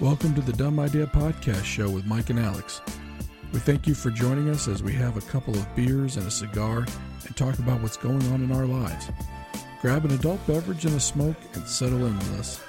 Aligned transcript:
Welcome 0.00 0.34
to 0.36 0.40
the 0.40 0.54
Dumb 0.54 0.80
Idea 0.80 1.06
Podcast 1.06 1.62
Show 1.62 1.90
with 1.90 2.06
Mike 2.06 2.30
and 2.30 2.38
Alex. 2.38 2.80
We 3.52 3.58
thank 3.58 3.86
you 3.86 3.94
for 3.94 4.10
joining 4.10 4.48
us 4.48 4.66
as 4.66 4.82
we 4.82 4.94
have 4.94 5.18
a 5.18 5.20
couple 5.20 5.54
of 5.54 5.76
beers 5.76 6.16
and 6.16 6.26
a 6.26 6.30
cigar 6.30 6.86
and 7.26 7.36
talk 7.36 7.58
about 7.58 7.82
what's 7.82 7.98
going 7.98 8.26
on 8.32 8.42
in 8.42 8.50
our 8.50 8.64
lives. 8.64 9.10
Grab 9.82 10.06
an 10.06 10.12
adult 10.12 10.40
beverage 10.46 10.86
and 10.86 10.96
a 10.96 11.00
smoke 11.00 11.36
and 11.52 11.66
settle 11.66 12.06
in 12.06 12.16
with 12.16 12.40
us. 12.40 12.62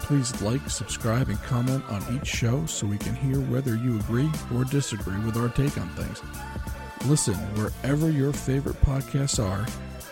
Please 0.00 0.40
like, 0.40 0.70
subscribe, 0.70 1.28
and 1.28 1.38
comment 1.42 1.84
on 1.90 2.02
each 2.16 2.26
show 2.26 2.64
so 2.64 2.86
we 2.86 2.96
can 2.96 3.14
hear 3.14 3.40
whether 3.40 3.76
you 3.76 3.98
agree 3.98 4.30
or 4.54 4.64
disagree 4.64 5.20
with 5.20 5.36
our 5.36 5.50
take 5.50 5.76
on 5.76 5.90
things. 5.90 6.22
Listen 7.04 7.34
wherever 7.56 8.10
your 8.10 8.32
favorite 8.32 8.80
podcasts 8.80 9.38
are 9.38 9.66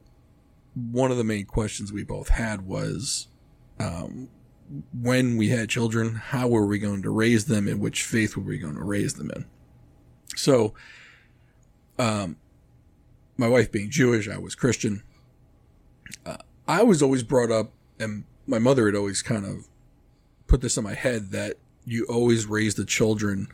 one 0.76 1.12
of 1.12 1.18
the 1.18 1.24
main 1.24 1.46
questions 1.46 1.92
we 1.92 2.04
both 2.04 2.30
had 2.30 2.62
was 2.66 3.28
um, 3.80 4.30
when 4.94 5.36
we 5.36 5.50
had 5.50 5.68
children, 5.68 6.16
how 6.16 6.48
were 6.48 6.66
we 6.66 6.80
going 6.80 7.02
to 7.02 7.10
raise 7.10 7.46
them, 7.46 7.68
and 7.68 7.82
which 7.82 8.04
faith 8.04 8.38
were 8.38 8.44
we 8.44 8.58
going 8.58 8.76
to 8.76 8.84
raise 8.84 9.16
them 9.16 9.32
in? 9.36 9.46
So, 10.36 10.74
um, 12.00 12.38
my 13.38 13.48
wife 13.48 13.72
being 13.72 13.90
Jewish, 13.90 14.30
I 14.30 14.38
was 14.38 14.56
Christian. 14.56 15.04
Uh, 16.26 16.38
I 16.68 16.84
was 16.84 17.02
always 17.02 17.24
brought 17.24 17.52
up, 17.52 17.72
and 18.00 18.24
my 18.48 18.60
mother 18.60 18.86
had 18.86 18.96
always 18.96 19.22
kind 19.22 19.46
of 19.46 19.68
put 20.48 20.62
this 20.62 20.78
in 20.78 20.84
my 20.84 20.94
head 20.94 21.32
that 21.32 21.58
you 21.86 22.06
always 22.06 22.46
raise 22.46 22.76
the 22.76 22.86
children 22.86 23.48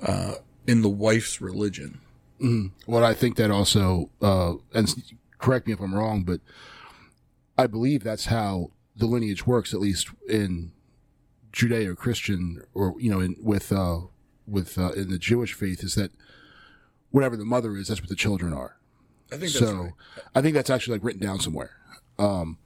uh, 0.00 0.34
in 0.66 0.82
the 0.82 0.88
wife's 0.88 1.40
religion. 1.40 2.00
Mm. 2.40 2.72
Well, 2.86 3.04
I 3.04 3.14
think 3.14 3.36
that 3.36 3.50
also, 3.50 4.10
uh, 4.20 4.54
and 4.74 4.94
correct 5.38 5.66
me 5.66 5.72
if 5.72 5.80
I'm 5.80 5.94
wrong, 5.94 6.22
but 6.22 6.40
I 7.56 7.66
believe 7.66 8.04
that's 8.04 8.26
how 8.26 8.70
the 8.94 9.06
lineage 9.06 9.46
works, 9.46 9.72
at 9.72 9.80
least 9.80 10.08
in 10.28 10.72
Judeo-Christian, 11.52 12.62
or 12.74 12.94
you 12.98 13.10
know, 13.10 13.20
in, 13.20 13.36
with 13.40 13.72
uh, 13.72 14.00
with 14.46 14.78
uh, 14.78 14.92
in 14.92 15.10
the 15.10 15.18
Jewish 15.18 15.54
faith, 15.54 15.82
is 15.82 15.94
that 15.94 16.12
whatever 17.10 17.36
the 17.36 17.44
mother 17.44 17.76
is, 17.76 17.88
that's 17.88 18.00
what 18.00 18.08
the 18.08 18.16
children 18.16 18.52
are. 18.52 18.76
I 19.32 19.36
think 19.36 19.50
so. 19.50 19.74
right. 19.74 19.92
I 20.34 20.42
think 20.42 20.54
that's 20.54 20.70
actually 20.70 20.98
like 20.98 21.04
written 21.04 21.20
down 21.20 21.40
somewhere. 21.40 21.72
Um, 22.18 22.58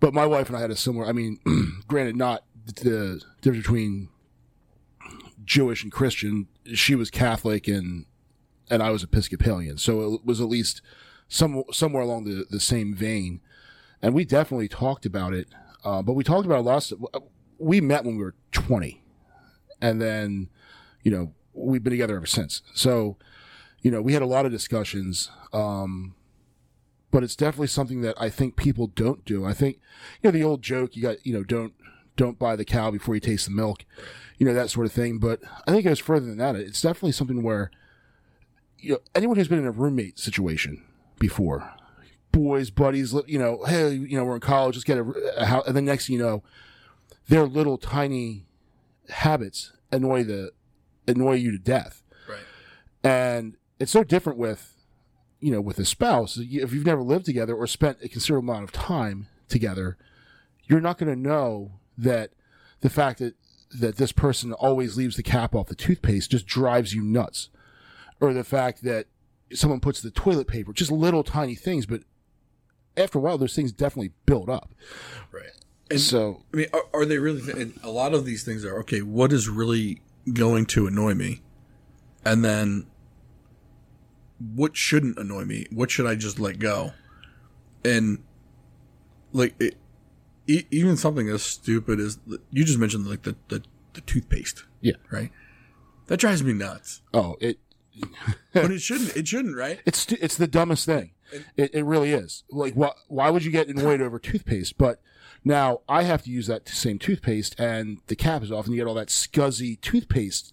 but 0.00 0.12
my 0.12 0.26
wife 0.26 0.48
and 0.48 0.56
I 0.56 0.60
had 0.60 0.70
a 0.70 0.76
similar. 0.76 1.06
I 1.06 1.12
mean, 1.12 1.38
granted, 1.88 2.16
not 2.16 2.44
the 2.66 3.20
difference 3.40 3.64
between 3.64 4.08
Jewish 5.44 5.82
and 5.82 5.92
Christian. 5.92 6.48
She 6.74 6.94
was 6.94 7.10
Catholic 7.10 7.68
and 7.68 8.06
and 8.68 8.82
I 8.82 8.90
was 8.90 9.02
Episcopalian, 9.02 9.78
so 9.78 10.14
it 10.14 10.20
was 10.24 10.40
at 10.40 10.48
least 10.48 10.82
some 11.28 11.62
somewhere 11.72 12.02
along 12.02 12.24
the 12.24 12.46
the 12.50 12.60
same 12.60 12.94
vein. 12.94 13.40
And 14.02 14.14
we 14.14 14.24
definitely 14.24 14.68
talked 14.68 15.06
about 15.06 15.32
it, 15.32 15.48
uh, 15.84 16.02
but 16.02 16.12
we 16.12 16.22
talked 16.22 16.44
about 16.44 16.58
a 16.58 16.62
lot. 16.62 16.92
Of, 16.92 17.06
we 17.58 17.80
met 17.80 18.04
when 18.04 18.16
we 18.16 18.22
were 18.22 18.34
twenty, 18.52 19.02
and 19.80 20.02
then 20.02 20.50
you 21.06 21.12
know 21.12 21.32
we've 21.54 21.84
been 21.84 21.92
together 21.92 22.16
ever 22.16 22.26
since. 22.26 22.62
So 22.74 23.16
you 23.80 23.92
know 23.92 24.02
we 24.02 24.12
had 24.12 24.22
a 24.22 24.26
lot 24.26 24.44
of 24.44 24.50
discussions. 24.50 25.30
Um, 25.52 26.16
but 27.12 27.22
it's 27.22 27.36
definitely 27.36 27.68
something 27.68 28.02
that 28.02 28.20
I 28.20 28.28
think 28.28 28.56
people 28.56 28.88
don't 28.88 29.24
do. 29.24 29.46
I 29.46 29.54
think, 29.54 29.80
you 30.20 30.28
know, 30.28 30.32
the 30.32 30.42
old 30.42 30.60
joke, 30.60 30.96
you 30.96 31.02
got, 31.02 31.24
you 31.24 31.32
know, 31.32 31.44
don't, 31.44 31.72
don't 32.16 32.38
buy 32.38 32.56
the 32.56 32.64
cow 32.64 32.90
before 32.90 33.14
you 33.14 33.20
taste 33.20 33.46
the 33.46 33.52
milk, 33.52 33.86
you 34.36 34.44
know, 34.44 34.52
that 34.52 34.68
sort 34.68 34.86
of 34.86 34.92
thing. 34.92 35.18
But 35.18 35.40
I 35.66 35.70
think 35.70 35.86
it 35.86 35.88
goes 35.88 36.00
further 36.00 36.26
than 36.26 36.36
that. 36.38 36.56
It's 36.56 36.82
definitely 36.82 37.12
something 37.12 37.42
where, 37.42 37.70
you 38.78 38.92
know, 38.92 38.98
anyone 39.14 39.36
who's 39.36 39.48
been 39.48 39.60
in 39.60 39.66
a 39.66 39.70
roommate 39.70 40.18
situation 40.18 40.84
before, 41.18 41.72
boys, 42.32 42.68
buddies, 42.70 43.14
you 43.26 43.38
know, 43.38 43.64
hey, 43.64 43.94
you 43.94 44.18
know, 44.18 44.24
we're 44.24 44.34
in 44.34 44.40
college, 44.40 44.76
let's 44.76 44.84
get 44.84 44.98
a, 44.98 45.04
a 45.38 45.46
house. 45.46 45.66
And 45.66 45.76
then 45.76 45.86
next 45.86 46.10
you 46.10 46.18
know, 46.18 46.42
their 47.28 47.44
little 47.44 47.78
tiny 47.78 48.44
habits 49.08 49.72
annoy 49.90 50.24
the, 50.24 50.50
annoy 51.06 51.34
you 51.34 51.50
to 51.52 51.58
death. 51.58 52.02
Right. 52.28 52.38
And 53.02 53.56
it's 53.78 53.92
so 53.92 54.04
different 54.04 54.38
with, 54.38 54.74
you 55.40 55.52
know, 55.52 55.60
with 55.60 55.78
a 55.78 55.84
spouse, 55.84 56.38
if 56.38 56.72
you've 56.72 56.86
never 56.86 57.02
lived 57.02 57.26
together 57.26 57.54
or 57.54 57.66
spent 57.66 57.98
a 58.02 58.08
considerable 58.08 58.50
amount 58.50 58.64
of 58.64 58.72
time 58.72 59.28
together, 59.48 59.96
you're 60.64 60.80
not 60.80 60.98
going 60.98 61.14
to 61.14 61.20
know 61.20 61.72
that 61.96 62.30
the 62.80 62.90
fact 62.90 63.18
that 63.20 63.34
that 63.80 63.96
this 63.96 64.12
person 64.12 64.52
always 64.52 64.96
leaves 64.96 65.16
the 65.16 65.22
cap 65.22 65.54
off 65.54 65.66
the 65.66 65.74
toothpaste 65.74 66.30
just 66.30 66.46
drives 66.46 66.94
you 66.94 67.02
nuts, 67.02 67.50
or 68.20 68.32
the 68.32 68.44
fact 68.44 68.82
that 68.84 69.06
someone 69.52 69.80
puts 69.80 70.00
the 70.00 70.10
toilet 70.10 70.46
paper, 70.46 70.72
just 70.72 70.90
little 70.90 71.24
tiny 71.24 71.54
things, 71.54 71.84
but 71.84 72.02
after 72.96 73.18
a 73.18 73.20
while, 73.20 73.36
those 73.36 73.54
things 73.54 73.72
definitely 73.72 74.12
build 74.24 74.48
up. 74.48 74.72
Right. 75.32 75.50
And 75.90 76.00
so, 76.00 76.42
I 76.52 76.56
mean, 76.56 76.66
are, 76.72 76.84
are 76.94 77.04
they 77.04 77.18
really? 77.18 77.50
And 77.60 77.78
a 77.82 77.90
lot 77.90 78.14
of 78.14 78.24
these 78.24 78.44
things 78.44 78.64
are 78.64 78.78
okay. 78.80 79.02
What 79.02 79.32
is 79.32 79.48
really 79.48 80.00
going 80.32 80.66
to 80.66 80.86
annoy 80.86 81.14
me, 81.14 81.42
and 82.24 82.44
then 82.44 82.86
what 84.38 84.76
shouldn't 84.76 85.18
annoy 85.18 85.44
me? 85.44 85.66
What 85.70 85.90
should 85.90 86.06
I 86.06 86.14
just 86.14 86.38
let 86.38 86.58
go? 86.58 86.92
And 87.84 88.22
like 89.32 89.54
it, 89.60 89.76
e- 90.46 90.66
even 90.70 90.96
something 90.96 91.28
as 91.28 91.42
stupid 91.42 92.00
as 92.00 92.18
you 92.50 92.64
just 92.64 92.78
mentioned, 92.78 93.06
like 93.06 93.22
the 93.22 93.36
the, 93.48 93.62
the 93.94 94.00
toothpaste. 94.02 94.64
Yeah. 94.80 94.94
Right. 95.10 95.30
That 96.06 96.18
drives 96.18 96.42
me 96.42 96.52
nuts. 96.52 97.02
oh, 97.14 97.36
it 97.40 97.58
But 98.52 98.70
it 98.70 98.80
shouldn't. 98.80 99.16
It 99.16 99.26
shouldn't. 99.26 99.56
Right. 99.56 99.80
it's 99.86 100.10
it's 100.12 100.36
the 100.36 100.46
dumbest 100.46 100.84
thing. 100.86 101.12
It, 101.56 101.74
it 101.74 101.84
really 101.84 102.12
is. 102.12 102.44
Like, 102.50 102.74
why 102.74 102.92
why 103.08 103.30
would 103.30 103.44
you 103.44 103.50
get 103.50 103.68
annoyed 103.68 104.00
over 104.00 104.18
toothpaste? 104.18 104.78
But 104.78 105.00
now 105.46 105.80
I 105.88 106.02
have 106.02 106.22
to 106.24 106.30
use 106.30 106.48
that 106.48 106.68
same 106.68 106.98
toothpaste, 106.98 107.54
and 107.58 107.98
the 108.08 108.16
cap 108.16 108.42
is 108.42 108.50
off, 108.50 108.66
and 108.66 108.74
you 108.74 108.80
get 108.80 108.88
all 108.88 108.94
that 108.94 109.08
scuzzy 109.08 109.80
toothpaste 109.80 110.52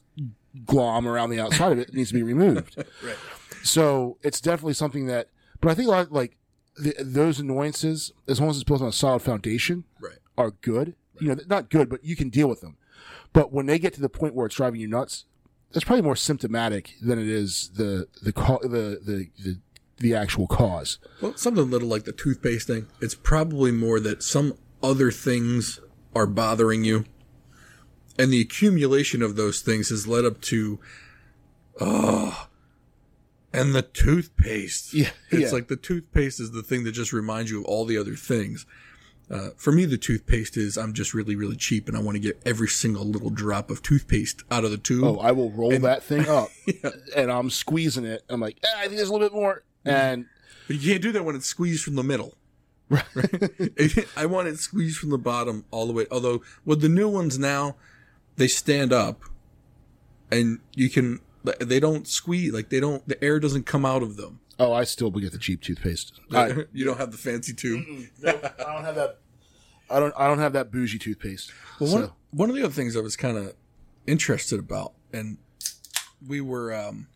glom 0.66 1.08
around 1.08 1.32
the 1.32 1.40
outside 1.40 1.72
of 1.72 1.80
it. 1.80 1.90
It 1.90 1.96
needs 1.96 2.10
to 2.10 2.16
be 2.16 2.24
removed. 2.24 2.76
Right. 3.04 3.16
So 3.64 4.18
it's 4.24 4.40
definitely 4.42 4.74
something 4.74 5.08
that. 5.08 5.30
But 5.62 5.72
I 5.72 5.76
think 5.76 5.88
a 5.88 5.92
lot 5.92 6.06
of, 6.08 6.12
like 6.12 6.38
the, 6.78 6.94
those 7.00 7.40
annoyances, 7.40 8.12
as 8.28 8.40
long 8.40 8.50
as 8.50 8.58
it's 8.58 8.64
built 8.66 8.82
on 8.82 8.88
a 8.90 8.92
solid 8.94 9.22
foundation, 9.22 9.86
Right. 10.02 10.18
are 10.38 10.52
good. 10.52 10.96
You 11.20 11.30
know, 11.30 11.42
not 11.48 11.70
good, 11.70 11.90
but 11.90 12.04
you 12.04 12.16
can 12.16 12.30
deal 12.30 12.48
with 12.50 12.62
them. 12.62 12.76
But 13.32 13.52
when 13.54 13.66
they 13.66 13.80
get 13.80 13.94
to 13.94 14.02
the 14.02 14.10
point 14.10 14.36
where 14.36 14.46
it's 14.46 14.56
driving 14.56 14.80
you 14.82 14.88
nuts, 14.88 15.26
that's 15.72 15.86
probably 15.86 16.02
more 16.04 16.16
symptomatic 16.16 16.96
than 17.02 17.18
it 17.18 17.28
is 17.28 17.72
the 17.76 18.08
the 18.22 18.32
the, 18.34 19.00
the 19.04 19.30
the 19.44 19.60
the 19.98 20.14
actual 20.16 20.46
cause. 20.48 21.00
Well, 21.22 21.36
something 21.38 21.64
a 21.64 21.66
little 21.66 21.88
like 21.88 22.04
the 22.04 22.12
toothpaste 22.12 22.68
thing. 22.68 22.88
It's 23.02 23.16
probably 23.16 23.72
more 23.72 24.00
that 24.02 24.22
some 24.22 24.56
other 24.84 25.10
things 25.12 25.80
are 26.14 26.28
bothering 26.28 26.84
you, 26.84 27.06
and 28.20 28.32
the 28.32 28.42
accumulation 28.42 29.22
of 29.24 29.36
those 29.36 29.62
things 29.62 29.90
has 29.90 30.06
led 30.08 30.26
up 30.26 30.40
to, 30.42 30.80
oh, 31.80 32.48
And 33.54 33.74
the 33.76 33.82
toothpaste. 33.84 34.94
Yeah, 34.94 35.12
It's 35.30 35.42
yeah. 35.42 35.50
like 35.52 35.68
the 35.68 35.76
toothpaste 35.76 36.40
is 36.40 36.52
the 36.52 36.64
thing 36.64 36.84
that 36.84 36.92
just 36.92 37.14
reminds 37.14 37.50
you 37.52 37.60
of 37.60 37.66
all 37.66 37.86
the 37.86 37.98
other 37.98 38.16
things. 38.16 38.66
Uh, 39.32 39.50
for 39.56 39.72
me, 39.72 39.86
the 39.86 39.98
toothpaste 39.98 40.58
is 40.58 40.78
I'm 40.78 40.92
just 40.94 41.14
really, 41.14 41.36
really 41.36 41.56
cheap 41.56 41.88
and 41.88 41.96
I 41.96 42.02
want 42.02 42.16
to 42.16 42.20
get 42.20 42.42
every 42.46 42.68
single 42.68 43.06
little 43.06 43.30
drop 43.30 43.70
of 43.72 43.82
toothpaste 43.82 44.44
out 44.52 44.66
of 44.66 44.72
the 44.72 44.78
tube. 44.78 45.04
Oh, 45.04 45.18
I 45.20 45.32
will 45.32 45.50
roll 45.52 45.78
that 45.80 46.04
thing 46.04 46.28
up, 46.28 46.50
and 47.16 47.32
I'm 47.32 47.50
squeezing 47.50 48.06
it. 48.06 48.22
I'm 48.30 48.42
like, 48.42 48.58
"Ah, 48.66 48.80
I 48.80 48.82
think 48.84 48.98
there's 48.98 49.10
a 49.10 49.14
little 49.14 49.28
bit 49.30 49.34
more, 49.36 49.64
and 49.86 50.26
But 50.68 50.76
you 50.78 50.92
can't 50.92 51.02
do 51.02 51.12
that 51.14 51.24
when 51.24 51.36
it's 51.36 51.46
squeezed 51.48 51.84
from 51.84 51.96
the 51.96 52.04
middle. 52.04 52.36
Right. 53.16 54.08
I 54.16 54.26
want 54.26 54.48
it 54.48 54.58
squeezed 54.60 54.98
from 54.98 55.10
the 55.10 55.18
bottom 55.18 55.66
all 55.72 55.88
the 55.88 55.94
way. 55.94 56.06
Although 56.12 56.42
with 56.66 56.82
the 56.82 56.90
new 56.90 57.10
ones 57.10 57.38
now, 57.40 57.76
they 58.36 58.48
stand 58.48 58.92
up, 58.94 59.22
and 60.32 60.60
you 60.76 60.90
can. 60.90 61.20
They 61.60 61.80
don't 61.80 62.08
squeeze 62.08 62.54
like 62.54 62.70
they 62.70 62.80
don't. 62.80 63.06
The 63.08 63.22
air 63.24 63.40
doesn't 63.40 63.66
come 63.66 63.86
out 63.86 64.02
of 64.04 64.16
them. 64.18 64.40
oh, 64.60 64.72
I 64.72 64.84
still 64.86 65.12
will 65.12 65.20
get 65.22 65.32
the 65.34 65.38
cheap 65.38 65.62
toothpaste. 65.62 66.14
I, 66.32 66.66
you 66.74 66.86
don't 66.86 66.98
have 66.98 67.12
the 67.12 67.18
fancy 67.18 67.54
tube. 67.54 67.84
Nope, 68.22 68.46
I 68.60 68.74
don't 68.74 68.84
have 68.86 68.96
that. 68.96 69.20
I 69.90 70.00
don't. 70.00 70.14
I 70.18 70.28
don't 70.28 70.40
have 70.40 70.54
that 70.54 70.72
bougie 70.72 71.00
toothpaste. 71.00 71.52
Well, 71.80 71.90
So- 71.90 72.00
one, 72.00 72.12
one 72.32 72.50
of 72.50 72.56
the 72.56 72.64
other 72.64 72.74
things 72.74 72.96
I 72.96 73.02
was 73.02 73.16
kind 73.18 73.38
of 73.38 73.54
interested 74.08 74.60
about, 74.60 74.94
and 75.12 75.38
we 76.26 76.40
were 76.42 76.74
um, 76.74 77.08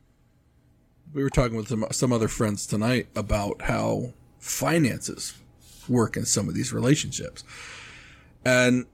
we 1.13 1.23
were 1.23 1.29
talking 1.29 1.55
with 1.55 1.69
some 1.69 1.85
some 1.91 2.11
other 2.11 2.27
friends 2.27 2.67
tonight 2.67 3.07
about 3.15 3.61
how 3.63 4.13
finances 4.39 5.33
work 5.89 6.17
in 6.17 6.25
some 6.25 6.47
of 6.49 6.55
these 6.55 6.73
relationships, 6.73 7.43
and 8.45 8.85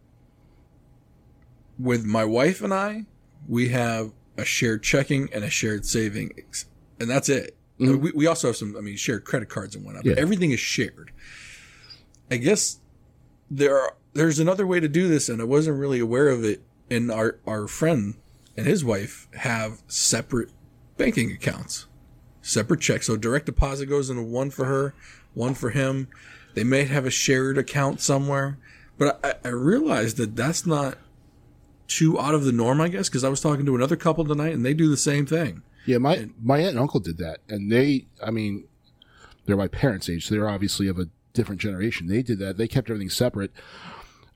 with 1.79 2.05
my 2.05 2.23
wife 2.23 2.61
and 2.61 2.73
I, 2.73 3.05
we 3.47 3.69
have 3.69 4.11
a 4.37 4.45
shared 4.45 4.83
checking 4.83 5.29
and 5.33 5.43
a 5.43 5.49
shared 5.49 5.85
savings, 5.85 6.65
and 6.99 7.09
that's 7.09 7.29
it. 7.29 7.55
Mm-hmm. 7.79 8.01
We, 8.01 8.11
we 8.11 8.27
also 8.27 8.47
have 8.49 8.55
some, 8.55 8.75
I 8.77 8.81
mean, 8.81 8.95
shared 8.95 9.25
credit 9.25 9.49
cards 9.49 9.75
and 9.75 9.83
whatnot, 9.83 10.03
but 10.03 10.15
Yeah. 10.15 10.21
everything 10.21 10.51
is 10.51 10.59
shared. 10.59 11.11
I 12.29 12.37
guess 12.37 12.79
there 13.49 13.77
are, 13.77 13.95
there's 14.13 14.39
another 14.39 14.65
way 14.67 14.79
to 14.79 14.87
do 14.87 15.07
this, 15.07 15.29
and 15.29 15.41
I 15.41 15.45
wasn't 15.45 15.79
really 15.79 15.99
aware 15.99 16.29
of 16.29 16.43
it. 16.43 16.61
And 16.89 17.11
our 17.11 17.39
our 17.47 17.67
friend 17.67 18.15
and 18.55 18.67
his 18.67 18.85
wife 18.85 19.27
have 19.37 19.81
separate 19.87 20.49
banking 20.97 21.31
accounts, 21.31 21.87
separate 22.41 22.81
checks. 22.81 23.07
So 23.07 23.17
direct 23.17 23.47
deposit 23.47 23.87
goes 23.87 24.09
into 24.09 24.21
one 24.21 24.51
for 24.51 24.65
her, 24.65 24.93
one 25.33 25.55
for 25.55 25.71
him. 25.71 26.07
They 26.53 26.63
may 26.63 26.83
have 26.85 27.05
a 27.05 27.11
shared 27.11 27.57
account 27.57 28.01
somewhere, 28.01 28.57
but 28.97 29.19
I, 29.23 29.47
I 29.47 29.51
realized 29.51 30.17
that 30.17 30.35
that's 30.35 30.65
not 30.65 30.97
too 31.87 32.19
out 32.19 32.35
of 32.35 32.45
the 32.45 32.51
norm. 32.51 32.81
I 32.81 32.89
guess 32.89 33.09
because 33.09 33.23
I 33.23 33.29
was 33.29 33.41
talking 33.41 33.65
to 33.65 33.75
another 33.75 33.95
couple 33.95 34.25
tonight, 34.25 34.53
and 34.53 34.65
they 34.65 34.73
do 34.73 34.89
the 34.89 34.97
same 34.97 35.25
thing. 35.25 35.63
Yeah, 35.85 35.97
my 35.97 36.29
my 36.41 36.59
aunt 36.59 36.69
and 36.69 36.79
uncle 36.79 36.99
did 36.99 37.17
that, 37.17 37.39
and 37.49 37.71
they, 37.71 38.05
I 38.23 38.31
mean, 38.31 38.65
they're 39.45 39.57
my 39.57 39.67
parents' 39.67 40.09
age, 40.09 40.27
so 40.27 40.35
they're 40.35 40.49
obviously 40.49 40.87
of 40.87 40.99
a 40.99 41.09
different 41.33 41.59
generation. 41.59 42.07
They 42.07 42.21
did 42.21 42.39
that. 42.39 42.57
They 42.57 42.67
kept 42.67 42.89
everything 42.89 43.09
separate. 43.09 43.51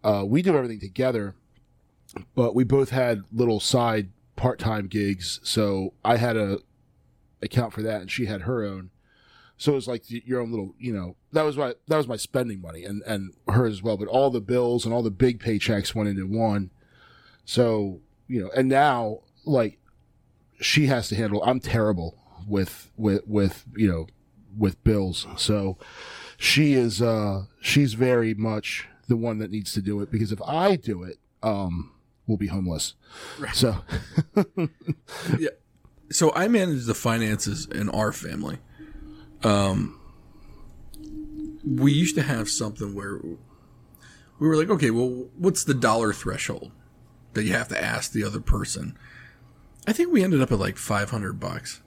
Uh, 0.03 0.23
we 0.25 0.41
do 0.41 0.55
everything 0.55 0.79
together, 0.79 1.35
but 2.35 2.55
we 2.55 2.63
both 2.63 2.89
had 2.89 3.23
little 3.31 3.59
side 3.59 4.09
part 4.35 4.59
time 4.59 4.87
gigs. 4.87 5.39
So 5.43 5.93
I 6.03 6.17
had 6.17 6.35
a 6.35 6.59
account 7.41 7.73
for 7.73 7.81
that, 7.83 8.01
and 8.01 8.11
she 8.11 8.25
had 8.25 8.41
her 8.41 8.63
own. 8.63 8.89
So 9.57 9.71
it 9.71 9.75
was 9.75 9.87
like 9.87 10.03
your 10.07 10.39
own 10.39 10.51
little, 10.51 10.75
you 10.77 10.93
know, 10.93 11.15
that 11.31 11.41
was 11.41 11.57
my 11.57 11.73
that 11.87 11.97
was 11.97 12.07
my 12.07 12.15
spending 12.15 12.61
money, 12.61 12.83
and 12.83 13.01
and 13.03 13.33
hers 13.47 13.73
as 13.73 13.83
well. 13.83 13.97
But 13.97 14.07
all 14.07 14.29
the 14.29 14.41
bills 14.41 14.85
and 14.85 14.93
all 14.93 15.01
the 15.01 15.11
big 15.11 15.39
paychecks 15.39 15.95
went 15.95 16.09
into 16.09 16.27
one. 16.27 16.69
So 17.45 18.01
you 18.27 18.41
know, 18.41 18.51
and 18.55 18.69
now 18.69 19.21
like 19.45 19.79
she 20.59 20.87
has 20.87 21.09
to 21.09 21.15
handle. 21.15 21.43
I'm 21.43 21.59
terrible 21.59 22.17
with 22.47 22.91
with 22.97 23.25
with 23.27 23.65
you 23.75 23.87
know 23.87 24.07
with 24.55 24.83
bills, 24.83 25.25
so 25.37 25.77
she 26.37 26.73
is 26.73 27.01
uh 27.01 27.45
she's 27.59 27.93
very 27.93 28.33
much 28.33 28.87
the 29.07 29.17
one 29.17 29.39
that 29.39 29.49
needs 29.49 29.73
to 29.73 29.81
do 29.81 30.01
it 30.01 30.11
because 30.11 30.31
if 30.31 30.41
I 30.43 30.75
do 30.75 31.03
it, 31.03 31.17
um, 31.41 31.93
we'll 32.27 32.37
be 32.37 32.47
homeless. 32.47 32.93
So 33.53 33.77
yeah. 35.39 35.49
So 36.09 36.33
I 36.33 36.47
manage 36.47 36.85
the 36.85 36.93
finances 36.93 37.65
in 37.65 37.89
our 37.89 38.11
family. 38.11 38.59
Um, 39.43 39.99
we 41.65 41.91
used 41.91 42.15
to 42.15 42.21
have 42.21 42.49
something 42.49 42.95
where 42.95 43.19
we 44.39 44.47
were 44.47 44.55
like, 44.55 44.69
okay, 44.69 44.91
well, 44.91 45.29
what's 45.37 45.63
the 45.63 45.73
dollar 45.73 46.13
threshold 46.13 46.71
that 47.33 47.43
you 47.43 47.53
have 47.53 47.67
to 47.69 47.81
ask 47.81 48.11
the 48.11 48.23
other 48.23 48.39
person? 48.39 48.97
I 49.87 49.93
think 49.93 50.11
we 50.11 50.23
ended 50.23 50.41
up 50.41 50.51
at 50.51 50.59
like 50.59 50.77
500 50.77 51.39
bucks, 51.39 51.81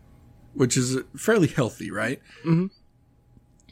which 0.55 0.77
is 0.77 0.99
fairly 1.17 1.49
healthy, 1.49 1.91
right? 1.91 2.21
Mm-hmm. 2.45 2.67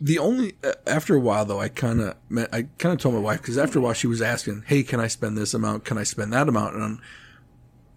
The 0.00 0.19
only 0.19 0.56
uh, 0.62 0.75
after 0.86 1.16
a 1.16 1.20
while 1.20 1.44
though, 1.44 1.60
I 1.60 1.69
kind 1.69 2.00
of 2.00 2.14
I 2.52 2.69
kind 2.78 2.92
of 2.92 2.98
told 2.98 3.16
my 3.16 3.20
wife 3.20 3.40
because 3.40 3.58
after 3.58 3.80
a 3.80 3.82
while 3.82 3.94
she 3.94 4.06
was 4.06 4.22
asking, 4.22 4.62
"Hey, 4.66 4.84
can 4.84 5.00
I 5.00 5.08
spend 5.08 5.36
this 5.36 5.54
amount? 5.54 5.84
Can 5.84 5.98
I 5.98 6.04
spend 6.04 6.32
that 6.32 6.48
amount?" 6.48 6.76
And 6.76 6.84
I'm, 6.84 7.00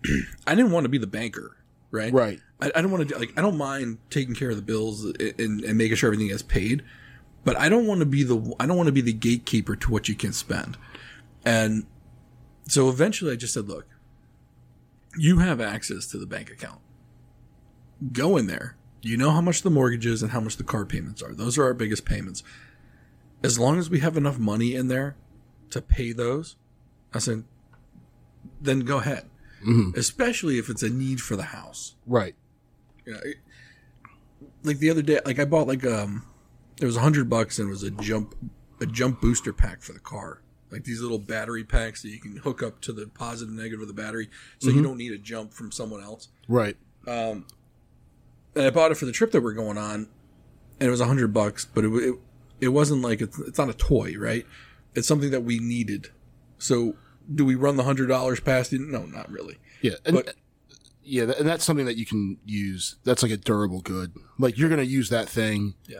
I 0.48 0.56
didn't 0.56 0.72
want 0.72 0.86
to 0.86 0.90
be 0.90 0.98
the 0.98 1.06
banker, 1.06 1.58
right? 1.92 2.12
right, 2.12 2.40
I, 2.60 2.72
I 2.76 2.82
don't 2.82 2.92
want 2.92 3.10
to 3.10 3.18
like 3.18 3.34
I 3.38 3.42
don't 3.42 3.58
mind 3.58 4.00
taking 4.10 4.34
care 4.34 4.50
of 4.50 4.56
the 4.56 4.62
bills 4.62 5.06
and, 5.06 5.62
and 5.62 5.78
making 5.78 5.96
sure 5.96 6.08
everything 6.08 6.30
gets 6.30 6.42
paid, 6.42 6.84
but 7.44 7.58
I 7.58 7.70
don't 7.70 7.86
want 7.86 8.00
to 8.00 8.06
be 8.06 8.24
the 8.24 8.56
I 8.60 8.66
don't 8.66 8.78
want 8.78 8.88
to 8.88 8.94
be 8.94 9.02
the 9.02 9.14
gatekeeper 9.14 9.76
to 9.76 9.92
what 9.92 10.10
you 10.10 10.16
can 10.16 10.34
spend. 10.34 10.78
And 11.46 11.86
so 12.68 12.90
eventually 12.90 13.32
I 13.32 13.36
just 13.36 13.54
said, 13.54 13.68
look, 13.68 13.88
you 15.18 15.40
have 15.40 15.60
access 15.60 16.06
to 16.08 16.18
the 16.18 16.26
bank 16.26 16.50
account. 16.50 16.80
Go 18.14 18.38
in 18.38 18.48
there. 18.48 18.78
You 19.02 19.18
know 19.18 19.32
how 19.32 19.42
much 19.42 19.64
the 19.64 19.72
mortgage 19.72 20.06
is 20.06 20.22
and 20.22 20.32
how 20.32 20.40
much 20.40 20.58
the 20.58 20.64
car 20.64 20.86
payments 20.86 21.22
are. 21.24 21.34
Those 21.34 21.58
are 21.58 21.64
our 21.64 21.74
biggest 21.74 22.06
payments. 22.06 22.44
As 23.44 23.58
long 23.58 23.80
as 23.80 23.90
we 23.90 24.00
have 24.00 24.16
enough 24.16 24.38
money 24.38 24.76
in 24.76 24.88
there 24.88 25.16
to 25.72 25.82
pay 25.82 26.14
those, 26.14 26.56
I 27.14 27.20
said, 27.20 27.44
then 28.62 28.82
go 28.82 29.00
ahead. 29.00 29.31
Especially 29.96 30.58
if 30.58 30.70
it's 30.70 30.84
a 30.84 30.90
need 30.90 31.22
for 31.22 31.36
the 31.36 31.44
house. 31.44 31.96
right, 33.06 33.24
it- 33.26 33.38
like 34.64 34.78
the 34.80 34.90
other 34.90 35.02
day, 35.02 35.20
like 35.26 35.40
I 35.40 35.46
bought 35.46 35.68
like 35.68 35.86
um, 35.86 36.24
there 36.78 36.88
was 36.88 36.96
a 36.98 37.02
hundred 37.02 37.30
bucks 37.30 37.58
and 37.60 37.68
it 37.68 37.72
was 37.72 37.84
a 37.84 37.92
jump, 37.92 38.36
a 38.80 38.86
jump 38.86 39.22
booster 39.22 39.54
pack 39.54 39.82
for 39.82 39.94
the 39.94 40.00
car. 40.00 40.42
Like 40.72 40.84
these 40.86 41.02
little 41.02 41.20
battery 41.20 41.64
packs 41.64 42.02
that 42.04 42.10
you 42.10 42.20
can 42.20 42.38
hook 42.38 42.64
up 42.64 42.80
to 42.82 42.94
the 42.94 43.08
positive 43.08 43.50
and 43.50 43.58
negative 43.58 43.82
of 43.82 43.88
the 43.88 43.94
battery, 43.94 44.30
so 44.60 44.70
you 44.70 44.82
don't 44.82 44.98
need 44.98 45.12
a 45.12 45.18
jump 45.18 45.54
from 45.54 45.72
someone 45.72 46.02
else. 46.02 46.30
right, 46.48 46.78
Um, 47.08 47.46
And 48.56 48.66
I 48.66 48.70
bought 48.70 48.92
it 48.92 48.96
for 48.96 49.06
the 49.06 49.12
trip 49.12 49.32
that 49.32 49.42
we're 49.42 49.54
going 49.54 49.78
on, 49.78 50.08
and 50.80 50.88
it 50.88 50.90
was 50.90 51.02
a 51.02 51.08
hundred 51.08 51.34
bucks, 51.34 51.66
but 51.66 51.84
it, 51.84 51.90
it 51.92 52.16
it 52.62 52.68
wasn't 52.70 53.02
like 53.02 53.20
it's, 53.22 53.38
it's 53.40 53.58
not 53.58 53.70
a 53.70 53.74
toy, 53.74 54.14
right? 54.18 54.46
It's 54.96 55.08
something 55.08 55.32
that 55.32 55.42
we 55.44 55.60
needed. 55.60 56.10
So 56.60 56.96
do 57.34 57.46
we 57.46 57.56
run 57.56 57.76
the 57.78 57.84
hundred 57.84 58.08
dollars 58.08 58.40
past 58.40 58.74
it? 58.74 58.82
No, 58.82 59.04
not 59.06 59.30
really. 59.32 59.58
yeah, 59.82 59.94
and, 60.06 60.16
But- 60.18 60.36
yeah, 61.04 61.24
and 61.24 61.48
that's 61.48 61.64
something 61.66 61.86
that 61.86 61.98
you 61.98 62.06
can 62.06 62.38
use. 62.46 62.96
That's 63.04 63.24
like 63.24 63.32
a 63.32 63.38
durable 63.38 63.82
good. 63.82 64.14
Like 64.38 64.58
you're 64.58 64.70
gonna 64.70 64.84
use 64.84 65.10
that 65.10 65.28
thing 65.30 65.74
Yeah, 65.88 66.00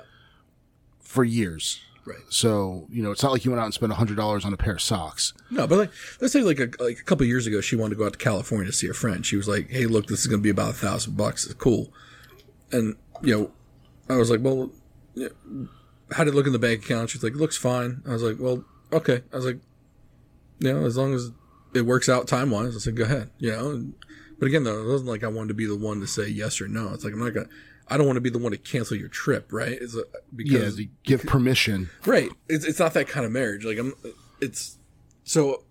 for 1.00 1.24
years. 1.24 1.80
right. 2.06 2.20
So 2.30 2.88
you 2.90 3.02
know, 3.04 3.12
it's 3.12 3.24
not 3.24 3.32
like 3.32 3.44
you 3.46 3.52
went 3.52 3.62
out 3.62 3.66
and 3.66 3.74
spent 3.74 3.92
hundred 3.94 4.18
dollars 4.18 4.46
on 4.46 4.54
a 4.54 4.58
pair 4.58 4.74
of 4.74 4.82
socks. 4.82 5.34
No, 5.50 5.68
but 5.68 5.78
like 5.78 5.92
let's 6.20 6.34
say 6.34 6.42
like 6.42 6.60
a 6.60 6.70
like 6.80 7.00
a 7.00 7.04
couple 7.04 7.26
years 7.26 7.48
ago, 7.48 7.62
she 7.62 7.76
wanted 7.76 7.92
to 7.92 7.96
go 7.98 8.06
out 8.06 8.14
to 8.14 8.20
California 8.20 8.68
to 8.68 8.74
see 8.74 8.88
a 8.88 8.94
friend. 8.94 9.26
She 9.26 9.36
was 9.36 9.48
like, 9.48 9.70
"Hey, 9.70 9.86
look, 9.88 10.08
this 10.08 10.20
is 10.22 10.28
going 10.28 10.40
to 10.40 10.44
be 10.44 10.50
about 10.50 10.70
a 10.72 10.74
thousand 10.74 11.18
bucks. 11.18 11.46
It's 11.46 11.54
cool." 11.56 11.92
And 12.72 12.96
you 13.24 13.36
know, 13.38 13.52
I 14.10 14.18
was 14.18 14.30
like, 14.30 14.40
"Well, 14.42 14.72
yeah, 15.16 15.30
how 16.12 16.24
did 16.24 16.34
it 16.34 16.36
look 16.38 16.46
in 16.48 16.54
the 16.54 16.60
bank 16.60 16.86
account?" 16.86 17.10
She's 17.10 17.24
like, 17.24 17.34
"Looks 17.36 17.58
fine." 17.58 18.02
I 18.08 18.12
was 18.14 18.24
like, 18.24 18.38
"Well, 18.40 18.64
okay." 18.94 19.22
I 19.34 19.36
was 19.36 19.46
like, 19.46 19.60
"You 20.62 20.74
know, 20.74 20.86
as 20.86 20.98
long 20.98 21.14
as 21.14 21.32
it 21.74 21.82
works 21.82 22.08
out 22.08 22.28
time 22.28 22.52
wise," 22.52 22.76
I 22.76 22.80
said, 22.80 22.96
"Go 22.96 23.04
ahead." 23.04 23.32
You 23.38 23.52
know, 23.52 23.72
and, 23.72 23.94
but 24.40 24.46
again, 24.46 24.64
though, 24.64 24.82
it 24.82 24.88
wasn't 24.88 25.10
like 25.10 25.24
I 25.24 25.28
wanted 25.28 25.50
to 25.50 25.54
be 25.54 25.66
the 25.66 25.76
one 25.76 26.00
to 26.00 26.08
say 26.08 26.28
yes 26.28 26.62
or 26.62 26.68
no. 26.68 26.94
It's 26.94 27.04
like 27.04 27.14
I'm 27.14 27.20
not 27.20 27.34
gonna. 27.34 27.50
I 27.88 27.98
don't 27.98 28.06
want 28.06 28.18
to 28.18 28.22
be 28.22 28.30
the 28.30 28.40
one 28.40 28.54
to 28.54 28.58
cancel 28.58 28.96
your 28.96 29.10
trip, 29.10 29.52
right? 29.52 29.74
It's 29.74 29.96
a, 29.96 30.00
Yeah, 30.00 30.04
because 30.32 30.76
to 30.78 30.88
give 31.04 31.24
permission. 31.24 31.90
Right. 32.06 32.32
It's 32.48 32.64
it's 32.66 32.80
not 32.80 32.94
that 32.94 33.08
kind 33.08 33.26
of 33.26 33.32
marriage. 33.32 33.66
Like 33.66 33.78
I'm 33.78 33.94
it's 34.40 34.78
so 35.24 35.66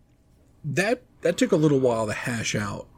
that 0.64 1.02
that 1.22 1.38
took 1.38 1.52
a 1.52 1.56
little 1.56 1.80
while 1.80 2.06
to 2.06 2.12
hash 2.12 2.54
out. 2.54 2.88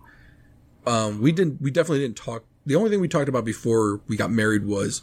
Um 0.87 1.21
we 1.21 1.31
didn't 1.31 1.63
we 1.63 1.71
definitely 1.71 2.01
didn't 2.01 2.17
talk 2.17 2.45
the 2.67 2.75
only 2.75 2.91
thing 2.91 3.01
we 3.01 3.09
talked 3.09 3.29
about 3.29 3.45
before 3.45 4.01
we 4.09 4.17
got 4.17 4.31
married 4.31 4.67
was 4.67 5.03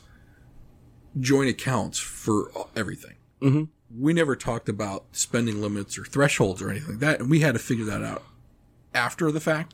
joint 1.20 1.50
accounts 1.50 1.98
for 1.98 2.52
everything. 2.76 3.16
Mm-hmm. 3.42 3.64
We 3.98 4.14
never 4.14 4.36
talked 4.36 4.70
about 4.70 5.06
spending 5.12 5.62
limits 5.62 5.98
or 5.98 6.06
thresholds 6.06 6.62
or 6.62 6.70
anything 6.70 6.92
like 6.92 7.00
that, 7.00 7.20
and 7.20 7.30
we 7.30 7.40
had 7.40 7.54
to 7.56 7.60
figure 7.60 7.86
that 7.86 8.04
out 8.04 8.24
after 8.94 9.32
the 9.32 9.40
fact. 9.40 9.74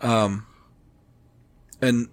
Um, 0.00 0.46
and 1.80 2.08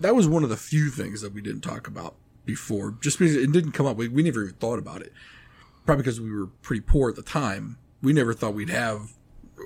that 0.00 0.14
was 0.14 0.26
one 0.26 0.42
of 0.42 0.48
the 0.48 0.56
few 0.56 0.90
things 0.90 1.20
that 1.20 1.32
we 1.34 1.40
didn't 1.40 1.60
talk 1.62 1.86
about 1.86 2.14
before, 2.44 2.96
just 3.00 3.18
because 3.18 3.36
it 3.36 3.52
didn't 3.52 3.72
come 3.72 3.86
up. 3.86 3.96
We, 3.96 4.08
we 4.08 4.22
never 4.22 4.42
even 4.44 4.54
thought 4.54 4.78
about 4.78 5.02
it. 5.02 5.12
Probably 5.86 6.02
because 6.02 6.20
we 6.20 6.34
were 6.34 6.46
pretty 6.46 6.80
poor 6.80 7.10
at 7.10 7.16
the 7.16 7.22
time. 7.22 7.78
We 8.02 8.12
never 8.12 8.32
thought 8.32 8.54
we'd 8.54 8.70
have 8.70 9.12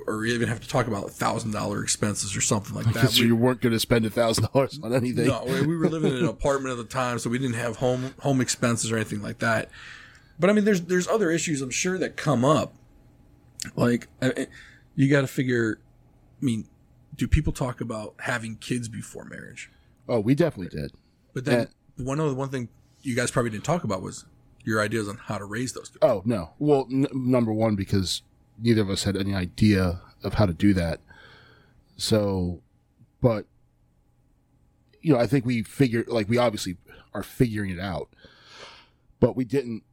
or 0.05 0.23
even 0.25 0.47
have 0.47 0.59
to 0.61 0.67
talk 0.67 0.87
about 0.87 1.09
thousand 1.11 1.51
dollar 1.51 1.81
expenses 1.81 2.35
or 2.35 2.41
something 2.41 2.75
like 2.75 2.85
that. 2.87 2.93
Because 2.93 3.19
We- 3.19 3.27
you 3.27 3.35
weren't 3.35 3.61
going 3.61 3.73
to 3.73 3.79
spend 3.79 4.05
a 4.05 4.09
thousand 4.09 4.47
dollars 4.53 4.79
on 4.83 4.93
anything. 4.93 5.27
no, 5.27 5.43
we 5.45 5.61
we 5.65 5.77
were 5.77 5.89
living 5.89 6.11
in 6.11 6.19
an 6.19 6.25
apartment 6.29 6.71
at 6.73 6.77
the 6.77 6.83
time, 6.83 7.19
so 7.19 7.29
we 7.29 7.37
didn't 7.39 7.55
have 7.55 7.77
home 7.77 8.13
home 8.19 8.41
expenses 8.41 8.91
or 8.91 8.95
anything 8.97 9.21
like 9.21 9.39
that. 9.39 9.69
But 10.39 10.49
I 10.49 10.53
mean, 10.53 10.63
there's 10.65 10.81
there's 10.81 11.07
other 11.07 11.29
issues 11.31 11.61
I'm 11.61 11.69
sure 11.69 11.97
that 11.97 12.15
come 12.17 12.45
up. 12.45 12.73
Like 13.75 14.07
I- 14.21 14.47
you 14.95 15.09
got 15.09 15.21
to 15.21 15.27
figure. 15.27 15.79
I 16.41 16.45
mean, 16.45 16.67
do 17.15 17.27
people 17.27 17.51
talk 17.53 17.81
about 17.81 18.15
having 18.19 18.55
kids 18.55 18.87
before 18.87 19.25
marriage? 19.25 19.69
Oh, 20.07 20.19
we 20.19 20.35
definitely 20.35 20.75
did. 20.77 20.91
But 21.33 21.45
then 21.45 21.67
one 21.97 22.19
other 22.19 22.33
one 22.33 22.49
thing 22.49 22.69
you 23.01 23.15
guys 23.15 23.31
probably 23.31 23.51
didn't 23.51 23.65
talk 23.65 23.83
about 23.83 24.01
was 24.01 24.25
your 24.63 24.81
ideas 24.81 25.07
on 25.09 25.17
how 25.17 25.37
to 25.37 25.45
raise 25.45 25.73
those 25.73 25.89
kids. 25.89 25.99
Oh 26.01 26.21
no. 26.25 26.51
Well, 26.59 26.87
n- 26.91 27.07
number 27.13 27.51
one, 27.53 27.75
because 27.75 28.21
neither 28.61 28.81
of 28.81 28.89
us 28.89 29.03
had 29.03 29.15
any 29.17 29.33
idea 29.35 30.01
of 30.23 30.35
how 30.35 30.45
to 30.45 30.53
do 30.53 30.73
that. 30.73 30.99
So, 31.97 32.61
but 33.21 33.45
you 35.01 35.13
know, 35.13 35.19
I 35.19 35.27
think 35.27 35.45
we 35.45 35.63
figured 35.63 36.07
like 36.07 36.29
we 36.29 36.37
obviously 36.37 36.77
are 37.13 37.23
figuring 37.23 37.69
it 37.71 37.79
out, 37.79 38.09
but 39.19 39.35
we 39.35 39.43
didn't. 39.45 39.83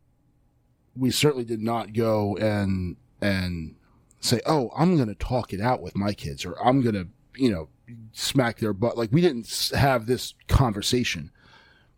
We 0.96 1.10
certainly 1.10 1.44
did 1.44 1.60
not 1.60 1.92
go 1.92 2.36
and 2.36 2.96
and 3.20 3.76
say, 4.20 4.40
"Oh, 4.46 4.70
I'm 4.76 4.96
going 4.96 5.08
to 5.08 5.14
talk 5.14 5.52
it 5.52 5.60
out 5.60 5.82
with 5.82 5.96
my 5.96 6.12
kids," 6.12 6.44
or 6.44 6.54
"I'm 6.64 6.82
going 6.82 6.94
to," 6.94 7.08
you 7.36 7.50
know, 7.50 7.68
smack 8.12 8.58
their 8.58 8.72
butt. 8.72 8.96
Like 8.96 9.10
we 9.12 9.20
didn't 9.20 9.72
have 9.74 10.06
this 10.06 10.34
conversation. 10.48 11.30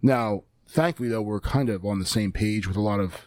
Now, 0.02 0.44
thankfully, 0.68 1.08
though, 1.08 1.22
we're 1.22 1.40
kind 1.40 1.68
of 1.68 1.84
on 1.84 1.98
the 1.98 2.06
same 2.06 2.32
page 2.32 2.66
with 2.66 2.76
a 2.76 2.82
lot 2.82 3.00
of 3.00 3.26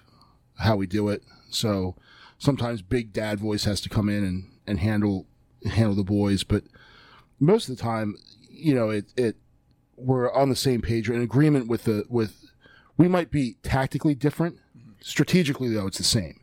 how 0.60 0.76
we 0.76 0.88
do 0.88 1.10
it. 1.10 1.24
So 1.50 1.96
sometimes 2.38 2.82
Big 2.82 3.14
Dad 3.14 3.40
voice 3.40 3.66
has 3.66 3.82
to 3.82 3.90
come 3.90 4.10
in 4.10 4.24
and, 4.24 4.52
and 4.68 4.80
handle 4.80 5.28
handle 5.66 5.96
the 5.96 6.04
boys, 6.04 6.44
but 6.44 6.64
most 7.40 7.70
of 7.70 7.78
the 7.78 7.84
time, 7.84 8.16
you 8.50 8.74
know, 8.74 8.90
it 8.90 9.12
it 9.18 9.38
we're 9.96 10.32
on 10.34 10.50
the 10.50 10.56
same 10.56 10.82
page, 10.82 11.10
we're 11.10 11.16
in 11.16 11.22
agreement 11.22 11.68
with 11.68 11.84
the 11.84 12.06
with. 12.10 12.38
We 12.98 13.08
might 13.08 13.32
be 13.32 13.56
tactically 13.64 14.14
different, 14.14 14.60
strategically 15.02 15.70
though 15.70 15.88
it's 15.88 15.98
the 15.98 16.04
same. 16.04 16.40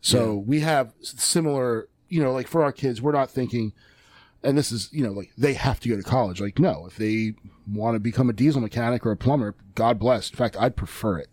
So 0.00 0.36
we 0.36 0.60
have 0.60 0.92
similar, 1.02 1.88
you 2.08 2.22
know, 2.22 2.32
like 2.32 2.46
for 2.46 2.62
our 2.62 2.70
kids, 2.72 3.02
we're 3.02 3.12
not 3.12 3.30
thinking, 3.30 3.72
and 4.44 4.56
this 4.56 4.70
is, 4.70 4.88
you 4.92 5.02
know, 5.02 5.10
like 5.10 5.32
they 5.36 5.54
have 5.54 5.80
to 5.80 5.88
go 5.88 5.96
to 5.96 6.02
college. 6.02 6.40
Like 6.40 6.58
no, 6.58 6.86
if 6.86 6.96
they 6.96 7.34
want 7.70 7.96
to 7.96 8.00
become 8.00 8.30
a 8.30 8.32
diesel 8.32 8.60
mechanic 8.60 9.04
or 9.04 9.10
a 9.10 9.16
plumber, 9.16 9.56
God 9.74 9.98
bless. 9.98 10.30
In 10.30 10.36
fact, 10.36 10.56
I'd 10.58 10.76
prefer 10.76 11.18
it. 11.18 11.28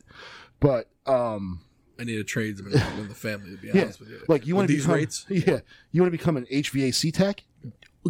But 0.59 0.89
um, 1.05 1.61
I 1.99 2.03
need 2.05 2.19
a 2.19 2.23
tradesman 2.23 2.73
in 2.97 3.07
the 3.07 3.13
family 3.15 3.51
to 3.51 3.57
be 3.57 3.67
yeah, 3.73 3.83
honest 3.83 3.99
with 3.99 4.09
you. 4.09 4.21
like 4.27 4.47
you 4.47 4.55
want 4.55 4.67
to 4.67 4.73
these 4.73 4.83
become, 4.83 4.95
rates. 4.95 5.25
Yeah, 5.29 5.59
you 5.91 6.01
want 6.01 6.11
to 6.11 6.17
become 6.17 6.35
an 6.35 6.45
HVAC 6.51 7.13
tech? 7.13 7.43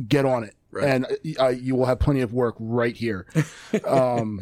Get 0.07 0.25
on 0.25 0.43
it, 0.43 0.55
Right. 0.71 0.87
and 0.87 1.05
uh, 1.39 1.47
you 1.49 1.75
will 1.75 1.85
have 1.85 1.99
plenty 1.99 2.21
of 2.21 2.33
work 2.33 2.55
right 2.59 2.95
here. 2.95 3.27
um, 3.85 4.41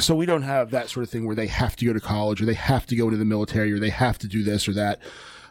so 0.00 0.14
we 0.14 0.26
don't 0.26 0.42
have 0.42 0.70
that 0.70 0.88
sort 0.88 1.04
of 1.04 1.10
thing 1.10 1.26
where 1.26 1.36
they 1.36 1.46
have 1.46 1.76
to 1.76 1.84
go 1.84 1.92
to 1.92 2.00
college 2.00 2.40
or 2.42 2.44
they 2.46 2.54
have 2.54 2.86
to 2.86 2.96
go 2.96 3.04
into 3.06 3.16
the 3.16 3.24
military 3.24 3.72
or 3.72 3.78
they 3.78 3.90
have 3.90 4.18
to 4.18 4.28
do 4.28 4.42
this 4.42 4.68
or 4.68 4.72
that. 4.72 5.00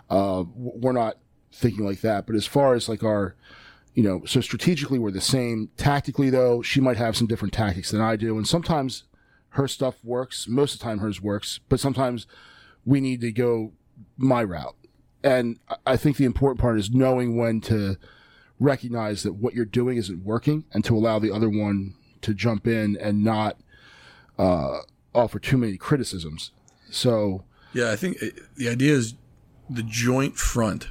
Uh, 0.09 0.43
we're 0.55 0.91
not 0.91 1.17
thinking 1.51 1.85
like 1.85 2.01
that. 2.01 2.25
But 2.27 2.35
as 2.35 2.45
far 2.45 2.73
as 2.73 2.89
like 2.89 3.03
our, 3.03 3.35
you 3.93 4.03
know, 4.03 4.23
so 4.25 4.41
strategically 4.41 4.99
we're 4.99 5.11
the 5.11 5.21
same. 5.21 5.69
Tactically 5.77 6.29
though, 6.29 6.61
she 6.61 6.81
might 6.81 6.97
have 6.97 7.15
some 7.15 7.27
different 7.27 7.53
tactics 7.53 7.91
than 7.91 8.01
I 8.01 8.15
do, 8.15 8.37
and 8.37 8.47
sometimes 8.47 9.03
her 9.49 9.67
stuff 9.67 9.95
works. 10.03 10.47
Most 10.47 10.73
of 10.73 10.79
the 10.79 10.83
time 10.83 10.99
hers 10.99 11.21
works, 11.21 11.59
but 11.69 11.79
sometimes 11.79 12.25
we 12.85 12.99
need 12.99 13.21
to 13.21 13.31
go 13.31 13.73
my 14.17 14.43
route. 14.43 14.75
And 15.23 15.59
I- 15.69 15.75
I 15.93 15.97
think 15.97 16.17
the 16.17 16.25
important 16.25 16.59
part 16.59 16.79
is 16.79 16.91
knowing 16.91 17.37
when 17.37 17.61
to 17.61 17.97
recognize 18.59 19.23
that 19.23 19.33
what 19.33 19.53
you're 19.53 19.65
doing 19.65 19.97
isn't 19.97 20.23
working 20.23 20.65
and 20.73 20.83
to 20.85 20.95
allow 20.95 21.19
the 21.19 21.31
other 21.31 21.49
one 21.49 21.95
to 22.21 22.33
jump 22.33 22.65
in 22.67 22.97
and 22.97 23.23
not 23.23 23.57
uh, 24.43 24.79
offer 25.15 25.39
too 25.39 25.57
many 25.57 25.77
criticisms. 25.77 26.51
So, 26.89 27.43
Yeah, 27.73 27.91
I 27.91 27.95
think 27.95 28.21
it, 28.21 28.39
the 28.55 28.69
idea 28.69 28.93
is 28.93 29.15
the 29.69 29.83
joint 29.83 30.37
front. 30.37 30.89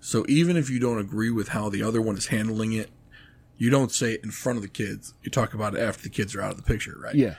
So 0.00 0.24
even 0.28 0.56
if 0.56 0.68
you 0.68 0.80
don't 0.80 0.98
agree 0.98 1.30
with 1.30 1.48
how 1.48 1.68
the 1.68 1.82
other 1.82 2.02
one 2.02 2.16
is 2.16 2.26
handling 2.26 2.72
it, 2.72 2.90
you 3.56 3.70
don't 3.70 3.92
say 3.92 4.14
it 4.14 4.24
in 4.24 4.32
front 4.32 4.56
of 4.56 4.62
the 4.62 4.68
kids. 4.68 5.14
You 5.22 5.30
talk 5.30 5.54
about 5.54 5.74
it 5.74 5.80
after 5.80 6.02
the 6.02 6.08
kids 6.08 6.34
are 6.34 6.42
out 6.42 6.50
of 6.50 6.56
the 6.56 6.64
picture, 6.64 6.98
right? 7.00 7.14
yeah. 7.14 7.34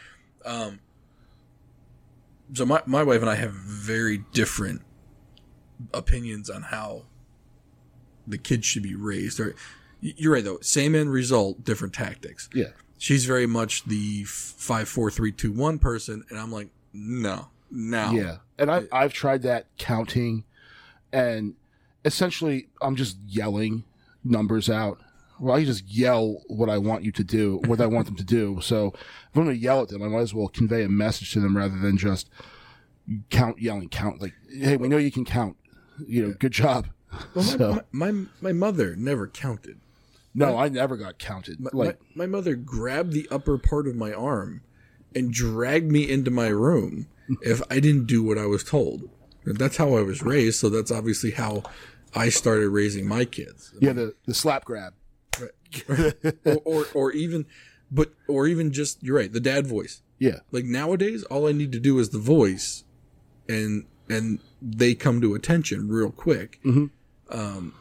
So 2.53 2.65
my, 2.65 2.81
my 2.85 3.03
wife 3.03 3.19
and 3.21 3.29
I 3.29 3.35
have 3.35 3.51
very 3.51 4.19
different 4.31 4.81
opinions 5.93 6.49
on 6.49 6.61
how 6.61 7.03
the 8.27 8.37
kids 8.37 8.65
should 8.65 8.83
be 8.83 8.95
raised. 8.95 9.39
Or 9.39 9.55
you're 9.99 10.33
right 10.33 10.43
though, 10.43 10.59
same 10.61 10.95
end 10.95 11.11
result, 11.11 11.63
different 11.63 11.93
tactics. 11.93 12.49
Yeah. 12.53 12.67
She's 13.03 13.25
very 13.25 13.47
much 13.47 13.83
the 13.83 14.23
five, 14.23 14.87
four, 14.87 15.11
three, 15.11 15.33
two, 15.33 15.51
one 15.51 15.77
person, 15.77 16.23
and 16.29 16.39
I'm 16.39 16.53
like, 16.53 16.69
no, 16.93 17.49
no. 17.69 18.11
Yeah. 18.11 18.37
And 18.57 18.71
I, 18.71 18.83
I've 18.93 19.11
tried 19.11 19.41
that 19.41 19.65
counting 19.77 20.45
and 21.11 21.55
essentially 22.05 22.69
I'm 22.81 22.95
just 22.95 23.17
yelling 23.27 23.83
numbers 24.23 24.69
out. 24.69 25.01
Well, 25.37 25.53
I 25.53 25.65
just 25.65 25.85
yell 25.85 26.43
what 26.47 26.69
I 26.69 26.77
want 26.77 27.03
you 27.03 27.11
to 27.11 27.25
do, 27.25 27.59
what 27.65 27.81
I 27.81 27.87
want 27.87 28.05
them 28.05 28.15
to 28.15 28.23
do. 28.23 28.59
So 28.61 28.93
if 28.95 29.35
I'm 29.35 29.43
going 29.43 29.53
to 29.57 29.61
yell 29.61 29.81
at 29.81 29.89
them, 29.89 30.01
I 30.01 30.07
might 30.07 30.19
as 30.19 30.33
well 30.33 30.47
convey 30.47 30.83
a 30.83 30.87
message 30.87 31.33
to 31.33 31.41
them 31.41 31.57
rather 31.57 31.77
than 31.77 31.97
just 31.97 32.29
count, 33.29 33.59
yelling, 33.59 33.89
count. 33.89 34.21
Like, 34.21 34.33
hey, 34.49 34.77
we 34.77 34.87
know 34.87 34.95
you 34.95 35.11
can 35.11 35.25
count. 35.25 35.57
You 36.07 36.27
know, 36.27 36.33
good 36.39 36.53
job. 36.53 36.87
Well, 37.35 37.43
So- 37.57 37.83
my, 37.91 38.11
my 38.11 38.25
my 38.39 38.51
mother 38.53 38.95
never 38.95 39.27
counted. 39.27 39.81
No, 40.35 40.57
I 40.57 40.69
never 40.69 40.97
got 40.97 41.19
counted. 41.19 41.59
My, 41.59 41.69
like, 41.73 41.99
my, 42.15 42.25
my 42.25 42.25
mother 42.25 42.55
grabbed 42.55 43.13
the 43.13 43.27
upper 43.29 43.57
part 43.57 43.87
of 43.87 43.95
my 43.95 44.13
arm 44.13 44.61
and 45.15 45.31
dragged 45.31 45.91
me 45.91 46.09
into 46.09 46.31
my 46.31 46.47
room 46.47 47.07
if 47.41 47.61
I 47.69 47.79
didn't 47.79 48.05
do 48.07 48.23
what 48.23 48.37
I 48.37 48.45
was 48.47 48.63
told. 48.63 49.09
And 49.45 49.57
that's 49.57 49.77
how 49.77 49.95
I 49.95 50.01
was 50.01 50.21
raised, 50.23 50.59
so 50.59 50.69
that's 50.69 50.91
obviously 50.91 51.31
how 51.31 51.63
I 52.15 52.29
started 52.29 52.69
raising 52.69 53.07
my 53.07 53.25
kids. 53.25 53.73
yeah, 53.79 53.93
the, 53.93 54.15
the 54.25 54.33
slap 54.33 54.65
grab. 54.65 54.93
or, 55.89 56.13
or 56.65 56.85
or 56.93 57.11
even 57.11 57.47
but 57.91 58.13
or 58.27 58.45
even 58.47 58.71
just 58.71 59.01
you're 59.01 59.17
right, 59.17 59.33
the 59.33 59.39
dad 59.39 59.65
voice. 59.65 60.01
Yeah. 60.19 60.39
Like 60.51 60.65
nowadays 60.65 61.23
all 61.23 61.47
I 61.47 61.51
need 61.51 61.71
to 61.71 61.79
do 61.79 61.97
is 61.97 62.09
the 62.09 62.19
voice 62.19 62.83
and 63.49 63.85
and 64.07 64.39
they 64.61 64.93
come 64.93 65.21
to 65.21 65.33
attention 65.33 65.89
real 65.89 66.11
quick. 66.11 66.59
Um 67.29 67.73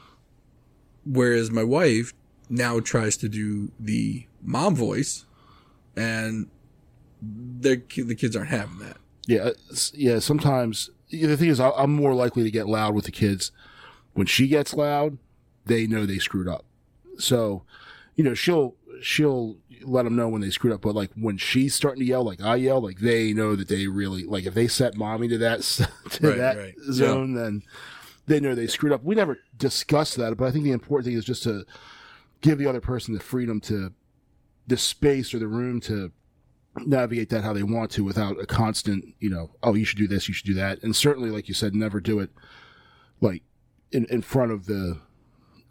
whereas 1.05 1.51
my 1.51 1.65
wife 1.65 2.15
now 2.53 2.79
tries 2.81 3.17
to 3.17 3.29
do 3.29 3.73
the 3.81 4.27
mom 4.43 4.77
voice 4.77 5.25
and 5.97 6.49
ki- 7.89 8.03
the 8.03 8.15
kids 8.15 8.37
aren't 8.37 8.51
having 8.51 8.79
that. 8.81 8.97
Yeah, 9.27 9.51
yeah. 9.95 10.19
Sometimes 10.19 10.91
the 11.11 11.37
thing 11.37 11.49
is, 11.49 11.61
I'm 11.61 11.95
more 11.95 12.15
likely 12.15 12.43
to 12.43 12.51
get 12.51 12.67
loud 12.69 12.95
with 12.95 13.05
the 13.05 13.13
kids. 13.13 13.53
When 14.15 14.27
she 14.27 14.49
gets 14.49 14.75
loud, 14.75 15.19
they 15.65 15.87
know 15.87 16.05
they 16.05 16.19
screwed 16.19 16.49
up. 16.49 16.65
So, 17.19 17.63
you 18.17 18.25
know, 18.25 18.35
she'll 18.35 18.75
she'll 19.01 19.57
let 19.83 20.03
them 20.05 20.17
know 20.17 20.29
when 20.29 20.41
they 20.43 20.51
screwed 20.51 20.73
up. 20.73 20.83
But 20.83 20.95
like 20.95 21.11
when 21.15 21.37
she's 21.39 21.75
starting 21.75 22.01
to 22.01 22.07
yell, 22.07 22.25
like 22.25 22.43
I 22.43 22.57
yell, 22.57 22.81
like 22.81 22.99
they 22.99 23.33
know 23.33 23.55
that 23.57 23.69
they 23.69 23.87
really 23.87 24.25
like 24.25 24.45
if 24.45 24.55
they 24.55 24.67
set 24.67 24.97
mommy 24.97 25.29
to 25.29 25.39
that 25.39 25.63
to 26.11 26.29
Right, 26.29 26.37
that 26.39 26.57
right. 26.57 26.75
zone, 26.91 27.35
then 27.35 27.63
they 28.27 28.41
know 28.41 28.55
they 28.55 28.67
screwed 28.67 28.93
up. 28.93 29.03
We 29.05 29.15
never 29.15 29.39
discussed 29.57 30.17
that, 30.17 30.37
but 30.37 30.47
I 30.47 30.51
think 30.51 30.65
the 30.65 30.73
important 30.73 31.07
thing 31.07 31.17
is 31.17 31.25
just 31.25 31.45
to 31.45 31.65
give 32.43 32.59
the 32.59 32.67
other 32.67 32.81
person 32.81 33.15
the 33.15 33.21
freedom 33.21 33.61
to 33.61 33.93
the 34.67 34.77
space 34.77 35.33
or 35.33 35.39
the 35.39 35.47
room 35.47 35.81
to 35.81 36.13
navigate 36.87 37.29
that 37.31 37.45
how 37.45 37.53
they 37.53 37.63
want 37.63 37.91
to 37.93 38.05
without 38.05 38.39
a 38.41 38.47
constant, 38.47 39.05
you 39.19 39.31
know, 39.31 39.51
oh, 39.63 39.75
you 39.75 39.85
should 39.85 39.99
do 39.99 40.09
this, 40.09 40.29
you 40.29 40.35
should 40.35 40.47
do 40.47 40.55
that. 40.55 40.83
And 40.83 40.95
certainly, 40.95 41.31
like 41.31 41.49
you 41.49 41.55
said, 41.55 41.75
never 41.75 42.01
do 42.01 42.19
it 42.21 42.31
like 43.21 43.43
in, 43.91 44.07
in 44.07 44.23
front 44.23 44.53
of 44.53 44.67
the 44.67 44.99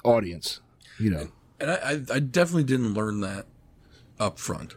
audience, 0.04 0.62
you 1.00 1.10
know. 1.10 1.28
And 1.60 1.72
I, 1.72 2.16
I, 2.16 2.20
definitely 2.20 2.64
didn't 2.64 2.96
learn 2.96 3.22
that 3.22 3.46
up 4.20 4.40
front. 4.40 4.76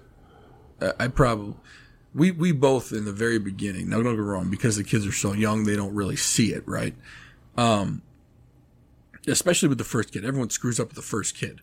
I, 0.80 0.92
I 1.00 1.08
probably, 1.08 1.54
we, 2.14 2.30
we 2.30 2.52
both 2.52 2.92
in 2.92 3.04
the 3.04 3.12
very 3.12 3.38
beginning, 3.38 3.88
now 3.88 4.02
don't 4.02 4.16
get 4.16 4.22
wrong, 4.22 4.50
because 4.50 4.76
the 4.76 4.84
kids 4.84 5.06
are 5.06 5.12
so 5.12 5.32
young, 5.32 5.64
they 5.64 5.76
don't 5.76 5.94
really 5.94 6.16
see 6.16 6.52
it, 6.52 6.66
right? 6.66 6.94
Um, 7.56 8.02
especially 9.26 9.68
with 9.68 9.78
the 9.78 9.84
first 9.84 10.12
kid. 10.12 10.24
Everyone 10.24 10.50
screws 10.50 10.78
up 10.80 10.88
with 10.88 10.96
the 10.96 11.02
first 11.02 11.36
kid. 11.36 11.60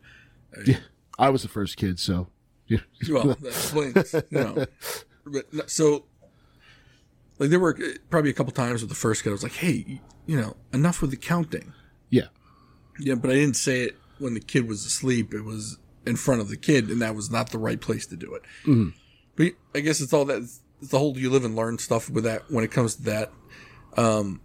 I 1.19 1.29
was 1.29 1.43
the 1.43 1.47
first 1.47 1.77
kid, 1.77 1.99
so 1.99 2.27
yeah. 2.67 2.79
Well, 3.09 3.27
that 3.27 3.45
explains, 3.45 4.13
you 4.13 4.39
know. 4.39 4.65
But, 5.25 5.69
so, 5.69 6.05
like, 7.37 7.49
there 7.49 7.59
were 7.59 7.77
uh, 7.77 7.97
probably 8.09 8.31
a 8.31 8.33
couple 8.33 8.51
times 8.53 8.81
with 8.81 8.89
the 8.89 8.95
first 8.95 9.23
kid, 9.23 9.29
I 9.29 9.33
was 9.33 9.43
like, 9.43 9.53
hey, 9.53 10.01
you 10.25 10.39
know, 10.39 10.55
enough 10.73 11.01
with 11.01 11.11
the 11.11 11.17
counting. 11.17 11.73
yeah. 12.09 12.27
Yeah, 12.99 13.15
but 13.15 13.31
I 13.31 13.35
didn't 13.35 13.55
say 13.55 13.83
it 13.83 13.97
when 14.19 14.33
the 14.33 14.39
kid 14.39 14.67
was 14.67 14.85
asleep. 14.85 15.33
It 15.33 15.41
was 15.43 15.77
in 16.05 16.15
front 16.17 16.41
of 16.41 16.49
the 16.49 16.57
kid, 16.57 16.89
and 16.89 17.01
that 17.01 17.15
was 17.15 17.31
not 17.31 17.51
the 17.51 17.57
right 17.57 17.79
place 17.79 18.05
to 18.07 18.15
do 18.15 18.35
it. 18.35 18.93
But 19.35 19.53
I 19.73 19.79
guess 19.79 20.01
it's 20.01 20.13
all 20.13 20.25
that 20.25 20.43
it's 20.43 20.59
the 20.81 20.99
whole 20.99 21.17
you 21.17 21.29
live 21.29 21.45
and 21.45 21.55
learn 21.55 21.77
stuff 21.77 22.09
with 22.09 22.25
that 22.25 22.51
when 22.51 22.63
it 22.63 22.71
comes 22.71 22.95
to 22.95 23.03
that. 23.03 23.31
Um, 23.97 24.41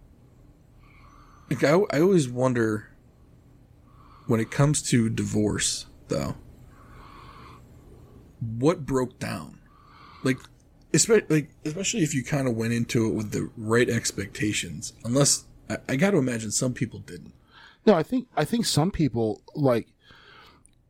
like 1.49 1.63
I, 1.63 1.73
I 1.91 1.99
always 2.01 2.27
wonder 2.29 2.89
when 4.27 4.39
it 4.39 4.51
comes 4.51 4.81
to 4.83 5.09
divorce, 5.09 5.87
though, 6.09 6.35
what 8.39 8.85
broke 8.85 9.17
down? 9.19 9.59
Like, 10.23 10.37
especially, 10.93 11.25
like, 11.29 11.49
especially 11.65 12.03
if 12.03 12.13
you 12.13 12.23
kind 12.23 12.47
of 12.47 12.55
went 12.55 12.73
into 12.73 13.07
it 13.07 13.13
with 13.13 13.31
the 13.31 13.49
right 13.57 13.89
expectations. 13.89 14.93
Unless 15.03 15.45
I, 15.69 15.77
I 15.89 15.95
got 15.95 16.11
to 16.11 16.17
imagine 16.17 16.51
some 16.51 16.73
people 16.73 16.99
didn't. 16.99 17.33
No, 17.85 17.93
I 17.93 18.03
think 18.03 18.27
I 18.35 18.45
think 18.45 18.65
some 18.65 18.91
people 18.91 19.41
like. 19.55 19.87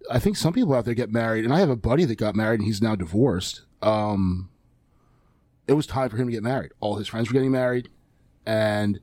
I 0.09 0.19
think 0.19 0.37
some 0.37 0.53
people 0.53 0.73
out 0.73 0.85
there 0.85 0.93
get 0.93 1.11
married, 1.11 1.43
and 1.43 1.53
I 1.53 1.59
have 1.59 1.69
a 1.69 1.75
buddy 1.75 2.05
that 2.05 2.17
got 2.17 2.33
married 2.33 2.61
and 2.61 2.67
he's 2.67 2.81
now 2.81 2.95
divorced. 2.95 3.63
Um, 3.81 4.49
it 5.67 5.73
was 5.73 5.85
time 5.85 6.09
for 6.09 6.15
him 6.15 6.27
to 6.27 6.31
get 6.31 6.43
married. 6.43 6.71
All 6.79 6.95
his 6.95 7.09
friends 7.09 7.27
were 7.27 7.33
getting 7.33 7.51
married, 7.51 7.89
and 8.45 8.99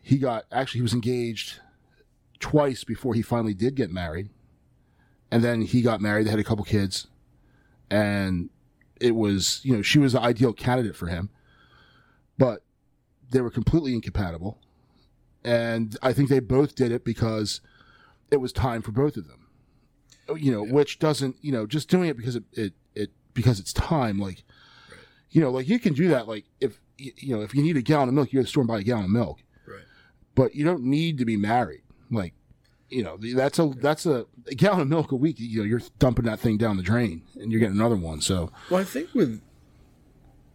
he 0.00 0.18
got 0.18 0.44
actually 0.52 0.78
he 0.78 0.82
was 0.82 0.92
engaged 0.92 1.60
twice 2.42 2.84
before 2.84 3.14
he 3.14 3.22
finally 3.22 3.54
did 3.54 3.74
get 3.74 3.90
married, 3.90 4.28
and 5.30 5.42
then 5.42 5.62
he 5.62 5.80
got 5.80 6.02
married. 6.02 6.26
They 6.26 6.30
had 6.30 6.38
a 6.38 6.44
couple 6.44 6.64
kids, 6.64 7.06
and 7.90 8.50
it 9.00 9.14
was 9.14 9.60
you 9.64 9.74
know 9.74 9.82
she 9.82 9.98
was 9.98 10.12
the 10.12 10.20
ideal 10.20 10.52
candidate 10.52 10.94
for 10.94 11.06
him, 11.06 11.30
but 12.36 12.62
they 13.30 13.40
were 13.40 13.50
completely 13.50 13.94
incompatible, 13.94 14.58
and 15.42 15.96
I 16.02 16.12
think 16.12 16.28
they 16.28 16.40
both 16.40 16.74
did 16.74 16.92
it 16.92 17.04
because 17.04 17.62
it 18.30 18.36
was 18.36 18.52
time 18.52 18.82
for 18.82 18.92
both 18.92 19.16
of 19.16 19.28
them. 19.28 19.48
Oh, 20.28 20.34
you 20.34 20.52
know, 20.52 20.64
which 20.64 20.98
doesn't 20.98 21.36
you 21.40 21.52
know 21.52 21.66
just 21.66 21.88
doing 21.88 22.10
it 22.10 22.16
because 22.16 22.36
it 22.36 22.44
it, 22.52 22.72
it 22.94 23.10
because 23.32 23.58
it's 23.58 23.72
time 23.72 24.18
like 24.18 24.44
you 25.30 25.40
know, 25.40 25.50
like 25.50 25.68
you 25.68 25.78
can 25.78 25.94
do 25.94 26.08
that. 26.08 26.28
Like 26.28 26.44
if 26.60 26.80
you 26.98 27.34
know, 27.34 27.42
if 27.42 27.54
you 27.54 27.62
need 27.62 27.76
a 27.76 27.82
gallon 27.82 28.08
of 28.08 28.14
milk, 28.14 28.32
you 28.32 28.38
go 28.38 28.42
to 28.42 28.44
the 28.44 28.50
store 28.50 28.62
and 28.62 28.68
buy 28.68 28.80
a 28.80 28.82
gallon 28.82 29.04
of 29.04 29.10
milk. 29.10 29.42
Right. 29.66 29.84
But 30.34 30.54
you 30.54 30.64
don't 30.64 30.84
need 30.84 31.18
to 31.18 31.24
be 31.24 31.36
married. 31.36 31.82
Like, 32.12 32.34
you 32.88 33.02
know, 33.02 33.16
that's 33.16 33.58
a 33.58 33.72
that's 33.80 34.06
a, 34.06 34.26
a 34.46 34.54
gallon 34.54 34.80
of 34.82 34.88
milk 34.88 35.12
a 35.12 35.16
week. 35.16 35.36
You 35.38 35.60
know, 35.60 35.64
you're 35.64 35.80
dumping 35.98 36.26
that 36.26 36.38
thing 36.38 36.58
down 36.58 36.76
the 36.76 36.82
drain, 36.82 37.22
and 37.36 37.50
you're 37.50 37.60
getting 37.60 37.76
another 37.76 37.96
one. 37.96 38.20
So, 38.20 38.52
Well, 38.70 38.80
I 38.80 38.84
think 38.84 39.14
with 39.14 39.40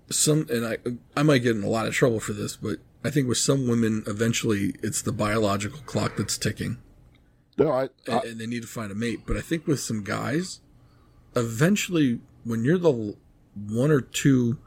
some, 0.09 0.45
and 0.49 0.65
I 0.65 0.77
I 1.15 1.23
might 1.23 1.39
get 1.39 1.55
in 1.55 1.63
a 1.63 1.69
lot 1.69 1.87
of 1.87 1.93
trouble 1.93 2.19
for 2.19 2.33
this, 2.33 2.55
but 2.55 2.77
I 3.03 3.09
think 3.09 3.27
with 3.27 3.39
some 3.39 3.67
women, 3.67 4.03
eventually 4.07 4.75
it's 4.83 5.01
the 5.01 5.11
biological 5.11 5.79
clock 5.81 6.15
that's 6.17 6.37
ticking. 6.37 6.77
no, 7.57 7.71
I, 7.71 7.81
and, 8.05 8.15
I 8.15 8.19
and 8.19 8.39
they 8.39 8.45
need 8.47 8.61
to 8.61 8.67
find 8.67 8.91
a 8.91 8.95
mate. 8.95 9.21
But 9.25 9.35
I 9.35 9.41
think 9.41 9.65
with 9.65 9.79
some 9.79 10.03
guys, 10.03 10.61
eventually, 11.35 12.19
when 12.43 12.63
you're 12.63 12.77
the 12.77 13.15
one 13.55 13.91
or 13.91 14.01
two 14.01 14.59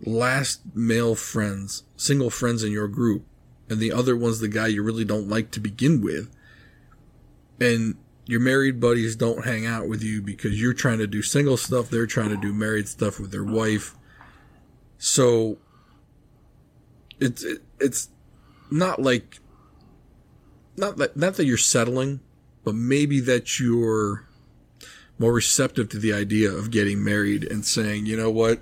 last 0.00 0.60
male 0.74 1.14
friends, 1.14 1.82
single 1.96 2.30
friends 2.30 2.62
in 2.62 2.72
your 2.72 2.88
group, 2.88 3.24
and 3.68 3.80
the 3.80 3.92
other 3.92 4.16
one's 4.16 4.40
the 4.40 4.48
guy 4.48 4.66
you 4.68 4.82
really 4.82 5.04
don't 5.04 5.28
like 5.28 5.50
to 5.52 5.60
begin 5.60 6.00
with, 6.00 6.30
and 7.60 7.96
your 8.26 8.40
married 8.40 8.80
buddies 8.80 9.14
don't 9.16 9.44
hang 9.44 9.66
out 9.66 9.88
with 9.88 10.02
you 10.02 10.20
because 10.20 10.60
you're 10.60 10.72
trying 10.72 10.98
to 10.98 11.06
do 11.06 11.22
single 11.22 11.56
stuff, 11.56 11.88
they're 11.90 12.06
trying 12.06 12.30
to 12.30 12.36
do 12.36 12.52
married 12.52 12.88
stuff 12.88 13.20
with 13.20 13.30
their 13.30 13.44
wife. 13.44 13.94
So 14.98 15.58
it's 17.20 17.44
it, 17.44 17.62
it's 17.78 18.08
not 18.70 19.00
like 19.00 19.38
not 20.76 20.96
that 20.96 21.16
not 21.16 21.34
that 21.34 21.44
you're 21.44 21.56
settling, 21.56 22.20
but 22.64 22.74
maybe 22.74 23.20
that 23.20 23.60
you're 23.60 24.26
more 25.18 25.32
receptive 25.32 25.88
to 25.88 25.98
the 25.98 26.12
idea 26.12 26.50
of 26.50 26.70
getting 26.70 27.02
married 27.02 27.44
and 27.44 27.64
saying, 27.64 28.04
you 28.06 28.16
know 28.16 28.30
what, 28.30 28.60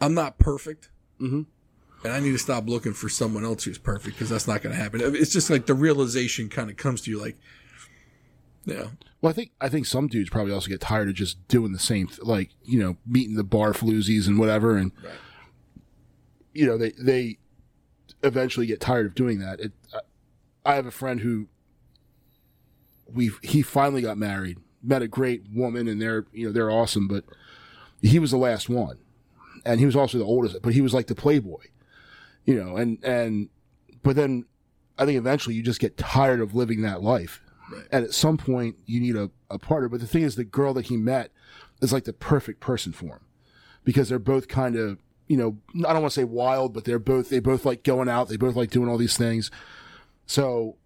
I'm 0.00 0.14
not 0.14 0.38
perfect, 0.38 0.88
Mhm. 1.20 1.46
And 2.04 2.12
I 2.12 2.20
need 2.20 2.32
to 2.32 2.38
stop 2.38 2.68
looking 2.68 2.92
for 2.92 3.08
someone 3.08 3.44
else 3.44 3.64
who's 3.64 3.78
perfect 3.78 4.16
because 4.16 4.28
that's 4.30 4.46
not 4.46 4.62
going 4.62 4.74
to 4.74 4.80
happen. 4.80 5.00
It's 5.02 5.32
just 5.32 5.50
like 5.50 5.66
the 5.66 5.74
realization 5.74 6.48
kind 6.48 6.70
of 6.70 6.76
comes 6.76 7.00
to 7.02 7.10
you, 7.10 7.20
like, 7.20 7.36
yeah. 8.64 8.88
well, 9.20 9.30
I 9.30 9.32
think 9.32 9.50
I 9.60 9.68
think 9.68 9.86
some 9.86 10.06
dudes 10.08 10.30
probably 10.30 10.52
also 10.52 10.68
get 10.68 10.80
tired 10.80 11.08
of 11.08 11.14
just 11.14 11.46
doing 11.48 11.72
the 11.72 11.78
same, 11.78 12.06
th- 12.08 12.20
like 12.22 12.50
you 12.62 12.78
know, 12.78 12.96
meeting 13.06 13.34
the 13.36 13.44
bar 13.44 13.72
floozies 13.72 14.26
and 14.26 14.38
whatever, 14.38 14.76
and 14.76 14.92
Right. 15.02 15.12
you 16.52 16.66
know, 16.66 16.76
they 16.78 16.92
they 17.00 17.38
eventually 18.22 18.66
get 18.66 18.80
tired 18.80 19.06
of 19.06 19.14
doing 19.14 19.38
that. 19.38 19.60
It, 19.60 19.72
I, 19.94 20.72
I 20.72 20.74
have 20.74 20.86
a 20.86 20.90
friend 20.90 21.20
who 21.20 21.46
we 23.12 23.30
he 23.42 23.62
finally 23.62 24.02
got 24.02 24.18
married, 24.18 24.58
met 24.82 25.02
a 25.02 25.08
great 25.08 25.44
woman, 25.52 25.88
and 25.88 26.00
they're 26.00 26.26
you 26.32 26.46
know 26.46 26.52
they're 26.52 26.70
awesome, 26.70 27.08
but 27.08 27.24
he 28.02 28.18
was 28.18 28.30
the 28.30 28.36
last 28.36 28.68
one, 28.68 28.98
and 29.64 29.80
he 29.80 29.86
was 29.86 29.96
also 29.96 30.18
the 30.18 30.24
oldest, 30.24 30.60
but 30.62 30.74
he 30.74 30.80
was 30.82 30.92
like 30.92 31.06
the 31.06 31.14
playboy, 31.14 31.64
you 32.48 32.54
know, 32.54 32.76
and 32.78 33.04
and 33.04 33.50
but 34.02 34.16
then 34.16 34.46
I 34.98 35.04
think 35.04 35.18
eventually 35.18 35.54
you 35.54 35.62
just 35.62 35.80
get 35.80 35.98
tired 35.98 36.40
of 36.40 36.54
living 36.54 36.80
that 36.80 37.02
life. 37.02 37.42
Right. 37.70 37.84
And 37.92 38.04
at 38.06 38.14
some 38.14 38.38
point 38.38 38.76
you 38.86 39.00
need 39.00 39.16
a, 39.16 39.30
a 39.50 39.58
partner. 39.58 39.90
But 39.90 40.00
the 40.00 40.06
thing 40.06 40.22
is 40.22 40.34
the 40.34 40.44
girl 40.44 40.72
that 40.72 40.86
he 40.86 40.96
met 40.96 41.30
is 41.82 41.92
like 41.92 42.04
the 42.04 42.14
perfect 42.14 42.60
person 42.60 42.92
for 42.92 43.16
him. 43.16 43.26
Because 43.84 44.08
they're 44.08 44.18
both 44.18 44.48
kind 44.48 44.76
of, 44.76 44.98
you 45.26 45.36
know, 45.36 45.58
I 45.86 45.92
don't 45.92 46.00
want 46.00 46.14
to 46.14 46.20
say 46.20 46.24
wild, 46.24 46.72
but 46.72 46.86
they're 46.86 46.98
both 46.98 47.28
they 47.28 47.38
both 47.38 47.66
like 47.66 47.82
going 47.84 48.08
out, 48.08 48.30
they 48.30 48.38
both 48.38 48.56
like 48.56 48.70
doing 48.70 48.88
all 48.88 48.96
these 48.96 49.18
things. 49.18 49.50
So, 50.24 50.76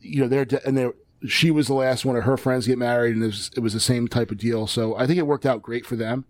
you 0.00 0.20
know, 0.20 0.28
they're 0.28 0.44
de- 0.44 0.64
and 0.64 0.78
they're 0.78 0.94
she 1.26 1.50
was 1.50 1.66
the 1.66 1.74
last 1.74 2.04
one 2.04 2.14
of 2.14 2.22
her 2.22 2.36
friends 2.36 2.64
to 2.64 2.70
get 2.70 2.78
married, 2.78 3.16
and 3.16 3.24
it 3.24 3.26
was, 3.26 3.50
it 3.56 3.60
was 3.60 3.72
the 3.72 3.80
same 3.80 4.06
type 4.06 4.30
of 4.30 4.38
deal. 4.38 4.68
So 4.68 4.96
I 4.96 5.08
think 5.08 5.18
it 5.18 5.26
worked 5.26 5.44
out 5.44 5.60
great 5.60 5.84
for 5.84 5.96
them. 5.96 6.24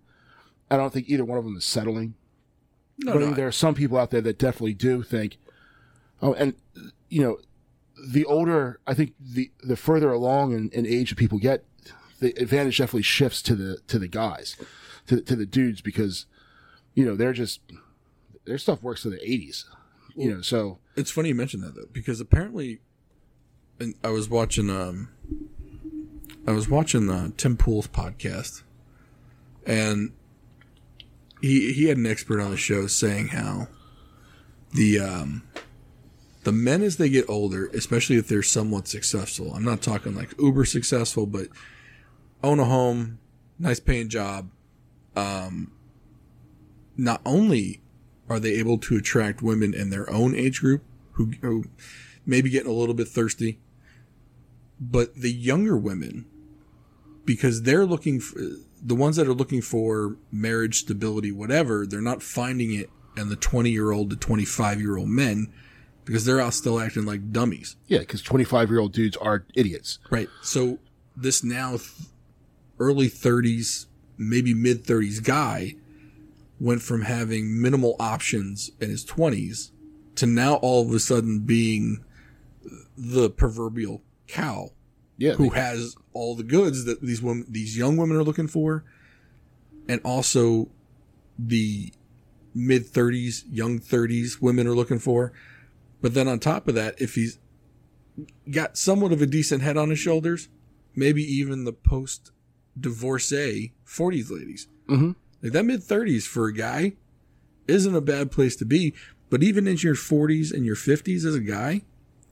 I 0.71 0.79
don't 0.79 0.91
think 0.91 1.11
either 1.11 1.25
one 1.25 1.37
of 1.37 1.45
them 1.45 1.57
is 1.59 1.67
settling. 1.67 2.15
No, 3.05 3.13
but 3.13 3.21
no, 3.21 3.31
there 3.35 3.47
are 3.49 3.53
some 3.53 3.75
people 3.75 3.99
out 3.99 4.11
there 4.11 4.21
that 4.21 4.39
definitely 4.39 4.75
do 4.75 5.03
think, 5.03 5.39
oh, 6.23 6.35
and 6.35 6.55
you 7.09 7.23
know, 7.23 7.39
the 8.09 8.25
older 8.25 8.81
I 8.87 8.95
think 8.95 9.15
the 9.21 9.51
the 9.63 9.77
further 9.77 10.13
along 10.13 10.53
in, 10.53 10.71
in 10.71 10.87
age 10.87 11.11
that 11.11 11.17
people 11.17 11.39
get, 11.39 11.65
the 12.21 12.33
advantage 12.41 12.79
definitely 12.79 13.03
shifts 13.03 13.43
to 13.43 13.55
the 13.55 13.79
to 13.89 13.99
the 13.99 14.09
guys, 14.09 14.57
to 15.07 15.21
to 15.21 15.37
the 15.37 15.47
dudes 15.47 15.81
because, 15.81 16.27
you 16.95 17.05
know, 17.05 17.17
they're 17.17 17.33
just 17.33 17.61
their 18.45 18.59
stuff 18.59 18.83
works 18.83 19.03
to 19.03 19.11
the 19.11 19.23
eighties, 19.23 19.65
you 20.17 20.33
know. 20.33 20.41
So 20.41 20.79
It's 20.97 21.11
funny 21.11 21.29
you 21.29 21.35
mentioned 21.35 21.63
that 21.63 21.75
though, 21.75 21.89
because 21.93 22.21
apparently, 22.21 22.81
and 23.79 23.95
I 24.03 24.09
was 24.09 24.29
watching 24.29 24.71
um, 24.71 25.09
I 26.47 26.53
was 26.53 26.69
watching 26.69 27.07
the 27.07 27.33
Tim 27.37 27.57
Pool's 27.57 27.87
podcast, 27.87 28.63
and 29.67 30.13
he 31.41 31.73
he 31.73 31.87
had 31.87 31.97
an 31.97 32.07
expert 32.07 32.41
on 32.41 32.51
the 32.51 32.57
show 32.57 32.87
saying 32.87 33.29
how 33.29 33.69
the 34.73 35.01
um, 35.01 35.43
the 36.45 36.53
men 36.53 36.83
as 36.83 36.97
they 36.97 37.09
get 37.09 37.29
older, 37.29 37.67
especially 37.69 38.17
if 38.17 38.29
they're 38.29 38.43
somewhat 38.43 38.89
successful. 38.89 39.53
I'm 39.55 39.65
not 39.65 39.83
talking 39.83 40.15
like 40.15 40.39
uber 40.41 40.65
successful, 40.65 41.27
but 41.27 41.49
own 42.43 42.59
a 42.59 42.65
home, 42.65 43.19
nice 43.59 43.81
paying 43.81 44.09
job. 44.09 44.51
Um, 45.17 45.73
not 46.97 47.21
only 47.27 47.81
are 48.29 48.39
they 48.39 48.53
able 48.55 48.79
to 48.79 48.97
attract 48.97 49.43
women 49.43 49.75
in 49.75 49.91
their 49.91 50.09
own 50.11 50.35
age 50.35 50.61
group 50.61 50.85
who, 51.13 51.33
who 51.43 51.65
may 52.25 52.41
be 52.41 52.51
getting 52.51 52.71
a 52.71 52.75
little 52.75 52.95
bit 52.95 53.09
thirsty, 53.09 53.59
but 54.81 55.15
the 55.17 55.33
younger 55.33 55.77
women, 55.77 56.27
because 57.25 57.63
they're 57.63 57.85
looking 57.85 58.21
for 58.21 58.41
the 58.83 58.95
ones 58.95 59.17
that 59.17 59.27
are 59.29 59.35
looking 59.35 59.63
for 59.63 60.17
marriage 60.33 60.81
stability, 60.81 61.33
whatever, 61.33 61.87
they're 61.87 62.01
not 62.01 62.23
finding 62.23 62.73
it 62.75 62.89
in 63.17 63.29
the 63.29 63.37
20 63.37 63.71
year 63.71 63.91
old 63.93 64.11
to 64.11 64.17
25 64.17 64.81
year 64.81 64.97
old 64.97 65.09
men 65.09 65.53
because 66.05 66.25
they're 66.25 66.41
out 66.41 66.55
still 66.55 66.81
acting 66.81 67.05
like 67.05 67.31
dummies. 67.33 67.77
yeah, 67.87 67.99
because 67.99 68.23
twenty 68.23 68.43
five 68.45 68.69
year 68.71 68.81
old 68.81 68.93
dudes 68.93 69.17
are 69.19 69.45
idiots. 69.55 69.99
Right. 70.11 70.29
So 70.43 70.79
this 71.17 71.45
now 71.45 71.71
th- 71.77 71.91
early 72.79 73.09
30s, 73.09 73.87
maybe 74.17 74.55
mid 74.55 74.85
30s 74.85 75.23
guy 75.23 75.75
went 76.59 76.83
from 76.83 77.03
having 77.03 77.61
minimal 77.61 77.95
options 78.01 78.71
in 78.81 78.91
his 78.91 79.05
20s 79.05 79.71
to 80.17 80.27
now 80.27 80.55
all 80.55 80.87
of 80.87 80.93
a 80.95 80.99
sudden 80.99 81.41
being 81.41 82.05
the 82.97 83.31
proverbial 83.31 84.03
cow 84.27 84.71
Yeah, 85.21 85.35
who 85.35 85.51
they- 85.51 85.57
has 85.61 85.95
all 86.13 86.35
the 86.35 86.43
goods 86.43 86.85
that 86.87 87.01
these 87.03 87.23
women, 87.23 87.45
these 87.49 87.77
young 87.77 87.97
women 87.97 88.17
are 88.17 88.25
looking 88.25 88.49
for, 88.49 88.85
and 89.89 90.01
also 90.03 90.71
the 91.39 91.93
mid 92.55 92.85
30s, 92.87 93.45
young 93.51 93.79
30s 93.79 94.41
women 94.41 94.67
are 94.67 94.75
looking 94.75 94.99
for. 94.99 95.33
But 96.01 96.15
then 96.15 96.27
on 96.27 96.39
top 96.41 96.67
of 96.69 96.75
that, 96.75 97.01
if 97.01 97.15
he's 97.15 97.39
got 98.51 98.77
somewhat 98.77 99.13
of 99.13 99.23
a 99.23 99.27
decent 99.27 99.63
head 99.63 99.77
on 99.77 99.91
his 99.91 99.99
shoulders, 99.99 100.49
maybe 100.97 101.23
even 101.23 101.65
the 101.65 101.73
post 101.73 102.33
divorcee 102.79 103.73
40s 103.85 104.31
ladies. 104.31 104.69
Mhm. 104.89 105.15
Like 105.43 105.53
that 105.53 105.65
mid 105.65 105.83
30s 105.83 106.25
for 106.27 106.47
a 106.47 106.53
guy 106.53 106.95
isn't 107.69 107.95
a 107.95 108.01
bad 108.01 108.31
place 108.31 108.57
to 108.57 108.65
be. 108.65 108.95
But 109.29 109.43
even 109.43 109.67
in 109.69 109.77
your 109.77 109.95
40s 109.95 110.51
and 110.51 110.65
your 110.67 110.75
50s 110.77 111.25
as 111.25 111.35
a 111.37 111.41
guy, 111.41 111.83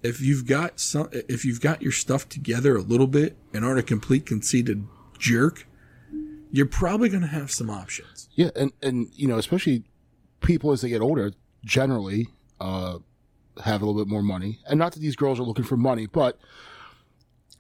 if 0.03 0.21
you've 0.21 0.47
got 0.47 0.81
some, 0.81 1.09
if 1.13 1.45
you've 1.45 1.61
got 1.61 1.83
your 1.83 1.93
stuff 1.93 2.29
together 2.29 2.77
a 2.77 2.83
little 2.83 3.07
bit 3.07 3.37
and 3.53 3.65
aren't 3.65 3.79
a 3.79 3.83
complete 3.83 4.27
conceited 4.27 4.87
jerk, 5.19 5.67
you're 6.51 6.67
probably 6.67 7.09
going 7.09 7.23
to 7.23 7.29
have 7.29 7.51
some 7.51 7.71
options. 7.71 8.29
Yeah, 8.35 8.51
and 8.57 8.73
and 8.83 9.09
you 9.15 9.27
know, 9.29 9.39
especially 9.39 9.85
people 10.41 10.73
as 10.73 10.81
they 10.81 10.89
get 10.89 11.01
older, 11.01 11.33
generally 11.65 12.29
uh, 12.61 12.99
have 13.65 13.83
a 13.83 13.87
little 13.87 14.01
bit 14.01 14.09
more 14.11 14.23
money. 14.23 14.61
And 14.69 14.79
not 14.79 14.93
that 14.93 15.01
these 15.01 15.17
girls 15.17 15.41
are 15.41 15.45
looking 15.45 15.65
for 15.65 15.77
money, 15.77 16.07
but 16.07 16.39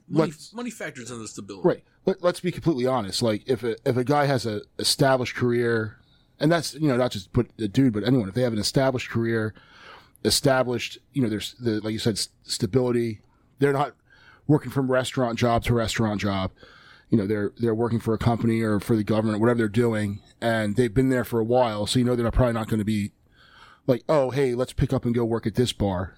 money, 0.08 0.32
money 0.52 0.70
factors 0.70 1.10
into 1.10 1.22
the 1.22 1.28
stability. 1.28 1.68
right. 1.68 1.84
Let, 2.06 2.22
let's 2.22 2.40
be 2.40 2.50
completely 2.50 2.86
honest. 2.86 3.20
Like 3.20 3.42
if 3.46 3.62
a, 3.62 3.76
if 3.84 3.96
a 3.98 4.04
guy 4.04 4.24
has 4.24 4.46
a 4.46 4.62
established 4.78 5.34
career, 5.34 5.98
and 6.40 6.50
that's 6.50 6.74
you 6.74 6.88
know 6.88 6.96
not 6.96 7.10
just 7.10 7.32
put 7.32 7.50
a 7.58 7.68
dude, 7.68 7.92
but 7.92 8.04
anyone, 8.04 8.28
if 8.28 8.34
they 8.34 8.42
have 8.42 8.52
an 8.54 8.58
established 8.58 9.10
career, 9.10 9.52
established, 10.24 10.98
you 11.12 11.22
know, 11.22 11.28
there's 11.28 11.54
the 11.54 11.80
like 11.80 11.92
you 11.92 11.98
said, 11.98 12.14
s- 12.14 12.28
stability. 12.44 13.20
They're 13.58 13.72
not 13.72 13.94
working 14.46 14.70
from 14.70 14.90
restaurant 14.90 15.38
job 15.38 15.64
to 15.64 15.74
restaurant 15.74 16.20
job. 16.20 16.50
You 17.10 17.18
know, 17.18 17.26
they're 17.26 17.52
they're 17.58 17.74
working 17.74 18.00
for 18.00 18.14
a 18.14 18.18
company 18.18 18.60
or 18.60 18.80
for 18.80 18.96
the 18.96 19.04
government, 19.04 19.40
whatever 19.40 19.58
they're 19.58 19.68
doing, 19.68 20.20
and 20.40 20.76
they've 20.76 20.92
been 20.92 21.08
there 21.08 21.24
for 21.24 21.40
a 21.40 21.44
while. 21.44 21.86
So 21.86 21.98
you 21.98 22.04
know 22.04 22.14
they're 22.16 22.30
probably 22.30 22.52
not 22.54 22.68
going 22.68 22.78
to 22.80 22.84
be 22.84 23.12
like, 23.86 24.02
oh, 24.08 24.30
hey, 24.30 24.54
let's 24.54 24.72
pick 24.72 24.92
up 24.92 25.04
and 25.06 25.14
go 25.14 25.24
work 25.24 25.46
at 25.46 25.54
this 25.54 25.72
bar, 25.72 26.14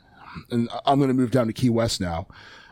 and 0.51 0.69
I'm 0.85 0.99
going 0.99 1.09
to 1.09 1.15
move 1.15 1.31
down 1.31 1.47
to 1.47 1.53
Key 1.53 1.71
West 1.71 2.01
now, 2.01 2.27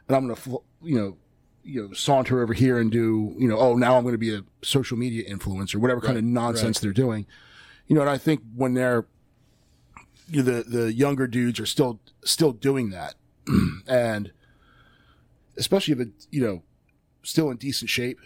and 0.09 0.17
I'm 0.17 0.27
going 0.27 0.35
to, 0.37 0.63
you 0.83 0.97
know, 0.99 1.17
you 1.63 1.83
know, 1.83 1.93
saunter 1.93 2.43
over 2.43 2.53
here 2.55 2.79
and 2.79 2.91
do, 2.91 3.37
you 3.39 3.47
know, 3.47 3.59
oh, 3.59 3.75
now 3.77 3.97
I'm 3.97 4.03
going 4.03 4.15
to 4.15 4.19
be 4.19 4.35
a 4.35 4.41
social 4.63 4.97
media 4.97 5.29
influencer, 5.31 5.77
whatever 5.77 6.01
kind 6.01 6.17
of 6.19 6.25
nonsense 6.25 6.81
they're 6.81 6.93
doing, 6.93 7.27
you 7.87 7.95
know. 7.95 8.01
And 8.01 8.11
I 8.11 8.19
think 8.19 8.41
when 8.57 8.75
they're 8.75 9.07
the 10.31 10.65
the 10.67 10.93
younger 10.93 11.27
dudes 11.27 11.59
are 11.61 11.67
still 11.67 12.01
still 12.25 12.53
doing 12.53 12.91
that, 12.91 13.15
and 13.89 14.33
especially 15.57 15.93
if 15.93 16.01
it 16.01 16.09
you 16.31 16.41
know 16.43 16.63
still 17.23 17.51
in 17.51 17.57
decent 17.57 17.91
shape, 17.91 18.19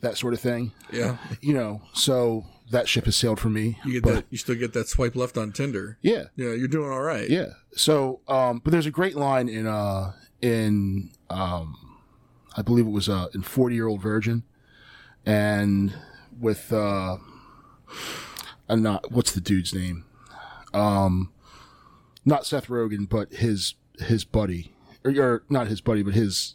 that 0.00 0.16
sort 0.16 0.32
of 0.34 0.40
thing, 0.40 0.72
Yeah, 0.92 1.16
you 1.40 1.52
know. 1.54 1.82
So 1.92 2.44
that 2.70 2.88
ship 2.88 3.04
has 3.06 3.16
sailed 3.16 3.40
for 3.40 3.48
me. 3.50 3.78
you 3.84 3.94
get 3.94 4.02
but 4.02 4.14
that. 4.14 4.24
You 4.30 4.38
still 4.38 4.54
get 4.54 4.72
that 4.74 4.88
swipe 4.88 5.16
left 5.16 5.36
on 5.38 5.52
Tinder. 5.52 5.98
yeah, 6.02 6.24
Yeah, 6.36 6.52
you're 6.52 6.68
doing 6.68 6.90
all 6.90 7.00
right. 7.02 7.28
yeah. 7.28 7.46
So, 7.72 8.20
um, 8.28 8.60
but 8.62 8.70
there's 8.72 8.86
a 8.86 8.90
great 8.90 9.16
line 9.16 9.48
in 9.48 9.66
uh 9.66 10.12
in 10.42 11.10
um, 11.30 11.74
I 12.56 12.62
believe 12.62 12.86
it 12.86 12.90
was 12.90 13.08
uh 13.08 13.26
in 13.34 13.42
Forty 13.42 13.74
Year 13.74 13.86
Old 13.88 14.00
Virgin, 14.02 14.42
and 15.26 15.94
with 16.38 16.72
uh, 16.72 17.16
I'm 18.68 18.82
not 18.82 19.10
what's 19.10 19.32
the 19.32 19.40
dude's 19.40 19.74
name, 19.74 20.04
um, 20.74 21.32
not 22.28 22.46
Seth 22.46 22.66
Rogen, 22.68 23.08
but 23.08 23.32
his 23.32 23.74
his 23.98 24.24
buddy, 24.24 24.72
or, 25.04 25.10
or 25.18 25.42
not 25.48 25.66
his 25.66 25.80
buddy, 25.80 26.02
but 26.02 26.14
his 26.14 26.54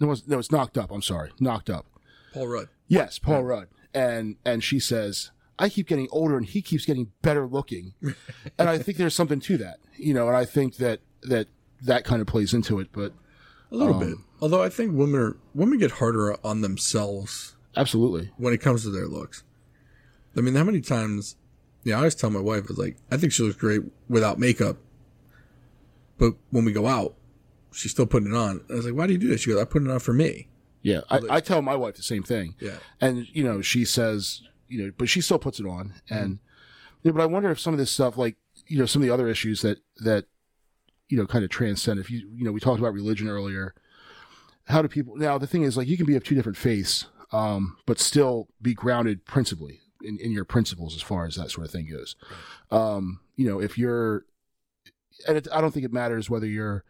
no, 0.00 0.10
it's, 0.10 0.26
no, 0.26 0.38
it's 0.38 0.50
knocked 0.50 0.76
up. 0.76 0.90
I'm 0.90 1.02
sorry, 1.02 1.30
knocked 1.40 1.70
up. 1.70 1.86
Paul 2.32 2.48
Rudd. 2.48 2.68
Yes, 2.88 3.18
Paul 3.18 3.44
Rudd. 3.44 3.68
And 3.94 4.36
and 4.44 4.62
she 4.64 4.80
says, 4.80 5.30
I 5.58 5.68
keep 5.68 5.86
getting 5.86 6.08
older 6.10 6.36
and 6.36 6.44
he 6.46 6.60
keeps 6.62 6.84
getting 6.84 7.12
better 7.22 7.46
looking. 7.46 7.94
and 8.58 8.68
I 8.68 8.76
think 8.78 8.98
there's 8.98 9.14
something 9.14 9.40
to 9.40 9.56
that. 9.58 9.78
You 9.96 10.12
know, 10.14 10.26
and 10.28 10.36
I 10.36 10.44
think 10.44 10.76
that 10.76 11.00
that 11.22 11.46
that 11.82 12.04
kind 12.04 12.20
of 12.20 12.26
plays 12.26 12.52
into 12.52 12.80
it, 12.80 12.88
but 12.92 13.12
A 13.70 13.76
little 13.76 13.94
Um, 13.94 14.00
bit. 14.00 14.18
Although 14.42 14.62
I 14.62 14.68
think 14.68 14.94
women 14.96 15.20
are 15.20 15.36
women 15.54 15.78
get 15.78 15.92
harder 15.92 16.36
on 16.44 16.60
themselves 16.60 17.54
absolutely. 17.76 18.30
when 18.36 18.52
it 18.52 18.60
comes 18.60 18.82
to 18.82 18.90
their 18.90 19.06
looks. 19.06 19.44
I 20.36 20.40
mean, 20.40 20.54
how 20.56 20.64
many 20.64 20.80
times? 20.80 21.36
Yeah, 21.84 21.94
I 21.94 21.98
always 21.98 22.14
tell 22.16 22.30
my 22.30 22.40
wife, 22.40 22.64
"It's 22.68 22.78
like 22.78 22.96
I 23.12 23.16
think 23.16 23.32
she 23.32 23.42
looks 23.44 23.56
great 23.56 23.82
without 24.08 24.38
makeup, 24.40 24.78
but 26.18 26.34
when 26.50 26.64
we 26.64 26.72
go 26.72 26.86
out, 26.86 27.14
she's 27.72 27.90
still 27.90 28.06
putting 28.06 28.30
it 28.30 28.36
on." 28.36 28.64
I 28.70 28.74
was 28.74 28.86
like, 28.86 28.94
"Why 28.94 29.06
do 29.06 29.12
you 29.12 29.18
do 29.18 29.28
this?" 29.28 29.42
She 29.42 29.50
goes, 29.50 29.60
"I 29.60 29.64
put 29.64 29.82
it 29.82 29.90
on 29.90 29.98
for 30.00 30.12
me." 30.12 30.48
Yeah. 30.84 31.00
I, 31.10 31.20
I 31.30 31.40
tell 31.40 31.62
my 31.62 31.74
wife 31.74 31.96
the 31.96 32.02
same 32.02 32.22
thing. 32.22 32.54
Yeah, 32.60 32.76
And 33.00 33.26
you 33.32 33.42
know, 33.42 33.62
she 33.62 33.86
says, 33.86 34.42
you 34.68 34.84
know, 34.84 34.92
but 34.96 35.08
she 35.08 35.22
still 35.22 35.38
puts 35.38 35.58
it 35.58 35.66
on. 35.66 35.94
And 36.10 36.40
yeah, 37.02 37.12
but 37.12 37.22
I 37.22 37.26
wonder 37.26 37.50
if 37.50 37.58
some 37.58 37.72
of 37.72 37.78
this 37.78 37.90
stuff 37.90 38.18
like, 38.18 38.36
you 38.66 38.78
know, 38.78 38.84
some 38.86 39.00
of 39.00 39.08
the 39.08 39.12
other 39.12 39.26
issues 39.26 39.62
that 39.62 39.78
that 40.04 40.26
you 41.08 41.16
know, 41.16 41.26
kind 41.26 41.42
of 41.44 41.50
transcend 41.50 41.98
if 41.98 42.10
you 42.10 42.28
you 42.34 42.44
know, 42.44 42.52
we 42.52 42.60
talked 42.60 42.78
about 42.80 42.92
religion 42.92 43.28
earlier. 43.28 43.74
How 44.66 44.82
do 44.82 44.88
people 44.88 45.16
now 45.16 45.38
the 45.38 45.46
thing 45.46 45.62
is 45.62 45.76
like 45.76 45.88
you 45.88 45.96
can 45.96 46.06
be 46.06 46.16
of 46.16 46.24
two 46.24 46.34
different 46.34 46.58
faiths, 46.58 47.06
um, 47.32 47.78
but 47.86 47.98
still 47.98 48.48
be 48.60 48.74
grounded 48.74 49.24
principally 49.24 49.80
in, 50.02 50.18
in 50.18 50.32
your 50.32 50.44
principles 50.44 50.94
as 50.94 51.02
far 51.02 51.26
as 51.26 51.36
that 51.36 51.50
sort 51.50 51.66
of 51.66 51.72
thing 51.72 51.88
goes. 51.90 52.14
Um, 52.70 53.20
you 53.36 53.48
know, 53.48 53.58
if 53.60 53.78
you're 53.78 54.26
and 55.26 55.36
it, 55.36 55.48
I 55.52 55.60
don't 55.60 55.72
think 55.72 55.84
it 55.84 55.92
matters 55.92 56.30
whether 56.30 56.46
you're 56.46 56.84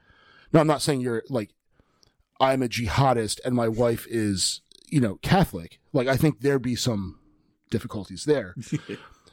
no, 0.52 0.60
I'm 0.60 0.66
not 0.66 0.82
saying 0.82 1.00
you're 1.00 1.22
like 1.28 1.50
I'm 2.40 2.62
a 2.62 2.68
jihadist 2.68 3.40
and 3.44 3.54
my 3.54 3.68
wife 3.68 4.06
is, 4.08 4.60
you 4.88 5.00
know, 5.00 5.16
Catholic. 5.16 5.78
Like 5.92 6.08
I 6.08 6.16
think 6.16 6.40
there'd 6.40 6.62
be 6.62 6.76
some 6.76 7.18
difficulties 7.70 8.24
there. 8.24 8.54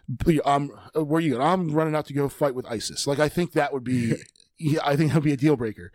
But 0.09 0.35
I'm 0.45 0.67
where 0.93 1.19
are 1.19 1.21
you 1.21 1.35
going? 1.35 1.47
I'm 1.47 1.71
running 1.71 1.95
out 1.95 2.05
to 2.07 2.13
go 2.13 2.27
fight 2.27 2.53
with 2.53 2.65
ISIS. 2.65 3.07
Like 3.07 3.19
I 3.19 3.29
think 3.29 3.53
that 3.53 3.71
would 3.71 3.85
be 3.85 4.15
yeah, 4.57 4.81
I 4.83 4.97
think 4.97 5.11
that 5.11 5.17
would 5.17 5.23
be 5.23 5.31
a 5.31 5.37
deal 5.37 5.55
breaker. 5.55 5.93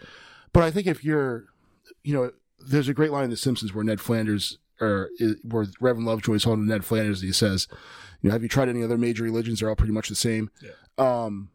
But 0.55 0.63
I 0.63 0.71
think 0.71 0.87
if 0.87 1.05
you're 1.05 1.47
you 2.03 2.15
know, 2.15 2.31
there's 2.59 2.89
a 2.89 2.95
great 2.95 3.11
line 3.11 3.25
in 3.25 3.31
The 3.31 3.37
Simpsons 3.37 3.75
where 3.75 3.85
Ned 3.85 4.01
Flanders 4.01 4.59
or 4.81 5.11
where 5.43 5.67
Reverend 5.81 6.07
Lovejoy 6.07 6.35
is 6.35 6.45
holding 6.45 6.67
Ned 6.67 6.85
Flanders 6.85 7.21
and 7.21 7.27
he 7.27 7.33
says, 7.33 7.69
you 8.23 8.29
know, 8.29 8.33
have 8.33 8.43
you 8.43 8.49
tried 8.49 8.69
any 8.69 8.83
other 8.83 8.97
major 8.97 9.25
religions? 9.25 9.61
They're 9.61 9.69
all 9.69 9.77
pretty 9.77 9.93
much 9.93 10.09
the 10.09 10.15
same. 10.15 10.51
Um, 10.97 11.51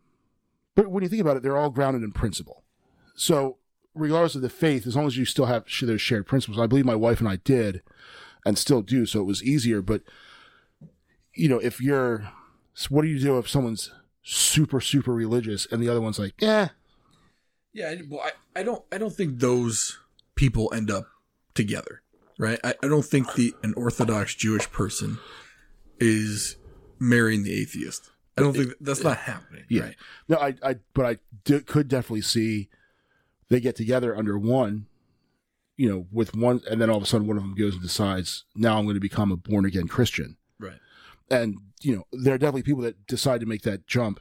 but 0.76 0.88
when 0.88 1.04
you 1.04 1.10
think 1.10 1.22
about 1.22 1.38
it, 1.38 1.44
they're 1.44 1.58
all 1.58 1.70
grounded 1.70 2.04
in 2.04 2.12
principle. 2.12 2.64
So 3.16 3.58
regardless 3.94 4.36
of 4.36 4.42
the 4.42 4.50
faith, 4.50 4.88
as 4.88 4.96
long 4.96 5.08
as 5.08 5.18
you 5.18 5.26
still 5.26 5.46
have 5.46 5.66
those 5.82 6.02
shared 6.02 6.28
principles, 6.28 6.60
I 6.60 6.68
believe 6.68 6.86
my 6.86 6.96
wife 6.96 7.20
and 7.20 7.30
I 7.30 7.38
did, 7.38 7.82
and 8.46 8.58
still 8.58 8.82
do. 8.82 9.06
So 9.06 9.20
it 9.20 9.26
was 9.26 9.44
easier. 9.44 9.82
But 9.82 10.02
you 11.34 11.50
know, 11.50 11.60
if 11.60 11.82
you're, 11.82 12.30
what 12.90 13.04
do 13.04 13.08
you 13.08 13.20
do 13.20 13.38
if 13.38 13.50
someone's 13.50 13.92
super 14.24 14.80
super 14.80 15.14
religious 15.14 15.66
and 15.72 15.82
the 15.82 15.90
other 15.90 16.02
one's 16.02 16.20
like, 16.20 16.34
eh. 16.42 16.68
yeah, 17.74 17.92
yeah. 17.92 18.02
Well, 18.08 18.22
I, 18.24 18.60
I 18.60 18.64
don't 18.64 18.84
I 18.92 18.98
don't 18.98 19.14
think 19.14 19.40
those 19.40 20.00
people 20.36 20.72
end 20.74 20.90
up 20.92 21.08
together, 21.54 22.02
right? 22.38 22.60
I, 22.64 22.76
I 22.84 22.88
don't 22.88 23.06
think 23.06 23.34
the 23.36 23.54
an 23.64 23.74
Orthodox 23.76 24.36
Jewish 24.36 24.72
person 24.72 25.20
is 26.00 26.56
marrying 27.00 27.44
the 27.44 27.54
atheist. 27.60 28.12
I 28.38 28.42
don't 28.42 28.54
think 28.54 28.74
that's 28.80 29.04
not 29.04 29.18
happening. 29.18 29.66
Yeah. 29.70 29.82
Right? 29.84 29.96
no, 30.30 30.38
I, 30.38 30.56
I, 30.64 30.76
but 30.94 31.06
I 31.06 31.18
d- 31.44 31.60
could 31.62 31.88
definitely 31.88 32.22
see 32.22 32.70
they 33.50 33.60
get 33.60 33.76
together 33.76 34.16
under 34.16 34.38
one, 34.40 34.88
you 35.78 35.90
know, 35.90 36.08
with 36.12 36.34
one, 36.36 36.62
and 36.70 36.80
then 36.82 36.90
all 36.90 36.98
of 36.98 37.04
a 37.04 37.06
sudden 37.06 37.28
one 37.28 37.36
of 37.38 37.44
them 37.44 37.56
goes 37.56 37.74
and 37.74 37.82
decides, 37.82 38.46
now 38.56 38.78
I'm 38.78 38.86
going 38.86 38.94
to 38.96 39.02
become 39.02 39.32
a 39.32 39.38
born 39.38 39.66
again 39.66 39.88
Christian. 39.88 40.38
Right. 40.60 40.80
and 41.30 41.56
you 41.82 41.96
know 41.96 42.04
there 42.14 42.36
are 42.36 42.38
definitely 42.38 42.62
people 42.64 42.84
that 42.84 43.08
decide 43.08 43.40
to 43.42 43.48
make 43.48 43.64
that 43.64 43.88
jump 43.88 44.20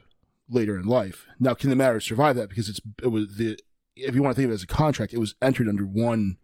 later 0.49 0.75
in 0.77 0.85
life. 0.85 1.25
Now, 1.39 1.53
can 1.53 1.69
the 1.69 1.75
marriage 1.75 2.07
survive 2.07 2.35
that? 2.35 2.49
Because 2.49 2.67
it's 2.67 2.81
it 3.03 3.07
was 3.07 3.37
the 3.37 3.57
if 3.95 4.15
you 4.15 4.23
want 4.23 4.35
to 4.35 4.41
think 4.41 4.45
of 4.47 4.51
it 4.51 4.55
as 4.55 4.63
a 4.63 4.67
contract, 4.67 5.13
it 5.13 5.19
was 5.19 5.35
entered 5.41 5.69
under 5.69 5.85
one 5.85 6.37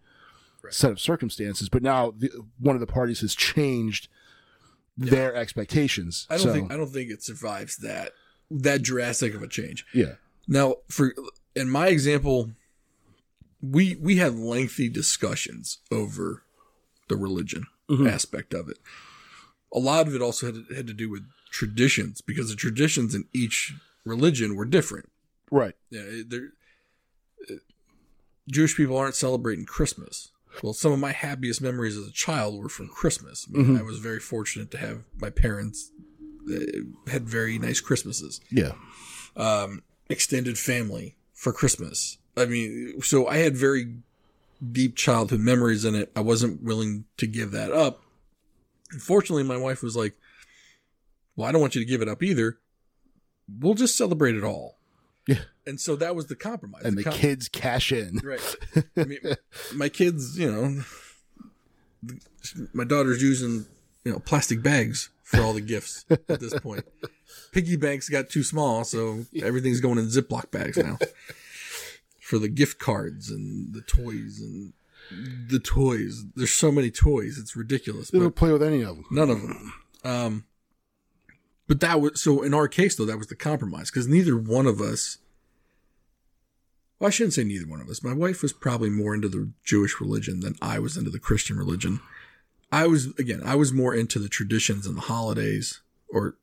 Right. 0.63 0.73
set 0.73 0.91
of 0.91 0.99
circumstances, 0.99 1.69
but 1.69 1.83
now 1.83 2.11
the, 2.17 2.31
one 2.59 2.75
of 2.75 2.79
the 2.79 2.87
parties 2.87 3.19
has 3.21 3.35
changed 3.35 4.07
their 4.97 5.35
expectations. 5.35 6.25
I 6.29 6.37
don't 6.37 6.47
So, 6.47 6.53
think 6.53 6.71
I 6.71 6.77
don't 6.77 6.89
think 6.91 7.11
it 7.11 7.23
survives 7.23 7.77
that 7.77 8.13
that 8.49 8.81
drastic 8.81 9.33
of 9.33 9.43
a 9.43 9.47
change. 9.47 9.85
yeah, 9.93 10.15
Now, 10.47 10.77
for 10.89 11.13
in 11.55 11.69
my 11.69 11.87
example, 11.87 12.51
we 13.61 13.95
we 13.95 14.15
had 14.17 14.35
lengthy 14.35 14.89
discussions 14.89 15.79
over 15.91 16.43
the 17.09 17.15
religion 17.17 17.67
Mhm. 17.89 18.09
aspect 18.11 18.53
of 18.53 18.69
it. 18.69 18.77
A 19.73 19.79
lot 19.79 20.07
of 20.07 20.15
it 20.15 20.21
also 20.21 20.47
had 20.47 20.67
to, 20.69 20.75
had 20.75 20.87
to 20.87 20.93
do 20.93 21.09
with 21.09 21.23
traditions 21.51 22.21
because 22.21 22.49
the 22.49 22.55
traditions 22.55 23.13
in 23.15 23.25
each 23.33 23.73
religion 24.05 24.55
were 24.55 24.65
different. 24.65 25.09
right. 25.51 25.75
Yeah, 25.89 26.01
uh, 26.31 27.53
Jewish 28.49 28.75
people 28.75 28.97
aren't 28.97 29.15
celebrating 29.15 29.65
Christmas. 29.65 30.31
Well, 30.63 30.73
some 30.73 30.91
of 30.91 30.99
my 30.99 31.11
happiest 31.11 31.61
memories 31.61 31.97
as 31.97 32.07
a 32.07 32.11
child 32.11 32.61
were 32.61 32.69
from 32.69 32.87
Christmas. 32.87 33.47
I, 33.53 33.57
mean, 33.57 33.77
I 33.77 33.81
was 33.83 33.99
very 33.99 34.19
fortunate 34.19 34.71
to 34.71 34.77
have 34.77 35.03
my 35.19 35.29
parents 35.29 35.91
that 36.45 36.87
had 37.07 37.27
very 37.27 37.59
nice 37.59 37.79
Christmases 37.79 38.39
Yeah, 38.49 38.73
um, 39.35 39.83
extended 40.09 40.57
family 40.57 41.15
for 41.33 41.51
Christmas. 41.53 42.17
I 42.35 42.45
mean, 42.45 43.01
so 43.01 43.27
I 43.27 43.37
had 43.37 43.55
very 43.57 43.95
deep 44.71 44.95
childhood 44.95 45.39
memories 45.39 45.85
in 45.85 45.95
it. 45.95 46.11
I 46.15 46.21
wasn't 46.21 46.63
willing 46.63 47.05
to 47.17 47.27
give 47.27 47.51
that 47.51 47.71
up. 47.71 48.01
Unfortunately, 48.91 49.43
my 49.43 49.57
wife 49.57 49.83
was 49.83 49.95
like, 49.95 50.15
"Well, 51.35 51.47
I 51.47 51.51
don't 51.51 51.61
want 51.61 51.75
you 51.75 51.81
to 51.81 51.87
give 51.87 52.01
it 52.01 52.09
up 52.09 52.23
either. 52.23 52.59
We'll 53.59 53.73
just 53.73 53.97
celebrate 53.97 54.35
it 54.35 54.43
all." 54.43 54.76
Yeah. 55.27 55.39
And 55.65 55.79
so 55.79 55.95
that 55.97 56.15
was 56.15 56.27
the 56.27 56.35
compromise. 56.35 56.83
and 56.85 56.97
the 56.97 57.03
com- 57.03 57.13
kids 57.13 57.49
cash 57.49 57.91
in. 57.91 58.19
right? 58.23 58.55
I 58.97 59.03
mean, 59.03 59.19
my 59.75 59.89
kids, 59.89 60.37
you 60.39 60.49
know, 60.51 60.83
my 62.73 62.83
daughter's 62.83 63.21
using 63.21 63.65
you 64.05 64.11
know 64.13 64.19
plastic 64.19 64.63
bags 64.63 65.09
for 65.23 65.41
all 65.41 65.53
the 65.53 65.61
gifts 65.61 66.05
at 66.09 66.39
this 66.39 66.57
point. 66.59 66.85
Piggy 67.51 67.75
banks 67.75 68.07
got 68.09 68.29
too 68.29 68.43
small, 68.43 68.83
so 68.83 69.25
everything's 69.41 69.81
going 69.81 69.97
in 69.97 70.05
Ziploc 70.07 70.51
bags 70.51 70.77
now 70.77 70.97
for 72.21 72.37
the 72.39 72.47
gift 72.47 72.79
cards 72.79 73.29
and 73.29 73.73
the 73.73 73.81
toys 73.81 74.39
and 74.39 74.73
the 75.49 75.59
toys. 75.59 76.23
There's 76.35 76.51
so 76.51 76.71
many 76.71 76.91
toys, 76.91 77.37
it's 77.37 77.55
ridiculous. 77.55 78.09
They 78.11 78.19
don't 78.19 78.35
play 78.35 78.51
with 78.51 78.63
any 78.63 78.81
of 78.83 78.95
them. 78.95 79.05
none 79.11 79.29
of 79.29 79.41
them. 79.41 79.73
Um, 80.03 80.45
but 81.67 81.79
that 81.79 82.01
was 82.01 82.21
so 82.21 82.41
in 82.43 82.53
our 82.53 82.67
case 82.67 82.95
though 82.95 83.05
that 83.05 83.17
was 83.17 83.27
the 83.27 83.35
compromise 83.35 83.89
because 83.91 84.07
neither 84.07 84.37
one 84.37 84.65
of 84.65 84.79
us 84.81 85.17
Well, 86.99 87.07
I 87.07 87.11
shouldn't 87.11 87.33
say 87.33 87.43
neither 87.43 87.67
one 87.67 87.81
of 87.81 87.89
us. 87.89 88.03
My 88.03 88.13
wife 88.13 88.41
was 88.41 88.53
probably 88.53 88.89
more 88.89 89.13
into 89.13 89.29
the 89.29 89.51
Jewish 89.63 90.01
religion 90.01 90.39
than 90.39 90.55
I 90.61 90.79
was 90.79 90.97
into 90.97 91.11
the 91.11 91.19
Christian 91.19 91.57
religion. 91.57 91.99
I 92.71 92.87
was 92.87 93.07
again, 93.19 93.41
I 93.45 93.55
was 93.55 93.71
more 93.71 93.93
into 93.93 94.19
the 94.19 94.29
traditions 94.29 94.85
and 94.87 94.97
the 94.97 95.01
holidays, 95.01 95.81
or 96.09 96.35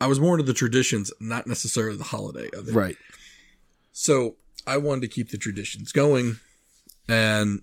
I 0.00 0.06
was 0.06 0.18
more 0.18 0.34
into 0.34 0.46
the 0.46 0.54
traditions, 0.54 1.12
not 1.20 1.46
necessarily 1.46 1.96
the 1.96 2.04
holiday 2.04 2.48
of 2.52 2.68
it. 2.68 2.74
Right. 2.74 2.96
So 3.92 4.36
I 4.66 4.76
wanted 4.78 5.02
to 5.02 5.08
keep 5.08 5.30
the 5.30 5.38
traditions 5.38 5.92
going. 5.92 6.38
And 7.08 7.62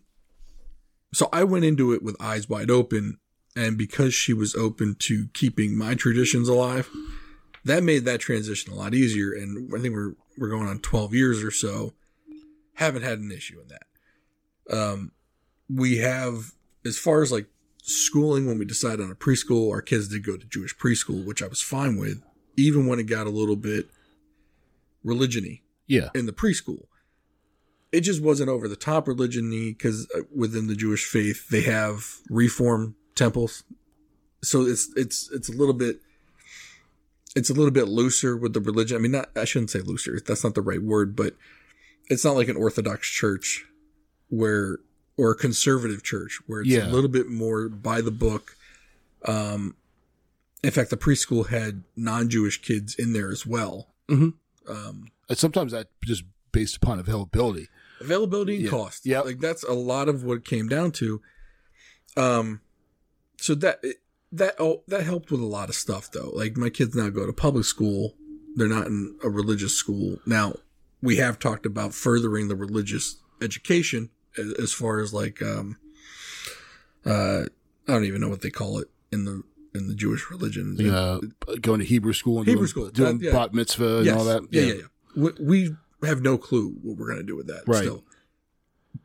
so 1.13 1.30
I 1.32 1.43
went 1.43 1.65
into 1.65 1.93
it 1.93 2.03
with 2.03 2.15
eyes 2.19 2.47
wide 2.49 2.69
open. 2.69 3.17
And 3.58 3.78
because 3.78 4.13
she 4.13 4.34
was 4.34 4.54
open 4.56 4.96
to 5.00 5.28
keeping 5.34 5.78
my 5.78 5.96
traditions 5.96 6.48
alive, 6.48 6.89
that 7.65 7.84
made 7.84 8.06
that 8.06 8.20
transition 8.20 8.72
a 8.72 8.76
lot 8.76 8.93
easier. 8.93 9.32
And 9.34 9.74
I 9.74 9.80
think 9.82 9.93
we're, 9.93 10.13
we're 10.38 10.50
going 10.50 10.67
on 10.67 10.80
12 10.80 11.13
years 11.13 11.43
or 11.43 11.52
so. 11.52 11.93
Haven't 12.76 13.02
had 13.02 13.20
an 13.20 13.32
issue 13.32 13.60
in 13.60 13.67
that. 13.70 14.78
Um, 14.78 15.12
we 15.70 15.98
have, 15.98 16.52
as 16.86 16.98
far 17.00 17.22
as 17.24 17.32
like 17.32 17.48
schooling, 17.82 18.46
when 18.46 18.60
we 18.60 18.65
decided 18.65 19.02
on 19.02 19.12
a 19.12 19.15
preschool, 19.15 19.72
our 19.72 19.82
kids 19.82 20.08
did 20.08 20.24
go 20.26 20.38
to 20.38 20.46
Jewish 20.46 20.78
preschool, 20.78 21.26
which 21.26 21.41
I 21.41 21.48
was 21.48 21.62
fine 21.62 21.98
with, 21.98 22.22
even 22.56 22.86
when 22.86 23.00
it 23.00 23.04
got 23.04 23.28
a 23.28 23.32
little 23.32 23.56
bit 23.56 23.88
religiony 25.04 25.62
Yeah. 25.88 26.10
in 26.13 26.26
the 26.26 26.34
preschool. 26.34 26.86
It 27.91 28.02
just 28.02 28.22
wasn't 28.22 28.50
over 28.50 28.67
the 28.67 28.76
top 28.76 29.08
religion 29.08 29.50
because 29.50 30.08
within 30.36 30.67
the 30.67 30.76
Jewish 30.76 31.06
faith 31.06 31.48
they 31.50 31.62
have 31.62 32.17
reform 32.30 32.96
temples, 33.17 33.63
so 34.43 34.62
it's 34.65 34.89
it's 34.95 35.30
it's 35.32 35.49
a 35.49 35.51
little 35.53 35.73
bit 35.73 35.99
it's 37.36 37.49
a 37.49 37.53
little 37.53 37.71
bit 37.71 37.88
looser 37.88 38.36
with 38.38 38.53
the 38.53 38.62
religion. 38.62 38.97
I 38.97 38.99
mean, 38.99 39.12
not 39.12 39.30
I 39.36 39.45
shouldn't 39.45 39.69
say 39.71 39.80
looser. 39.82 40.19
That's 40.25 40.43
not 40.43 40.56
the 40.56 40.62
right 40.62 40.82
word, 40.82 41.15
but 41.15 41.36
it's 42.10 42.23
not 42.23 42.36
like 42.36 42.47
an 42.47 42.56
Orthodox 42.56 43.08
church 43.10 43.65
where 44.30 44.80
or 45.17 45.32
a 45.32 45.36
conservative 45.36 46.03
church 46.03 46.39
where 46.47 46.62
it's 46.62 46.69
Yeah. 46.69 46.88
a 46.88 46.91
little 46.91 47.10
bit 47.10 47.27
more 47.27 47.67
by 47.69 48.01
the 48.01 48.12
book. 48.12 48.56
Um, 49.25 49.75
in 50.63 50.71
fact, 50.71 50.89
the 50.91 50.97
preschool 50.97 51.47
had 51.47 51.84
non-Jewish 51.95 52.62
kids 52.62 52.95
in 52.95 53.13
there 53.13 53.32
as 53.32 53.45
well. 53.45 53.93
Mhm. 54.10 54.34
Um, 54.67 55.08
And 55.30 55.38
sometimes 55.38 55.71
that 55.71 55.89
just 56.03 56.23
based 56.51 56.77
upon 56.77 56.99
availability. 56.99 57.67
availability 57.99 58.56
and 58.56 58.63
Yeah. 58.65 58.69
cost. 58.69 59.06
Yep. 59.06 59.25
like 59.25 59.39
that's 59.39 59.63
a 59.63 59.73
lot 59.73 60.08
of 60.08 60.23
what 60.23 60.38
it 60.38 60.45
came 60.45 60.67
down 60.67 60.91
to. 60.93 61.21
Um, 62.15 62.62
so 63.38 63.56
that 63.56 63.84
that 64.32 64.56
oh, 64.60 64.84
that 64.88 65.04
helped 65.04 65.32
with 65.32 65.41
a 65.41 65.45
lot 65.45 65.69
of 65.69 65.76
stuff 65.76 66.12
though. 66.12 66.32
Like 66.34 66.58
my 66.58 66.69
kids 66.69 66.95
now 66.95 67.10
go 67.10 67.26
to 67.26 67.34
public 67.34 67.65
school; 67.65 68.15
they're 68.56 68.67
not 68.67 68.88
in 68.88 69.17
a 69.23 69.30
religious 69.30 69.73
school 69.73 70.17
now. 70.26 70.56
We 71.02 71.17
have 71.17 71.39
talked 71.39 71.65
about 71.65 71.93
furthering 71.93 72.47
the 72.47 72.56
religious 72.56 73.17
education 73.41 74.10
as, 74.60 74.73
far 74.73 75.00
as 75.00 75.13
like 75.13 75.41
um, 75.41 75.78
uh, 77.06 77.43
I 77.88 77.93
don't 77.93 78.06
even 78.06 78.21
know 78.21 78.30
what 78.30 78.41
they 78.41 78.50
call 78.50 78.80
it 78.80 78.89
in 79.12 79.26
the 79.26 79.43
in 79.73 79.88
the 79.88 79.95
Jewish 79.95 80.30
religion. 80.30 80.78
Uh, 80.89 81.19
going 81.62 81.80
to 81.80 81.86
Hebrew 81.86 82.13
school 82.13 82.39
and 82.39 82.47
Hebrew 82.47 82.62
doing, 82.62 82.67
school, 82.67 82.89
doing 82.89 83.19
that- 83.19 83.26
yeah. 83.26 83.32
bat 83.32 83.54
mitzvah 83.54 83.97
and 83.97 84.06
yes. 84.06 84.17
all 84.17 84.26
that. 84.26 84.41
Yeah, 84.50 84.62
yeah, 84.62 84.73
yeah. 84.73 85.30
We, 85.39 85.76
we 86.00 86.08
have 86.08 86.21
no 86.21 86.38
clue 86.38 86.76
what 86.82 86.97
we're 86.97 87.08
going 87.08 87.19
to 87.19 87.23
do 87.23 87.36
with 87.36 87.47
that. 87.47 87.63
Right. 87.67 87.84
Still. 87.84 88.04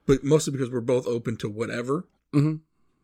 But 0.06 0.24
mostly 0.24 0.52
because 0.52 0.70
we're 0.70 0.80
both 0.80 1.06
open 1.06 1.36
to 1.38 1.48
whatever. 1.48 2.06
Mhm. 2.34 2.60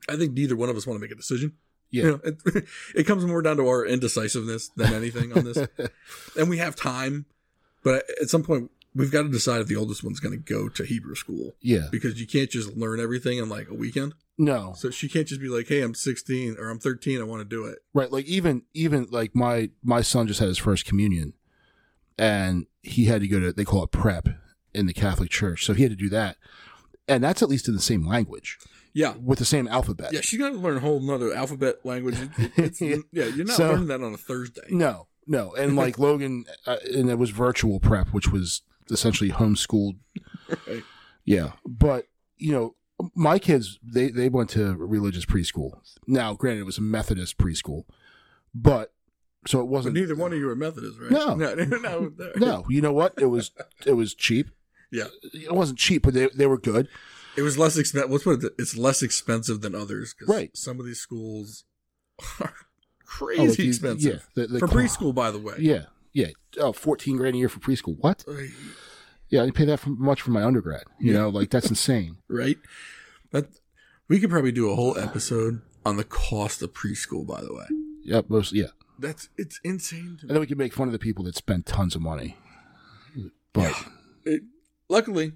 I 0.08 0.16
think 0.16 0.32
neither 0.32 0.56
one 0.56 0.68
of 0.68 0.76
us 0.76 0.86
want 0.86 0.98
to 0.98 1.02
make 1.02 1.12
a 1.12 1.16
decision. 1.16 1.52
Yeah. 1.90 2.02
You 2.04 2.10
know, 2.10 2.20
it, 2.24 2.64
it 2.96 3.04
comes 3.04 3.24
more 3.24 3.42
down 3.42 3.56
to 3.56 3.66
our 3.66 3.86
indecisiveness 3.86 4.68
than 4.76 4.92
anything 4.92 5.32
on 5.36 5.44
this. 5.44 5.56
and 6.38 6.48
we 6.50 6.58
have 6.58 6.76
time, 6.76 7.26
but 7.82 8.04
at 8.20 8.28
some 8.28 8.42
point 8.42 8.70
we've 8.94 9.10
got 9.12 9.22
to 9.22 9.28
decide 9.28 9.60
if 9.60 9.68
the 9.68 9.76
oldest 9.76 10.02
one's 10.04 10.20
going 10.20 10.32
to 10.32 10.38
go 10.54 10.68
to 10.68 10.84
Hebrew 10.84 11.14
school 11.14 11.54
Yeah. 11.60 11.88
because 11.90 12.20
you 12.20 12.26
can't 12.26 12.50
just 12.50 12.76
learn 12.76 13.00
everything 13.00 13.38
in 13.38 13.48
like 13.48 13.68
a 13.70 13.74
weekend. 13.74 14.14
No. 14.36 14.72
So 14.76 14.90
she 14.90 15.08
can't 15.08 15.26
just 15.26 15.40
be 15.40 15.48
like, 15.48 15.66
"Hey, 15.66 15.80
I'm 15.82 15.94
16 15.94 16.56
or 16.58 16.68
I'm 16.70 16.78
13, 16.78 17.20
I 17.20 17.24
want 17.24 17.40
to 17.40 17.44
do 17.44 17.64
it." 17.64 17.78
Right. 17.92 18.10
Like 18.12 18.26
even 18.26 18.62
even 18.72 19.08
like 19.10 19.34
my 19.34 19.70
my 19.82 20.00
son 20.00 20.26
just 20.28 20.38
had 20.40 20.48
his 20.48 20.58
first 20.58 20.84
communion, 20.84 21.32
and 22.16 22.66
he 22.82 23.06
had 23.06 23.20
to 23.22 23.28
go 23.28 23.40
to 23.40 23.52
they 23.52 23.64
call 23.64 23.82
it 23.84 23.90
prep 23.90 24.28
in 24.74 24.86
the 24.86 24.92
Catholic 24.92 25.30
Church, 25.30 25.64
so 25.64 25.72
he 25.74 25.82
had 25.82 25.90
to 25.90 25.96
do 25.96 26.08
that, 26.10 26.36
and 27.08 27.24
that's 27.24 27.42
at 27.42 27.48
least 27.48 27.66
in 27.66 27.74
the 27.74 27.80
same 27.80 28.06
language 28.06 28.58
Yeah. 28.98 29.14
with 29.16 29.38
the 29.38 29.44
same 29.44 29.68
alphabet. 29.68 30.12
Yeah, 30.12 30.20
she's 30.22 30.38
got 30.40 30.50
to 30.50 30.56
learn 30.56 30.76
a 30.78 30.80
whole 30.80 31.00
nother 31.00 31.32
alphabet 31.32 31.76
language. 31.84 32.16
It- 32.56 33.04
yeah, 33.12 33.26
you're 33.26 33.44
not 33.46 33.56
So- 33.56 33.68
learning 33.70 33.86
that 33.88 34.02
on 34.02 34.12
a 34.14 34.16
Thursday. 34.16 34.62
No, 34.70 35.06
no, 35.26 35.54
and 35.54 35.76
like 35.76 35.98
Logan, 36.06 36.44
uh, 36.66 36.76
and 36.94 37.08
it 37.08 37.18
was 37.18 37.30
virtual 37.30 37.78
prep, 37.80 38.08
which 38.08 38.28
was 38.32 38.62
essentially 38.90 39.30
homeschooled. 39.30 39.96
Right. 40.66 40.82
Yeah, 41.24 41.52
but 41.66 42.06
you 42.38 42.52
know, 42.52 42.74
my 43.14 43.38
kids 43.38 43.78
they 43.82 44.10
they 44.10 44.28
went 44.28 44.50
to 44.50 44.74
religious 44.76 45.24
preschool. 45.26 45.78
Now, 46.06 46.34
granted, 46.34 46.60
it 46.62 46.66
was 46.66 46.78
a 46.78 46.82
Methodist 46.82 47.38
preschool, 47.38 47.84
but 48.54 48.92
so 49.46 49.60
it 49.60 49.68
wasn't. 49.68 49.94
neither 49.94 50.16
one 50.16 50.32
of 50.32 50.38
you 50.38 50.48
are 50.48 50.56
Methodist, 50.56 50.98
right? 51.00 51.10
No. 51.10 51.34
no, 51.36 51.54
no, 51.54 51.76
no. 51.76 52.12
No, 52.36 52.64
you 52.68 52.80
know 52.80 52.92
what? 52.92 53.14
It 53.18 53.26
was 53.26 53.52
it 53.86 53.92
was 53.92 54.14
cheap. 54.14 54.48
Yeah, 54.90 55.08
It 55.34 55.52
wasn't 55.52 55.78
cheap, 55.78 56.02
but 56.02 56.14
they 56.14 56.28
they 56.34 56.46
were 56.46 56.58
good. 56.58 56.88
It 57.38 57.42
was 57.42 57.56
less 57.56 57.76
expensive. 57.78 58.10
Let's 58.10 58.24
put 58.24 58.42
it. 58.44 58.52
It's 58.58 58.76
less 58.76 59.02
expensive 59.02 59.60
than 59.60 59.74
others, 59.74 60.14
Right. 60.26 60.50
Some 60.56 60.80
of 60.80 60.86
these 60.86 60.98
schools 61.00 61.64
are 62.40 62.52
Oh, 62.52 63.04
crazy 63.04 63.46
like 63.48 63.56
these- 63.56 63.76
expensive 63.76 64.12
Yeah, 64.36 64.42
the- 64.42 64.46
the 64.52 64.58
for 64.58 64.68
preschool. 64.68 65.14
By 65.14 65.30
the 65.30 65.38
way, 65.38 65.54
Yeah, 65.58 65.84
yeah. 66.12 66.28
Oh, 66.58 66.72
14 66.72 67.16
grand 67.16 67.34
a 67.36 67.38
year 67.38 67.48
for 67.48 67.60
preschool. 67.60 67.96
What? 68.00 68.24
Yeah, 69.30 69.42
I 69.42 69.44
didn't 69.44 69.56
pay 69.56 69.64
that 69.66 69.80
for, 69.80 69.90
much 69.90 70.20
for 70.22 70.30
my 70.30 70.42
undergrad. 70.42 70.84
You 71.00 71.12
know, 71.12 71.28
like 71.28 71.50
that's 71.50 71.68
insane. 71.70 72.16
right? 72.28 72.58
That 73.30 73.46
we 74.08 74.20
could 74.20 74.30
probably 74.30 74.52
do 74.52 74.70
a 74.70 74.74
whole 74.74 74.98
episode 74.98 75.60
on 75.86 75.96
the 75.96 76.04
cost 76.04 76.60
of 76.62 76.72
preschool. 76.72 77.26
By 77.26 77.40
the 77.42 77.52
way, 77.54 77.66
Yep, 78.04 78.30
most 78.30 78.52
yeah. 78.52 78.68
that's 78.98 79.28
it's 79.36 79.60
insane. 79.64 80.16
To 80.20 80.26
And 80.26 80.30
then 80.30 80.40
we 80.40 80.46
can 80.46 80.58
make 80.58 80.72
fun 80.72 80.88
of 80.88 80.92
the 80.92 80.98
people 80.98 81.24
that 81.24 81.36
spend 81.36 81.66
tons 81.66 81.94
of 81.94 82.00
money. 82.02 82.36
But 83.52 83.74
It, 84.24 84.42
luckily, 84.88 85.32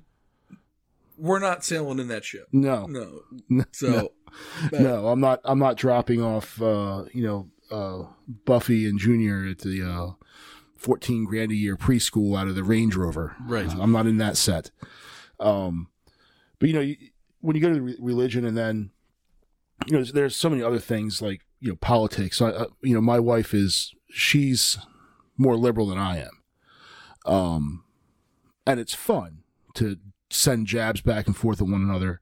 we're 1.22 1.38
not 1.38 1.64
sailing 1.64 2.00
in 2.00 2.08
that 2.08 2.24
ship. 2.24 2.48
no, 2.50 2.86
No, 2.86 3.22
no, 3.48 3.64
so 3.70 4.12
no, 4.72 5.06
I'm 5.06 5.20
not. 5.20 5.40
I'm 5.44 5.60
not 5.60 5.76
dropping 5.76 6.20
off. 6.20 6.60
Uh, 6.60 7.04
you 7.12 7.22
know, 7.22 7.48
uh, 7.70 8.08
Buffy 8.44 8.88
and 8.88 8.98
Junior 8.98 9.46
at 9.46 9.58
the 9.58 9.82
uh, 9.82 10.10
14 10.76 11.24
grand 11.24 11.52
a 11.52 11.54
year 11.54 11.76
preschool 11.76 12.36
out 12.36 12.48
of 12.48 12.56
the 12.56 12.64
Range 12.64 12.96
Rover. 12.96 13.36
Right. 13.46 13.68
Uh, 13.68 13.80
I'm 13.80 13.92
not 13.92 14.06
in 14.06 14.18
that 14.18 14.36
set. 14.36 14.72
Um, 15.38 15.88
but 16.58 16.68
you 16.68 16.74
know, 16.74 16.80
you, 16.80 16.96
when 17.40 17.54
you 17.54 17.62
go 17.62 17.72
to 17.72 17.80
re- 17.80 17.96
religion, 18.00 18.44
and 18.44 18.56
then 18.56 18.90
you 19.86 19.92
know, 19.92 19.98
there's, 19.98 20.12
there's 20.12 20.36
so 20.36 20.50
many 20.50 20.62
other 20.62 20.80
things 20.80 21.22
like 21.22 21.42
you 21.60 21.68
know 21.68 21.76
politics. 21.76 22.42
I, 22.42 22.48
uh, 22.48 22.66
you 22.82 22.94
know, 22.94 23.00
my 23.00 23.20
wife 23.20 23.54
is 23.54 23.94
she's 24.10 24.76
more 25.38 25.56
liberal 25.56 25.86
than 25.86 25.98
I 25.98 26.18
am. 26.18 27.32
Um, 27.32 27.84
and 28.66 28.80
it's 28.80 28.94
fun 28.94 29.44
to 29.74 29.98
send 30.32 30.66
jabs 30.66 31.00
back 31.00 31.26
and 31.26 31.36
forth 31.36 31.60
at 31.60 31.68
one 31.68 31.82
another. 31.82 32.20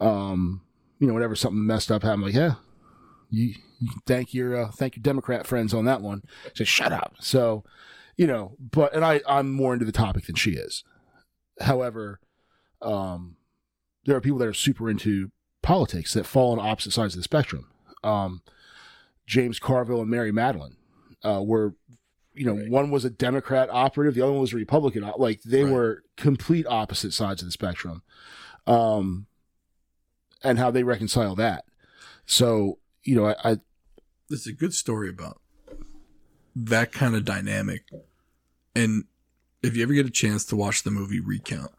Um, 0.00 0.62
you 0.98 1.06
know, 1.06 1.14
whenever 1.14 1.34
something 1.34 1.66
messed 1.66 1.90
up 1.90 2.02
happened, 2.02 2.24
like, 2.24 2.34
yeah, 2.34 2.54
you, 3.30 3.54
you 3.78 3.88
thank 4.06 4.34
your 4.34 4.56
uh, 4.56 4.70
thank 4.70 4.96
your 4.96 5.02
Democrat 5.02 5.46
friends 5.46 5.74
on 5.74 5.84
that 5.84 6.00
one. 6.00 6.22
Say, 6.54 6.64
shut 6.64 6.92
up. 6.92 7.16
So, 7.20 7.64
you 8.16 8.26
know, 8.26 8.56
but 8.58 8.94
and 8.94 9.04
I 9.04 9.20
I'm 9.28 9.52
more 9.52 9.72
into 9.72 9.84
the 9.84 9.92
topic 9.92 10.26
than 10.26 10.36
she 10.36 10.52
is. 10.52 10.84
However, 11.60 12.20
um, 12.80 13.36
there 14.04 14.16
are 14.16 14.20
people 14.20 14.38
that 14.38 14.48
are 14.48 14.54
super 14.54 14.88
into 14.88 15.30
politics 15.62 16.14
that 16.14 16.26
fall 16.26 16.52
on 16.52 16.66
opposite 16.66 16.92
sides 16.92 17.14
of 17.14 17.18
the 17.18 17.24
spectrum. 17.24 17.68
Um, 18.02 18.42
James 19.26 19.58
Carville 19.58 20.00
and 20.00 20.10
Mary 20.10 20.32
Matalin 20.32 20.76
uh, 21.22 21.42
were, 21.42 21.74
you 22.38 22.44
know, 22.46 22.54
Right. 22.54 22.70
one 22.70 22.90
was 22.90 23.04
a 23.04 23.10
Democrat 23.10 23.68
operative, 23.70 24.14
the 24.14 24.22
other 24.22 24.32
one 24.32 24.40
was 24.40 24.52
a 24.52 24.56
Republican. 24.56 25.10
Like 25.18 25.42
they 25.42 25.64
Right. 25.64 25.72
were 25.72 26.04
complete 26.16 26.66
opposite 26.66 27.12
sides 27.12 27.42
of 27.42 27.48
the 27.48 27.52
spectrum. 27.52 28.02
Um, 28.66 29.26
and 30.42 30.58
how 30.58 30.70
they 30.70 30.84
reconcile 30.84 31.34
that. 31.36 31.64
So, 32.26 32.78
you 33.02 33.16
know, 33.16 33.26
I, 33.26 33.34
I 33.52 33.58
This 34.28 34.40
is 34.42 34.46
a 34.48 34.52
good 34.52 34.74
story 34.74 35.08
about 35.08 35.40
that 36.54 36.92
kind 36.92 37.14
of 37.16 37.24
dynamic. 37.24 37.84
And 38.74 39.04
if 39.62 39.76
you 39.76 39.82
ever 39.82 39.94
get 39.94 40.06
a 40.06 40.10
chance 40.10 40.44
to 40.46 40.56
watch 40.56 40.82
the 40.82 40.90
movie 40.90 41.20
Recount, 41.20 41.72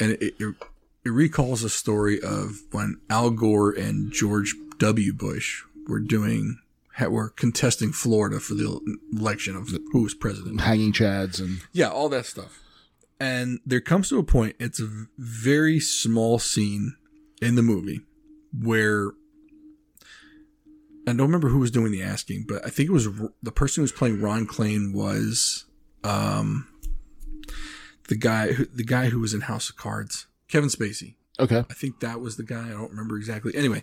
and 0.00 0.12
it, 0.12 0.34
it, 0.40 0.54
it 1.04 1.10
recalls 1.10 1.62
a 1.62 1.68
story 1.68 2.20
of 2.20 2.62
when 2.72 3.00
Al 3.10 3.30
Gore 3.30 3.70
and 3.70 4.10
George 4.12 4.54
W. 4.78 5.12
Bush 5.12 5.62
were 5.86 6.00
doing, 6.00 6.58
were 7.10 7.30
contesting 7.30 7.92
Florida 7.92 8.40
for 8.40 8.54
the 8.54 8.80
election 9.12 9.56
of 9.56 9.68
who 9.92 10.02
was 10.02 10.14
president. 10.14 10.60
hanging 10.60 10.92
chads 10.92 11.40
and 11.40 11.60
Yeah, 11.72 11.88
all 11.88 12.08
that 12.10 12.26
stuff. 12.26 12.60
And 13.20 13.60
there 13.64 13.80
comes 13.80 14.08
to 14.10 14.18
a 14.18 14.24
point, 14.24 14.56
it's 14.58 14.80
a 14.80 15.06
very 15.18 15.80
small 15.80 16.38
scene 16.38 16.96
in 17.40 17.54
the 17.54 17.62
movie 17.62 18.00
where 18.56 19.12
I 21.06 21.10
don't 21.12 21.20
remember 21.26 21.48
who 21.48 21.58
was 21.58 21.70
doing 21.70 21.92
the 21.92 22.02
asking, 22.02 22.44
but 22.48 22.64
I 22.64 22.70
think 22.70 22.88
it 22.88 22.92
was 22.92 23.08
the 23.42 23.52
person 23.52 23.80
who 23.80 23.82
was 23.82 23.92
playing 23.92 24.20
Ron 24.22 24.46
Klain 24.46 24.92
was 24.94 25.64
um, 26.02 26.66
the 28.08 28.16
guy 28.16 28.52
who 28.52 28.64
the 28.66 28.84
guy 28.84 29.10
who 29.10 29.20
was 29.20 29.34
in 29.34 29.42
House 29.42 29.68
of 29.68 29.76
Cards, 29.76 30.26
Kevin 30.48 30.68
Spacey. 30.70 31.16
Okay. 31.38 31.64
I 31.68 31.74
think 31.74 32.00
that 32.00 32.20
was 32.20 32.36
the 32.36 32.42
guy. 32.44 32.66
I 32.68 32.70
don't 32.72 32.90
remember 32.90 33.16
exactly. 33.16 33.54
Anyway, 33.54 33.82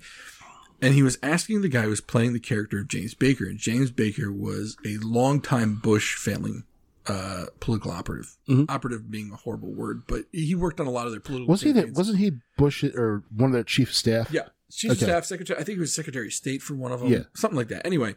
and 0.81 0.93
he 0.93 1.03
was 1.03 1.17
asking 1.21 1.61
the 1.61 1.69
guy 1.69 1.83
who 1.83 1.89
was 1.89 2.01
playing 2.01 2.33
the 2.33 2.39
character 2.39 2.79
of 2.79 2.87
James 2.87 3.13
Baker, 3.13 3.45
and 3.45 3.57
James 3.57 3.91
Baker 3.91 4.31
was 4.31 4.77
a 4.85 4.97
longtime 4.97 5.75
Bush 5.75 6.15
family 6.15 6.63
uh, 7.07 7.45
political 7.59 7.91
operative. 7.91 8.37
Mhm. 8.47 8.65
Operative 8.69 9.09
being 9.09 9.31
a 9.31 9.35
horrible 9.35 9.73
word, 9.73 10.03
but 10.07 10.25
he 10.31 10.53
worked 10.53 10.79
on 10.79 10.85
a 10.87 10.91
lot 10.91 11.07
of 11.07 11.11
their 11.11 11.19
political. 11.19 11.47
Was 11.47 11.61
he 11.61 11.71
that? 11.71 11.93
Wasn't 11.93 12.19
he 12.19 12.33
Bush 12.57 12.83
or 12.83 13.23
one 13.35 13.49
of 13.49 13.53
their 13.53 13.63
chief 13.63 13.89
of 13.89 13.95
staff? 13.95 14.31
Yeah, 14.31 14.49
chief 14.71 14.91
of 14.91 14.97
Okay. 14.97 15.05
staff, 15.07 15.25
secretary. 15.25 15.59
I 15.59 15.63
think 15.63 15.77
he 15.77 15.79
was 15.81 15.93
Secretary 15.93 16.27
of 16.27 16.33
State 16.33 16.61
for 16.61 16.75
one 16.75 16.91
of 16.91 16.99
them. 16.99 17.09
Yeah. 17.11 17.23
something 17.33 17.57
like 17.57 17.69
that. 17.69 17.85
Anyway, 17.87 18.15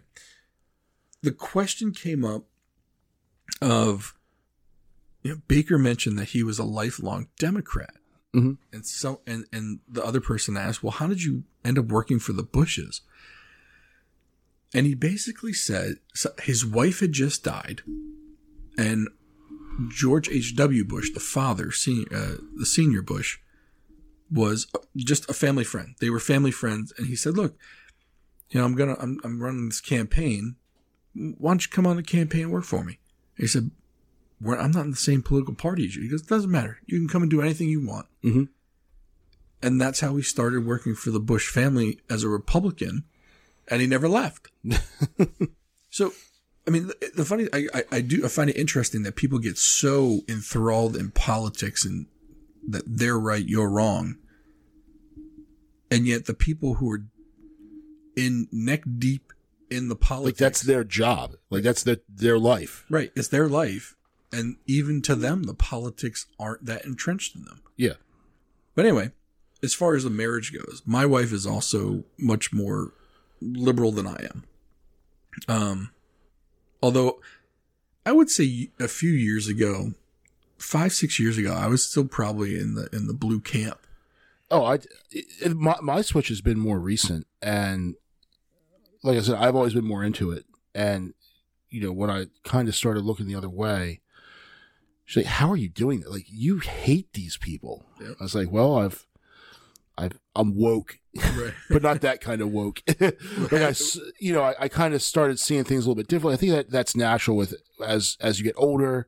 the 1.22 1.32
question 1.32 1.92
came 1.92 2.24
up 2.26 2.44
of 3.62 4.14
you 5.22 5.32
know, 5.32 5.40
Baker 5.48 5.78
mentioned 5.78 6.18
that 6.18 6.28
he 6.30 6.42
was 6.42 6.58
a 6.58 6.64
lifelong 6.64 7.28
Democrat, 7.38 7.94
Mhm. 8.34 8.58
and 8.72 8.84
so 8.84 9.20
and 9.26 9.46
and 9.52 9.78
the 9.88 10.04
other 10.04 10.20
person 10.20 10.56
asked, 10.56 10.82
"Well, 10.82 10.90
how 10.92 11.06
did 11.06 11.22
you 11.22 11.44
end 11.64 11.78
up 11.78 11.86
working 11.86 12.18
for 12.18 12.32
the 12.32 12.42
Bushes?" 12.42 13.00
And 14.74 14.86
he 14.86 14.94
basically 14.94 15.52
said 15.52 16.00
so 16.14 16.34
his 16.42 16.66
wife 16.66 16.98
had 17.00 17.12
just 17.12 17.44
died, 17.44 17.82
and 18.76 19.08
George 19.88 20.28
H. 20.28 20.56
W. 20.56 20.84
Bush, 20.84 21.10
the 21.12 21.20
father, 21.20 21.70
senior, 21.70 22.06
uh, 22.12 22.36
the 22.56 22.66
senior 22.66 23.02
Bush, 23.02 23.38
was 24.30 24.66
just 24.96 25.28
a 25.30 25.34
family 25.34 25.64
friend. 25.64 25.94
They 26.00 26.10
were 26.10 26.20
family 26.20 26.50
friends, 26.50 26.92
and 26.98 27.06
he 27.06 27.14
said, 27.16 27.36
"Look, 27.36 27.56
you 28.50 28.58
know, 28.58 28.66
I'm 28.66 28.74
gonna, 28.74 28.96
I'm, 28.98 29.20
I'm 29.22 29.40
running 29.42 29.68
this 29.68 29.80
campaign. 29.80 30.56
Why 31.14 31.50
don't 31.52 31.64
you 31.64 31.70
come 31.70 31.86
on 31.86 31.96
the 31.96 32.02
campaign 32.02 32.42
and 32.42 32.52
work 32.52 32.64
for 32.64 32.82
me?" 32.84 32.98
He 33.36 33.46
said, 33.46 33.70
We're, 34.40 34.58
"I'm 34.58 34.72
not 34.72 34.84
in 34.84 34.90
the 34.90 34.96
same 34.96 35.22
political 35.22 35.54
party 35.54 35.86
as 35.86 35.96
you." 35.96 36.02
He 36.02 36.08
goes, 36.08 36.22
"Doesn't 36.22 36.50
matter. 36.50 36.78
You 36.86 36.98
can 36.98 37.08
come 37.08 37.22
and 37.22 37.30
do 37.30 37.40
anything 37.40 37.68
you 37.68 37.84
want." 37.86 38.06
Mhm. 38.22 38.48
And 39.62 39.80
that's 39.80 40.00
how 40.00 40.14
he 40.16 40.22
started 40.22 40.66
working 40.66 40.94
for 40.94 41.10
the 41.10 41.20
Bush 41.20 41.48
family 41.48 42.00
as 42.10 42.22
a 42.22 42.28
Republican, 42.28 43.04
and 43.68 43.80
he 43.80 43.86
never 43.86 44.08
left. 44.08 44.48
so, 45.90 46.12
I 46.66 46.70
mean, 46.70 46.88
the, 46.88 47.12
the 47.16 47.24
funny, 47.24 47.48
I, 47.52 47.68
I, 47.72 47.84
I 47.92 48.00
do, 48.02 48.24
I 48.24 48.28
find 48.28 48.50
it 48.50 48.56
interesting 48.56 49.04
that 49.04 49.16
people 49.16 49.38
get 49.38 49.56
so 49.56 50.20
enthralled 50.28 50.96
in 50.96 51.12
politics 51.12 51.84
and 51.86 52.06
that 52.68 52.82
they're 52.86 53.18
right, 53.18 53.44
you're 53.44 53.70
wrong. 53.70 54.16
And 55.90 56.06
yet 56.06 56.26
the 56.26 56.34
people 56.34 56.74
who 56.74 56.90
are 56.92 57.04
in 58.16 58.48
neck 58.52 58.82
deep 58.98 59.32
in 59.70 59.88
the 59.88 59.96
politics. 59.96 60.40
Like 60.40 60.46
that's 60.52 60.62
their 60.62 60.84
job. 60.84 61.36
Like 61.50 61.62
that's 61.62 61.82
their 61.82 61.98
their 62.08 62.38
life. 62.38 62.84
right. 62.90 63.10
It's 63.16 63.28
their 63.28 63.48
life. 63.48 63.94
And 64.38 64.56
even 64.66 65.00
to 65.02 65.14
them, 65.14 65.44
the 65.44 65.54
politics 65.54 66.26
aren't 66.38 66.66
that 66.66 66.84
entrenched 66.84 67.36
in 67.36 67.44
them. 67.44 67.62
Yeah. 67.76 67.94
But 68.74 68.84
anyway, 68.86 69.12
as 69.62 69.74
far 69.74 69.94
as 69.94 70.04
the 70.04 70.10
marriage 70.10 70.52
goes, 70.52 70.82
my 70.84 71.06
wife 71.06 71.32
is 71.32 71.46
also 71.46 72.04
much 72.18 72.52
more 72.52 72.92
liberal 73.40 73.92
than 73.92 74.06
I 74.06 74.26
am. 74.32 74.44
Um, 75.48 75.90
although 76.82 77.20
I 78.06 78.12
would 78.12 78.30
say 78.30 78.70
a 78.80 78.88
few 78.88 79.10
years 79.10 79.48
ago, 79.48 79.92
five 80.58 80.92
six 80.92 81.18
years 81.20 81.38
ago, 81.38 81.52
I 81.52 81.66
was 81.66 81.88
still 81.88 82.06
probably 82.06 82.58
in 82.58 82.74
the 82.74 82.88
in 82.92 83.06
the 83.06 83.14
blue 83.14 83.40
camp. 83.40 83.80
Oh, 84.50 84.64
I 84.64 84.74
it, 84.74 84.88
it- 85.40 85.56
my 85.56 85.76
my 85.82 86.02
switch 86.02 86.28
has 86.28 86.40
been 86.40 86.58
more 86.58 86.78
recent, 86.78 87.26
and 87.42 87.94
like 89.02 89.16
I 89.18 89.20
said, 89.22 89.36
I've 89.36 89.56
always 89.56 89.74
been 89.74 89.84
more 89.86 90.04
into 90.04 90.30
it. 90.30 90.44
And 90.74 91.14
you 91.70 91.80
know, 91.80 91.92
when 91.92 92.10
I 92.10 92.26
kind 92.44 92.68
of 92.68 92.74
started 92.76 93.04
looking 93.04 93.26
the 93.26 93.34
other 93.34 93.50
way, 93.50 94.00
she's 95.04 95.24
like, 95.24 95.32
"How 95.34 95.50
are 95.50 95.56
you 95.56 95.68
doing 95.68 96.00
that? 96.00 96.10
Like, 96.10 96.26
you 96.28 96.58
hate 96.58 97.12
these 97.12 97.36
people." 97.36 97.84
Yep. 98.00 98.16
I 98.20 98.22
was 98.22 98.34
like, 98.34 98.50
"Well, 98.50 98.78
I've, 98.78 99.06
I've, 99.96 100.18
I'm 100.34 100.56
woke, 100.56 100.98
Right. 101.14 101.54
but 101.70 101.82
not 101.82 102.00
that 102.00 102.20
kind 102.20 102.40
of 102.40 102.50
woke." 102.52 102.82
like 103.00 103.52
I, 103.52 103.74
you 104.18 104.32
know, 104.32 104.42
I, 104.42 104.54
I 104.60 104.68
kind 104.68 104.94
of 104.94 105.02
started 105.02 105.38
seeing 105.38 105.64
things 105.64 105.84
a 105.84 105.88
little 105.88 106.02
bit 106.02 106.08
differently. 106.08 106.34
I 106.34 106.38
think 106.38 106.52
that 106.52 106.70
that's 106.70 106.96
natural 106.96 107.36
with 107.36 107.54
as 107.84 108.16
as 108.20 108.38
you 108.38 108.44
get 108.44 108.54
older. 108.56 109.06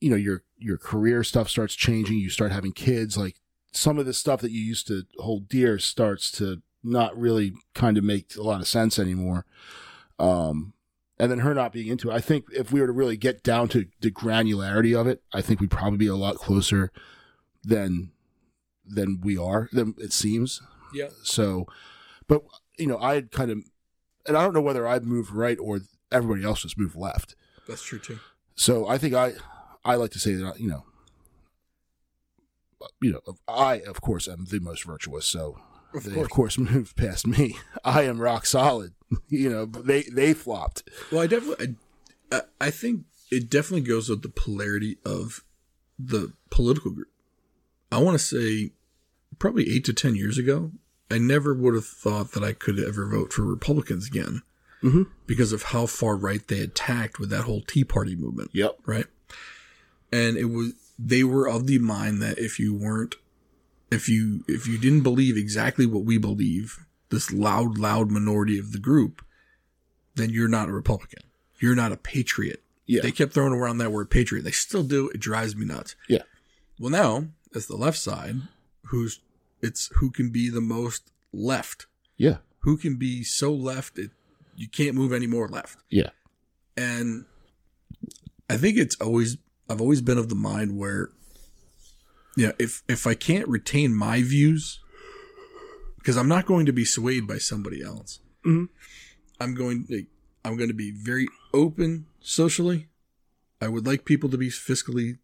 You 0.00 0.10
know, 0.10 0.16
your 0.16 0.42
your 0.58 0.78
career 0.78 1.22
stuff 1.24 1.48
starts 1.48 1.74
changing. 1.74 2.18
You 2.18 2.30
start 2.30 2.52
having 2.52 2.72
kids. 2.72 3.16
Like 3.16 3.36
some 3.72 3.98
of 3.98 4.06
the 4.06 4.14
stuff 4.14 4.40
that 4.40 4.50
you 4.50 4.60
used 4.60 4.86
to 4.88 5.04
hold 5.18 5.48
dear 5.48 5.78
starts 5.78 6.30
to 6.32 6.62
not 6.82 7.16
really 7.18 7.52
kind 7.74 7.98
of 7.98 8.04
make 8.04 8.34
a 8.36 8.42
lot 8.42 8.60
of 8.60 8.68
sense 8.68 8.98
anymore. 8.98 9.44
Um, 10.18 10.72
and 11.20 11.30
then 11.30 11.40
her 11.40 11.54
not 11.54 11.72
being 11.72 11.88
into 11.88 12.10
it. 12.10 12.14
I 12.14 12.20
think 12.20 12.46
if 12.52 12.72
we 12.72 12.80
were 12.80 12.86
to 12.86 12.92
really 12.92 13.16
get 13.16 13.42
down 13.42 13.68
to 13.68 13.86
the 14.00 14.10
granularity 14.10 14.98
of 14.98 15.06
it, 15.06 15.22
I 15.32 15.40
think 15.42 15.60
we'd 15.60 15.70
probably 15.70 15.98
be 15.98 16.06
a 16.06 16.16
lot 16.16 16.36
closer 16.36 16.90
than 17.62 18.12
than 18.86 19.20
we 19.22 19.36
are. 19.36 19.68
Than 19.72 19.94
it 19.98 20.12
seems. 20.12 20.60
Yeah. 20.94 21.08
So, 21.22 21.66
but 22.26 22.42
you 22.78 22.86
know, 22.86 22.98
I 22.98 23.14
had 23.14 23.30
kind 23.30 23.50
of, 23.50 23.58
and 24.26 24.36
I 24.36 24.42
don't 24.42 24.54
know 24.54 24.60
whether 24.60 24.86
I've 24.88 25.04
moved 25.04 25.30
right 25.30 25.58
or 25.60 25.80
everybody 26.10 26.42
else 26.44 26.62
has 26.62 26.76
moved 26.76 26.96
left. 26.96 27.36
That's 27.68 27.82
true 27.82 27.98
too. 28.00 28.18
So 28.56 28.88
I 28.88 28.98
think 28.98 29.14
I, 29.14 29.34
I 29.84 29.94
like 29.94 30.10
to 30.12 30.18
say 30.18 30.34
that 30.34 30.58
you 30.58 30.68
know, 30.68 30.84
you 33.00 33.12
know, 33.12 33.34
I 33.46 33.80
of 33.80 34.00
course 34.00 34.26
am 34.26 34.46
the 34.46 34.58
most 34.60 34.84
virtuous. 34.84 35.26
So 35.26 35.58
Of 35.94 36.04
they 36.04 36.12
course. 36.14 36.24
of 36.24 36.30
course 36.30 36.58
move 36.72 36.96
past 36.96 37.26
me. 37.26 37.56
I 37.84 38.02
am 38.02 38.20
rock 38.20 38.46
solid. 38.46 38.94
You 39.28 39.48
know, 39.50 39.64
they 39.66 40.02
they 40.02 40.32
flopped. 40.34 40.88
Well, 41.10 41.20
I 41.22 41.26
definitely, 41.26 41.74
I, 42.30 42.42
I- 42.60 42.70
think 42.70 43.04
it 43.30 43.48
definitely 43.50 43.86
goes 43.88 44.08
with 44.08 44.22
the 44.22 44.28
polarity 44.28 44.98
of 45.04 45.44
the 45.98 46.32
political 46.50 46.90
group. 46.92 47.08
I 47.92 47.98
want 47.98 48.18
to 48.18 48.24
say 48.24 48.72
probably 49.38 49.68
eight 49.74 49.84
to 49.86 49.92
10 49.92 50.14
years 50.16 50.38
ago, 50.38 50.72
I 51.10 51.18
never 51.18 51.54
would 51.54 51.74
have 51.74 51.86
thought 51.86 52.32
that 52.32 52.42
I 52.44 52.52
could 52.52 52.78
ever 52.78 53.06
vote 53.08 53.32
for 53.32 53.42
Republicans 53.42 54.06
again 54.06 54.42
Mhm. 54.82 55.06
because 55.26 55.52
of 55.52 55.64
how 55.64 55.86
far 55.86 56.16
right 56.16 56.46
they 56.46 56.60
attacked 56.60 57.18
with 57.18 57.30
that 57.30 57.44
whole 57.44 57.62
Tea 57.62 57.84
Party 57.84 58.14
movement. 58.16 58.50
Yep. 58.52 58.78
Right. 58.86 59.06
And 60.12 60.36
it 60.36 60.46
was, 60.46 60.72
they 60.98 61.22
were 61.24 61.48
of 61.48 61.66
the 61.66 61.78
mind 61.78 62.20
that 62.22 62.38
if 62.38 62.58
you 62.58 62.74
weren't, 62.74 63.14
if 63.90 64.08
you, 64.08 64.44
if 64.48 64.66
you 64.66 64.78
didn't 64.78 65.02
believe 65.02 65.36
exactly 65.36 65.86
what 65.86 66.04
we 66.04 66.18
believe, 66.18 66.78
this 67.10 67.32
loud, 67.32 67.78
loud 67.78 68.10
minority 68.10 68.58
of 68.58 68.72
the 68.72 68.78
group, 68.78 69.22
then 70.14 70.30
you're 70.30 70.48
not 70.48 70.68
a 70.68 70.72
Republican. 70.72 71.22
You're 71.60 71.74
not 71.74 71.92
a 71.92 71.96
patriot. 71.96 72.62
Yeah. 72.86 73.02
They 73.02 73.12
kept 73.12 73.32
throwing 73.32 73.52
around 73.52 73.78
that 73.78 73.92
word 73.92 74.10
patriot. 74.10 74.42
They 74.42 74.50
still 74.50 74.82
do. 74.82 75.08
It 75.10 75.20
drives 75.20 75.54
me 75.54 75.66
nuts. 75.66 75.94
Yeah. 76.08 76.22
Well, 76.78 76.90
now 76.90 77.26
it's 77.52 77.66
the 77.66 77.76
left 77.76 77.98
side 77.98 78.36
who's 78.86 79.20
it's 79.60 79.90
who 79.96 80.10
can 80.10 80.30
be 80.30 80.48
the 80.48 80.60
most 80.60 81.10
left. 81.32 81.86
Yeah. 82.16 82.38
Who 82.60 82.76
can 82.76 82.96
be 82.96 83.22
so 83.22 83.52
left 83.52 83.98
it 83.98 84.10
you 84.60 84.68
can't 84.68 84.94
move 84.94 85.12
any 85.12 85.26
more 85.26 85.48
left. 85.48 85.78
Yeah. 85.88 86.10
And 86.76 87.24
I 88.50 88.58
think 88.58 88.76
it's 88.76 88.94
always 88.96 89.38
I've 89.70 89.80
always 89.80 90.02
been 90.02 90.18
of 90.18 90.28
the 90.28 90.34
mind 90.34 90.76
where 90.76 91.10
you 92.36 92.48
know, 92.48 92.52
if 92.58 92.82
if 92.86 93.06
I 93.06 93.14
can't 93.14 93.48
retain 93.48 93.94
my 93.94 94.22
views 94.22 94.80
because 96.00 96.16
I'm 96.16 96.28
not 96.28 96.44
going 96.46 96.66
to 96.66 96.72
be 96.72 96.84
swayed 96.84 97.26
by 97.28 97.38
somebody 97.38 97.82
else. 97.82 98.18
Mhm. 98.44 98.68
I'm 99.40 99.54
going 99.54 99.86
to 99.86 100.04
I'm 100.44 100.56
going 100.56 100.68
to 100.68 100.74
be 100.74 100.90
very 100.90 101.28
open 101.54 102.06
socially. 102.20 102.88
I 103.60 103.68
would 103.68 103.86
like 103.86 104.04
people 104.04 104.28
to 104.30 104.38
be 104.38 104.48
fiscally 104.48 105.18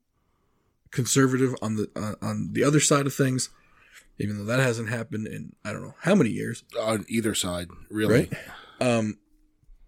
conservative 0.90 1.54
on 1.62 1.76
the 1.76 1.90
uh, 1.96 2.14
on 2.24 2.50
the 2.52 2.64
other 2.64 2.80
side 2.80 3.06
of 3.06 3.14
things, 3.14 3.50
even 4.18 4.38
though 4.38 4.44
that 4.44 4.60
hasn't 4.60 4.88
happened 4.88 5.26
in 5.26 5.54
I 5.64 5.72
don't 5.72 5.82
know 5.82 5.94
how 6.00 6.14
many 6.14 6.30
years, 6.30 6.64
On 6.80 7.04
either 7.08 7.34
side, 7.34 7.68
really. 7.90 8.14
right? 8.14 8.32
Um, 8.80 9.18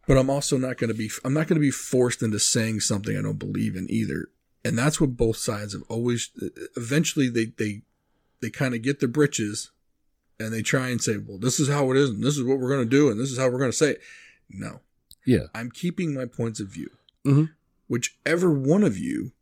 but 0.07 0.16
I'm 0.16 0.31
also 0.31 0.57
not 0.57 0.79
going 0.79 0.88
to 0.88 0.94
be 0.96 1.11
I'm 1.24 1.35
not 1.35 1.46
going 1.46 1.57
to 1.61 1.66
be 1.66 1.70
forced 1.70 2.22
into 2.22 2.38
saying 2.38 2.81
something 2.81 3.16
I 3.16 3.22
don't 3.22 3.38
believe 3.38 3.77
in 3.77 3.86
either, 3.91 4.28
and 4.64 4.78
that's 4.78 5.01
what 5.01 5.16
both 5.16 5.36
sides 5.36 5.72
have 5.74 5.82
always. 5.89 6.30
Eventually, 6.76 7.28
they 7.28 7.47
they 7.57 7.82
they 8.41 8.51
kind 8.51 8.74
of 8.74 8.82
get 8.82 9.01
their 9.01 9.09
britches, 9.09 9.70
and 10.41 10.53
they 10.53 10.62
try 10.62 10.89
and 10.89 11.01
say, 11.03 11.16
"Well, 11.16 11.39
this 11.39 11.59
is 11.61 11.68
how 11.68 11.91
it 11.91 11.97
is, 11.97 12.11
and 12.11 12.22
this 12.22 12.36
is 12.36 12.45
what 12.45 12.59
we're 12.59 12.68
going 12.68 12.84
to 12.89 12.91
do, 12.97 13.11
and 13.11 13.18
this 13.20 13.30
is 13.30 13.39
how 13.39 13.49
we're 13.49 13.59
going 13.59 13.70
to 13.70 13.76
say 13.76 13.91
it." 13.93 14.01
No, 14.51 14.80
Yeah. 15.26 15.47
I'm 15.55 15.70
keeping 15.70 16.14
my 16.14 16.24
points 16.26 16.59
of 16.61 16.68
view. 16.68 16.91
Mhm. 17.26 17.51
Whichever 17.89 18.51
one 18.51 18.82
of 18.82 18.97
you 18.99 19.32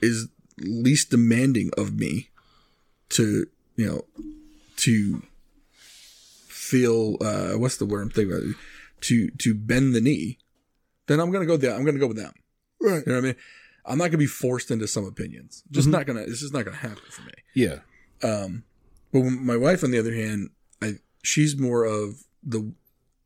is 0.00 0.28
least 0.58 1.10
demanding 1.10 1.70
of 1.76 1.98
me 1.98 2.30
to, 3.10 3.46
you 3.76 3.86
know, 3.86 4.04
to 4.76 5.22
feel 6.48 7.16
uh 7.20 7.52
what's 7.58 7.76
the 7.76 7.86
word 7.86 8.02
I'm 8.02 8.10
thinking 8.10 8.32
about? 8.36 8.54
To 9.02 9.30
to 9.30 9.54
bend 9.54 9.94
the 9.94 10.00
knee, 10.00 10.38
then 11.06 11.20
I'm 11.20 11.30
gonna 11.30 11.46
go 11.46 11.56
there. 11.56 11.74
I'm 11.74 11.84
gonna 11.84 11.98
go 11.98 12.06
with 12.08 12.16
them. 12.16 12.32
Right. 12.80 13.02
You 13.06 13.12
know 13.12 13.18
what 13.18 13.24
I 13.24 13.26
mean? 13.28 13.36
I'm 13.84 13.98
not 13.98 14.06
gonna 14.06 14.18
be 14.18 14.26
forced 14.26 14.70
into 14.70 14.88
some 14.88 15.04
opinions. 15.04 15.62
Just 15.70 15.88
not 15.88 16.06
gonna. 16.06 16.20
It's 16.22 16.40
just 16.40 16.52
not 16.52 16.64
gonna 16.64 16.76
happen 16.76 17.02
for 17.10 17.22
me. 17.22 17.32
Yeah. 17.54 17.80
Um, 18.22 18.64
but 19.22 19.30
my 19.30 19.56
wife, 19.56 19.82
on 19.84 19.90
the 19.90 19.98
other 19.98 20.14
hand, 20.14 20.50
I 20.82 20.94
she's 21.22 21.56
more 21.58 21.84
of 21.84 22.24
the 22.42 22.72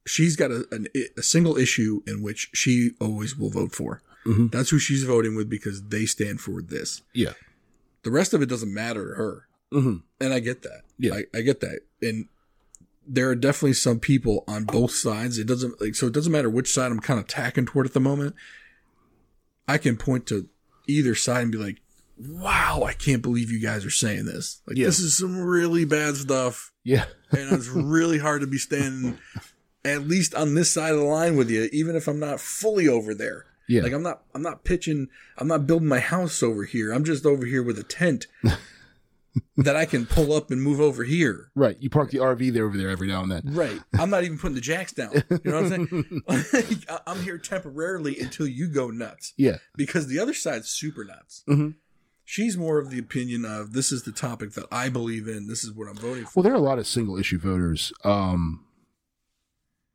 she's 0.07 0.35
got 0.37 0.51
a, 0.51 0.67
an, 0.73 0.87
a 1.17 1.23
single 1.23 1.57
issue 1.57 2.03
in 2.07 2.23
which 2.23 2.51
she 2.55 2.93
always 3.01 3.37
will 3.37 3.51
vote 3.51 3.73
for, 3.73 4.03
Mhm. 4.27 4.51
That's 4.51 4.71
who 4.71 4.79
she's 4.79 5.05
voting 5.05 5.35
with 5.37 5.49
because 5.49 5.83
they 5.89 6.07
stand 6.07 6.41
for 6.41 6.61
this. 6.63 7.03
Yeah. 7.15 7.33
The 8.03 8.11
rest 8.11 8.33
of 8.35 8.43
it 8.43 8.47
doesn't 8.49 8.73
matter 8.73 9.09
to 9.11 9.15
her. 9.15 9.47
hmm 9.71 9.97
And 10.21 10.33
I 10.33 10.41
get 10.41 10.63
that. 10.63 10.83
Yeah. 10.99 11.15
I, 11.15 11.39
I 11.39 11.41
get 11.43 11.61
that. 11.61 11.81
And 12.03 12.27
there 13.07 13.29
are 13.29 13.35
definitely 13.35 13.75
some 13.75 13.99
people 14.01 14.45
on 14.49 14.65
both 14.65 14.93
sides. 14.93 15.39
It 15.39 15.47
doesn't 15.47 15.81
like 15.81 15.95
so 15.95 16.07
it 16.07 16.13
doesn't 16.15 16.33
matter 16.33 16.49
which 16.51 16.73
side 16.73 16.91
I'm 16.93 17.01
kind 17.01 17.21
of 17.21 17.27
tacking 17.29 17.67
toward 17.67 17.87
at 17.87 17.93
the 17.95 18.01
moment. 18.01 18.35
I 19.69 19.79
can 19.79 19.97
point 19.97 20.27
to 20.27 20.49
either 20.87 21.15
side 21.15 21.43
and 21.43 21.53
be 21.53 21.59
like, 21.59 21.81
wow, 22.21 22.83
I 22.85 22.93
can't 22.93 23.23
believe 23.23 23.51
you 23.51 23.61
guys 23.61 23.85
are 23.85 23.91
saying 23.91 24.27
this. 24.27 24.61
Like 24.67 24.77
Yeah. 24.77 24.87
this 24.87 25.01
is 25.01 25.17
some 25.17 25.41
really 25.41 25.85
bad 25.85 26.17
stuff. 26.17 26.73
Yeah. 26.85 27.05
And 27.33 27.53
it's 27.53 27.69
really 27.69 28.19
hard 28.19 28.41
to 28.41 28.47
be 28.49 28.59
standing 28.59 29.19
at 29.85 30.09
least 30.09 30.35
on 30.35 30.55
this 30.55 30.71
side 30.73 30.93
of 30.93 30.99
the 30.99 31.05
line 31.05 31.37
with 31.37 31.49
you, 31.49 31.69
even 31.73 31.95
if 31.95 32.09
I'm 32.09 32.19
not 32.19 32.41
fully 32.41 32.89
over 32.89 33.15
there. 33.15 33.47
Yeah. 33.69 33.83
Like 33.83 33.93
I'm 33.93 34.03
not 34.03 34.23
I'm 34.35 34.43
not 34.43 34.65
pitching 34.65 35.07
I'm 35.39 35.47
not 35.47 35.65
building 35.67 35.87
my 35.87 36.01
house 36.01 36.43
over 36.43 36.65
here. 36.65 36.93
I'm 36.93 37.05
just 37.05 37.25
over 37.25 37.47
here 37.47 37.63
with 37.63 37.79
a 37.79 37.85
tent 37.85 38.27
that 39.57 39.77
I 39.77 39.85
can 39.85 40.07
pull 40.07 40.33
up 40.33 40.51
and 40.51 40.61
move 40.61 40.81
over 40.81 41.05
here. 41.05 41.53
right. 41.55 41.77
You 41.79 41.89
park 41.89 42.11
the 42.11 42.19
RV 42.19 42.53
there 42.53 42.67
over 42.67 42.77
there 42.77 42.91
every 42.91 43.07
now 43.07 43.23
and 43.23 43.31
then. 43.31 43.43
Right. 43.45 43.81
I'm 43.97 44.11
not 44.11 44.25
even 44.25 44.39
putting 44.39 44.57
the 44.57 44.61
jacks 44.61 44.93
down. 44.93 45.13
You 45.31 45.39
know 45.45 45.63
what 45.63 45.73
I'm 45.73 46.23
saying? 46.29 46.85
I'm 47.07 47.23
here 47.23 47.39
temporarily 47.39 48.19
until 48.19 48.49
you 48.49 48.67
go 48.67 48.89
nuts. 48.91 49.35
Yeah. 49.37 49.59
Because 49.77 50.09
the 50.09 50.19
other 50.19 50.35
side's 50.35 50.69
super 50.69 51.05
nuts. 51.05 51.45
Mhm. 51.49 51.75
She's 52.31 52.57
more 52.57 52.79
of 52.79 52.91
the 52.91 52.99
opinion 53.01 53.45
of 53.45 53.73
this 53.73 53.91
is 53.91 54.05
the 54.05 54.13
topic 54.13 54.53
that 54.53 54.67
I 54.71 54.89
believe 54.89 55.27
in. 55.27 55.49
This 55.49 55.65
is 55.65 55.73
what 55.73 55.89
I'm 55.89 55.97
voting 55.97 56.27
for. 56.27 56.31
Well, 56.37 56.43
there 56.45 56.53
are 56.53 56.55
a 56.55 56.61
lot 56.61 56.79
of 56.79 56.87
single 56.87 57.19
issue 57.19 57.41
voters 57.41 57.93
um, 58.05 58.65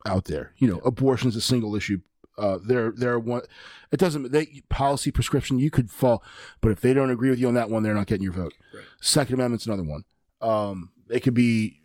out 0.04 0.26
there. 0.26 0.52
You 0.58 0.68
know, 0.68 0.76
abortion's 0.84 1.34
a 1.34 1.40
single 1.40 1.74
issue. 1.74 2.02
Uh, 2.36 2.58
they're 2.62 2.92
they're 2.94 3.18
one. 3.18 3.40
It 3.90 3.98
doesn't. 3.98 4.32
They 4.32 4.60
policy 4.68 5.10
prescription. 5.10 5.58
You 5.58 5.70
could 5.70 5.90
fall, 5.90 6.22
but 6.60 6.72
if 6.72 6.82
they 6.82 6.92
don't 6.92 7.08
agree 7.08 7.30
with 7.30 7.38
you 7.38 7.48
on 7.48 7.54
that 7.54 7.70
one, 7.70 7.82
they're 7.82 7.94
not 7.94 8.06
getting 8.06 8.24
your 8.24 8.34
vote. 8.34 8.52
Right. 8.74 8.84
Second 9.00 9.36
Amendment's 9.36 9.64
another 9.64 9.84
one. 9.84 10.04
Um, 10.42 10.90
they 11.08 11.20
could 11.20 11.32
be. 11.32 11.80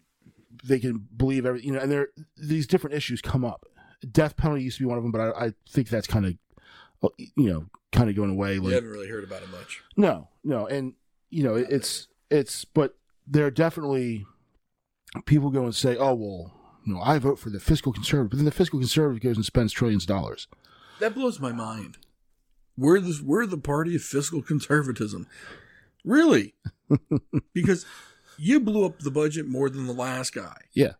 They 0.66 0.80
can 0.80 1.08
believe 1.16 1.45
every. 1.45 1.62
You 1.62 1.72
know, 1.72 1.80
and 1.80 1.89
there 1.89 2.10
these 2.36 2.68
different 2.68 2.97
issues 2.97 3.22
come 3.22 3.45
up. 3.45 3.66
Death 4.12 4.36
penalty 4.36 4.64
used 4.64 4.80
to 4.80 4.84
be 4.84 4.89
one 4.89 4.97
of 4.97 5.04
them, 5.06 5.14
but 5.14 5.22
I, 5.22 5.45
I 5.45 5.54
think 5.70 5.88
that's 5.88 6.08
kind 6.08 6.26
of, 6.26 6.34
Uh, 7.04 7.10
you 7.18 7.49
know, 7.49 7.66
kind 7.91 8.10
of 8.10 8.16
going 8.16 8.32
away. 8.32 8.56
You 8.56 8.62
Like, 8.62 8.74
haven't 8.74 8.89
really 8.91 9.10
heard 9.10 9.24
about 9.24 9.41
it 9.43 9.49
much. 9.49 9.82
no, 9.97 10.28
no, 10.43 10.68
and 10.68 10.93
you 11.30 11.43
know 11.43 11.56
it, 11.56 11.68
it's 11.70 12.08
it's, 12.30 12.66
but 12.66 12.95
there 13.28 13.45
are 13.45 13.52
definitely 13.52 14.26
people 15.26 15.49
go 15.49 15.64
and 15.64 15.76
say, 15.76 15.97
"Oh 15.97 16.14
well, 16.14 16.54
you 16.86 16.93
know, 16.93 17.02
I 17.02 17.18
vote 17.20 17.39
for 17.39 17.49
the 17.49 17.60
fiscal 17.60 17.91
conservative," 17.91 18.30
but 18.32 18.36
then 18.38 18.45
the 18.45 18.52
fiscal 18.52 18.80
conservative 18.80 19.22
goes 19.24 19.36
and 19.36 19.45
spends 19.45 19.74
trillions 19.74 20.04
of 20.04 20.08
dollars. 20.08 20.47
That 20.99 21.16
blows 21.16 21.39
my 21.39 21.52
mind. 21.52 21.97
We're 22.78 22.99
the 22.99 23.20
we're 23.26 23.45
the 23.45 23.58
party 23.58 23.95
of 23.95 24.02
fiscal 24.02 24.41
conservatism. 24.41 25.28
Really? 26.06 26.54
because 27.54 27.86
you 28.38 28.60
blew 28.60 28.86
up 28.86 28.99
the 28.99 29.12
budget 29.12 29.47
more 29.47 29.70
than 29.70 29.86
the 29.88 29.93
last 29.93 30.34
guy. 30.34 30.56
Yeah, 30.74 30.93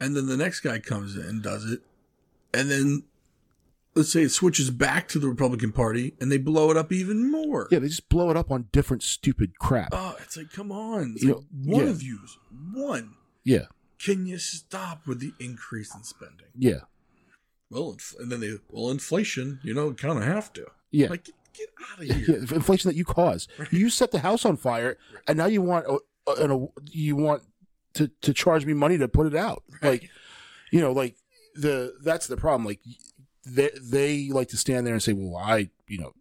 And 0.00 0.14
then 0.16 0.26
the 0.26 0.36
next 0.36 0.60
guy 0.60 0.78
comes 0.78 1.16
in 1.16 1.22
and 1.22 1.42
does 1.42 1.64
it. 1.70 1.80
And 2.52 2.70
then 2.70 3.04
let's 3.94 4.12
say 4.12 4.22
it 4.22 4.30
switches 4.30 4.70
back 4.70 5.08
to 5.08 5.18
the 5.18 5.28
Republican 5.28 5.72
Party 5.72 6.14
and 6.20 6.30
they 6.30 6.38
blow 6.38 6.70
it 6.70 6.76
up 6.76 6.92
even 6.92 7.30
more. 7.30 7.68
yeah, 7.70 7.78
they 7.80 7.88
just 7.88 8.08
blow 8.08 8.30
it 8.30 8.36
up 8.36 8.50
on 8.50 8.68
different 8.72 9.02
stupid 9.02 9.58
crap. 9.58 9.88
Oh, 9.92 10.16
it's 10.22 10.36
like, 10.36 10.52
come 10.52 10.70
on. 10.72 11.12
It's 11.14 11.22
You 11.24 11.34
like 11.34 11.38
know, 11.38 11.72
one 11.76 11.84
yeah. 11.86 11.90
of 11.90 12.02
yous, 12.02 12.38
one. 12.72 13.14
Yeah, 13.44 13.64
Can 13.98 14.26
you 14.26 14.38
stop 14.38 15.06
with 15.06 15.20
the 15.20 15.32
increase 15.40 15.94
in 15.94 16.02
spending? 16.04 16.46
yeah, 16.56 16.80
Well, 17.70 17.96
and 18.18 18.30
then 18.30 18.40
they, 18.40 18.58
well, 18.68 18.90
inflation, 18.90 19.60
you 19.62 19.72
know, 19.74 19.92
kind 19.94 20.18
of 20.18 20.24
have 20.24 20.52
to. 20.54 20.66
yeah. 20.90 21.08
Like, 21.08 21.24
get, 21.24 21.34
get 21.54 21.68
out 21.92 21.98
of 22.00 22.04
here. 22.16 22.24
yeah, 22.28 22.54
inflation 22.54 22.88
that 22.90 22.96
you 22.96 23.04
cause. 23.04 23.48
You 23.70 23.88
set 23.90 24.10
the 24.12 24.18
house 24.20 24.44
on 24.44 24.56
fire, 24.56 24.98
and 25.26 25.36
now 25.38 25.46
you 25.46 25.62
want 25.62 25.86
uh, 25.88 25.98
an 26.38 26.50
a, 26.50 26.66
you 26.90 27.16
want 27.16 27.42
to 27.94 28.08
to 28.20 28.32
charge 28.32 28.64
me 28.66 28.72
money 28.74 28.98
to 28.98 29.08
put 29.08 29.26
it 29.26 29.34
out. 29.34 29.62
Like, 29.82 30.08
you 30.70 30.80
know, 30.80 30.92
like 30.92 31.16
the 31.54 31.94
that's 32.04 32.26
the 32.28 32.36
problem. 32.36 32.66
Like 32.66 32.80
they 33.44 33.70
they 33.80 34.28
like 34.30 34.48
to 34.48 34.56
stand 34.56 34.86
there 34.86 34.94
and 34.94 35.02
say, 35.02 35.12
"Well, 35.12 35.36
I, 35.36 35.70
you 35.86 35.98
know, 35.98 36.12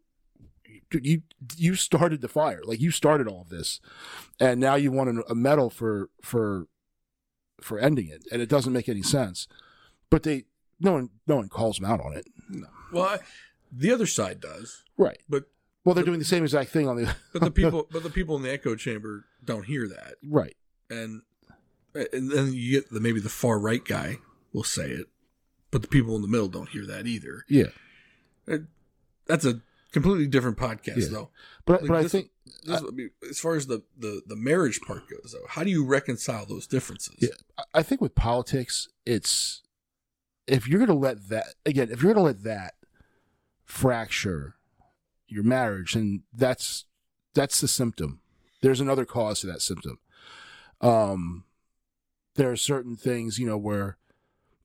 you 0.92 1.22
you 1.58 1.76
started 1.76 2.22
the 2.22 2.28
fire. 2.28 2.62
Like 2.64 2.80
you 2.80 2.92
started 2.92 3.28
all 3.28 3.42
of 3.42 3.50
this, 3.50 3.80
and 4.40 4.60
now 4.60 4.76
you 4.76 4.92
want 4.92 5.24
a, 5.28 5.36
medal 5.36 5.70
for 5.70 6.10
for 6.22 6.68
for 7.62 7.78
ending 7.80 8.08
it, 8.08 8.24
and 8.32 8.42
it 8.42 8.50
doesn't 8.50 8.74
make 8.74 8.90
any 8.90 9.04
sense." 9.04 9.48
But 10.10 10.24
they 10.24 10.46
no 10.80 10.94
one 10.94 11.10
no 11.28 11.36
one 11.36 11.50
calls 11.50 11.78
them 11.78 11.90
out 11.90 12.02
on 12.02 12.14
it, 12.14 12.28
No. 12.50 12.68
Well, 12.92 13.04
I, 13.04 13.20
the 13.72 13.92
other 13.92 14.08
side 14.08 14.40
does, 14.40 14.84
right? 14.98 15.20
but 15.28 15.46
Well, 15.84 15.94
they're 15.94 16.04
doing 16.04 16.20
the 16.20 16.26
same 16.26 16.44
exact 16.44 16.72
thing 16.72 16.88
on 16.88 16.96
the 16.96 17.16
but 17.34 17.42
the 17.42 17.52
people 17.52 17.88
but 17.92 18.04
the 18.04 18.10
people 18.10 18.36
in 18.36 18.44
the 18.44 18.52
echo 18.52 18.76
chamber 18.76 19.26
don't 19.44 19.66
hear 19.66 19.88
that, 19.88 20.16
right. 20.28 20.56
and 20.90 21.22
and 21.94 22.32
then 22.32 22.54
you 22.54 22.72
get 22.72 22.90
the 22.92 23.00
maybe 23.00 23.20
the 23.20 23.30
far 23.30 23.60
right 23.60 23.84
guy 23.84 24.18
will 24.54 24.64
say 24.64 24.90
it, 24.90 25.08
but 25.72 25.82
the 25.82 25.88
people 25.88 26.16
in 26.16 26.22
the 26.22 26.28
middle 26.28 26.48
don't 26.48 26.70
hear 26.70 26.86
that 26.86 27.06
either. 27.08 27.46
Yeah. 27.48 27.68
It, 28.48 28.64
that's 29.26 29.46
a 29.46 29.62
completely 29.92 30.28
different 30.28 30.58
podcast, 30.58 30.98
Yeah. 30.98 31.08
though. 31.12 31.30
But 31.66 31.82
Like, 31.84 31.88
but 31.90 31.98
I 32.06 32.08
think 32.08 32.32
This, 32.64 32.82
I 32.82 32.92
mean, 32.92 33.12
as 33.30 33.40
far 33.40 33.56
as 33.56 33.68
the, 33.68 33.84
the 33.98 34.22
the 34.26 34.36
marriage 34.36 34.82
part 34.82 35.08
goes, 35.10 35.32
though, 35.34 35.46
how 35.48 35.64
do 35.64 35.70
you 35.70 35.86
reconcile 35.86 36.46
those 36.46 36.66
differences? 36.68 37.16
Yeah. 37.20 37.30
I- 37.58 37.64
I 37.80 37.84
think 37.84 38.02
with 38.02 38.16
politics, 38.16 38.88
it's 39.06 39.62
if 40.48 40.68
you're 40.68 40.80
going 40.80 40.88
to 40.88 40.94
let 40.96 41.30
that 41.30 41.54
again, 41.66 41.90
if 41.92 42.02
you're 42.02 42.14
going 42.14 42.24
to 42.26 42.28
let 42.34 42.44
that 42.44 42.74
fracture 43.64 44.56
your 45.28 45.44
marriage, 45.44 45.96
and 45.96 46.22
that's 46.34 46.86
that's 47.36 47.62
the 47.62 47.68
symptom. 47.68 48.22
There's 48.62 48.82
another 48.82 49.06
cause 49.06 49.42
to 49.42 49.48
that 49.48 49.62
symptom. 49.62 50.00
Um, 50.82 51.44
there 52.36 52.50
are 52.52 52.56
certain 52.58 52.96
things, 52.96 53.38
you 53.38 53.46
know, 53.46 53.58
where 53.58 53.98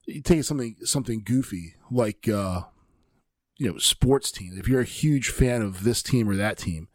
you 0.05 0.21
take 0.21 0.43
something 0.43 0.75
something 0.83 1.21
goofy 1.23 1.75
like 1.89 2.27
uh, 2.27 2.61
you 3.57 3.71
know, 3.71 3.77
sports 3.77 4.31
teams. 4.31 4.57
If 4.57 4.67
you're 4.67 4.81
a 4.81 4.85
huge 4.85 5.29
fan 5.29 5.61
of 5.61 5.83
this 5.83 6.03
team 6.03 6.29
or 6.29 6.35
that 6.35 6.57
team, 6.57 6.89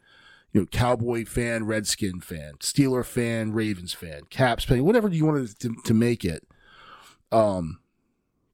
you 0.51 0.61
know, 0.61 0.67
Cowboy 0.67 1.25
fan, 1.25 1.65
Redskin 1.65 2.21
fan, 2.21 2.53
Steeler 2.59 3.05
fan, 3.05 3.51
Ravens 3.53 3.93
fan, 3.93 4.21
Caps 4.29 4.63
fan, 4.63 4.83
whatever 4.83 5.09
you 5.09 5.25
wanted 5.25 5.59
to, 5.59 5.75
to 5.83 5.93
make 5.93 6.23
it, 6.23 6.47
um, 7.31 7.79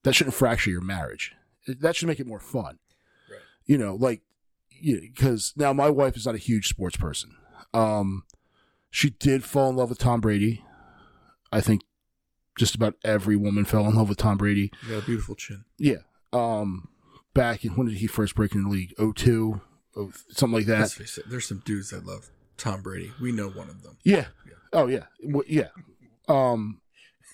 that 0.04 0.14
shouldn't 0.14 0.36
fracture 0.36 0.70
your 0.70 0.82
marriage. 0.82 1.34
That 1.68 1.96
should 1.96 2.08
make 2.08 2.20
it 2.20 2.28
more 2.28 2.40
fun. 2.40 2.80
Right. 3.30 3.42
You 3.66 3.78
know, 3.78 3.96
like, 3.96 4.22
because 4.82 5.54
now 5.58 5.74
my 5.74 5.90
wife 5.90 6.16
is 6.16 6.26
not 6.26 6.36
a 6.36 6.40
huge 6.40 6.68
sports 6.68 6.96
person. 6.96 7.36
Um, 7.74 8.24
she 8.90 9.10
did 9.10 9.44
fall 9.44 9.70
in 9.70 9.76
love 9.76 9.90
with 9.90 9.98
Tom 9.98 10.22
Brady. 10.22 10.64
I 11.52 11.62
think 11.62 11.82
just 12.58 12.76
about 12.76 12.96
every 13.04 13.36
woman 13.36 13.66
fell 13.66 13.86
in 13.88 13.96
love 13.96 14.10
with 14.10 14.18
Tom 14.18 14.38
Brady. 14.38 14.72
You 14.84 14.96
got 14.96 15.04
a 15.04 15.06
beautiful 15.06 15.36
chin. 15.36 15.64
Yeah. 15.78 15.98
Um, 16.34 16.90
back 17.34 17.64
in 17.64 17.72
when 17.76 17.88
did 17.88 17.98
he 17.98 18.08
first 18.08 18.36
break 18.36 18.54
into 18.54 18.68
the 18.68 18.74
league? 18.74 18.94
02, 19.16 19.62
oh, 19.96 20.12
something 20.32 20.58
like 20.58 20.66
that. 20.68 21.00
It, 21.00 21.20
there's 21.30 21.48
some 21.48 21.62
dudes 21.66 21.90
that 21.92 22.06
love 22.06 22.30
Tom 22.58 22.82
Brady. 22.82 23.12
We 23.22 23.32
know 23.32 23.48
one 23.50 23.70
of 23.70 23.84
them. 23.84 23.98
Yeah. 24.04 24.26
Oh 24.74 24.88
yeah. 24.88 25.04
Well, 25.24 25.44
yeah. 25.48 25.70
Um. 26.28 26.82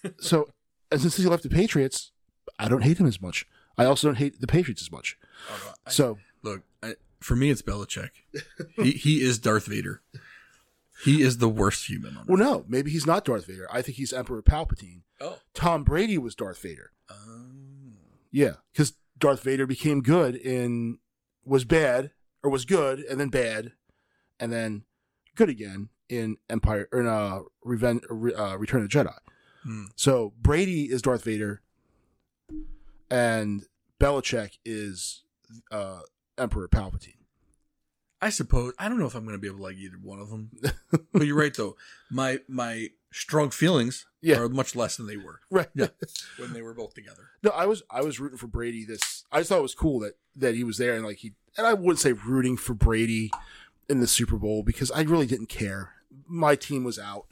So, 0.20 0.50
and 0.92 1.00
since 1.00 1.16
he 1.16 1.26
left 1.26 1.44
the 1.44 1.50
Patriots, 1.50 2.12
I 2.60 2.68
don't 2.68 2.82
hate 2.84 2.98
him 3.00 3.06
as 3.08 3.22
much. 3.22 3.46
I 3.78 3.86
also 3.86 4.10
don't 4.10 4.18
hate 4.18 4.42
the 4.42 4.48
Patriots 4.48 4.82
as 4.82 4.92
much. 4.92 5.18
Oh, 5.50 5.62
no, 5.66 5.72
I- 5.88 5.90
So 5.90 6.18
look, 6.42 6.64
I, 6.84 6.96
for 7.22 7.38
me, 7.38 7.50
it's 7.50 7.62
Belichick. 7.62 8.10
he 8.76 8.92
he 8.92 9.22
is 9.24 9.40
Darth 9.40 9.68
Vader. 9.68 10.02
He 11.04 11.22
is 11.22 11.38
the 11.40 11.50
worst 11.50 11.88
human 11.90 12.16
on 12.18 12.26
well, 12.28 12.38
no, 12.38 12.66
maybe 12.68 12.90
he's 12.92 13.06
not 13.06 13.26
Darth 13.26 13.46
Vader. 13.46 13.68
I 13.72 13.82
think 13.82 13.98
he's 13.98 14.14
Emperor 14.14 14.42
Palpatine. 14.42 15.02
Oh, 15.20 15.40
Tom 15.54 15.84
Brady 15.84 16.18
was 16.18 16.36
Darth 16.36 16.60
Vader. 16.62 16.92
um, 17.10 17.98
Yeah, 18.32 18.54
because 18.72 18.94
Darth 19.18 19.44
Vader 19.44 19.66
became 19.68 20.02
good 20.02 20.36
in 20.36 21.00
was 21.46 21.66
bad 21.66 22.12
or 22.42 22.50
was 22.50 22.66
good 22.66 23.00
and 23.00 23.20
then 23.20 23.30
bad, 23.30 23.74
and 24.40 24.52
then 24.52 24.84
good 25.36 25.50
again 25.50 25.90
in 26.10 26.38
Empire 26.50 26.88
or 26.92 27.00
in 27.02 27.08
uh, 27.08 27.40
Reven- 27.66 28.04
uh, 28.38 28.58
Return 28.58 28.84
of 28.84 28.90
the 28.90 28.98
Jedi. 28.98 29.18
Hmm. 29.64 29.86
So 29.96 30.34
Brady 30.42 30.84
is 30.92 31.02
Darth 31.02 31.24
Vader, 31.24 31.62
and 33.10 33.64
Belichick 34.00 34.58
is 34.66 35.24
uh, 35.72 36.00
Emperor 36.38 36.68
Palpatine. 36.68 37.16
I 38.26 38.30
suppose 38.30 38.74
I 38.80 38.88
don't 38.90 39.00
know 39.00 39.06
if 39.06 39.16
I'm 39.16 39.26
going 39.26 39.36
to 39.36 39.42
be 39.42 39.48
able 39.48 39.58
to 39.58 39.64
like 39.64 39.76
either 39.78 39.98
one 40.02 40.20
of 40.20 40.30
them. 40.30 40.52
but 41.14 41.26
you're 41.28 41.38
right, 41.38 41.54
though. 41.54 41.76
My 42.10 42.40
my 42.48 42.90
strong 43.12 43.50
feelings 43.52 44.06
Yeah. 44.22 44.40
are 44.40 44.50
much 44.50 44.76
less 44.76 44.98
than 44.98 45.06
they 45.08 45.18
were 45.18 45.40
Right. 45.52 45.70
Yeah. 45.76 45.88
when 46.38 46.54
they 46.54 46.62
were 46.64 46.74
both 46.74 46.94
together. 46.94 47.30
No, 47.44 47.52
I 47.52 47.66
was 47.66 47.84
I 47.92 48.02
was 48.02 48.20
rooting 48.20 48.38
for 48.38 48.48
Brady. 48.48 48.86
This 48.86 49.24
I 49.32 49.40
just 49.40 49.50
thought 49.50 49.60
it 49.60 49.62
was 49.70 49.76
cool 49.76 50.00
that 50.00 50.14
that 50.38 50.56
he 50.56 50.64
was 50.64 50.78
there 50.78 50.96
and 50.96 51.06
like 51.06 51.18
he 51.18 51.34
and 51.58 51.68
I 51.68 51.74
wouldn't 51.74 52.00
say 52.00 52.14
rooting 52.14 52.58
for 52.58 52.74
Brady 52.74 53.30
in 53.90 54.00
the 54.00 54.08
Super 54.08 54.38
Bowl 54.38 54.64
because 54.64 54.90
I 54.92 55.02
really 55.02 55.28
didn't 55.28 55.50
care. 55.50 55.92
My 56.28 56.56
team 56.56 56.84
was 56.84 56.98
out. 56.98 57.26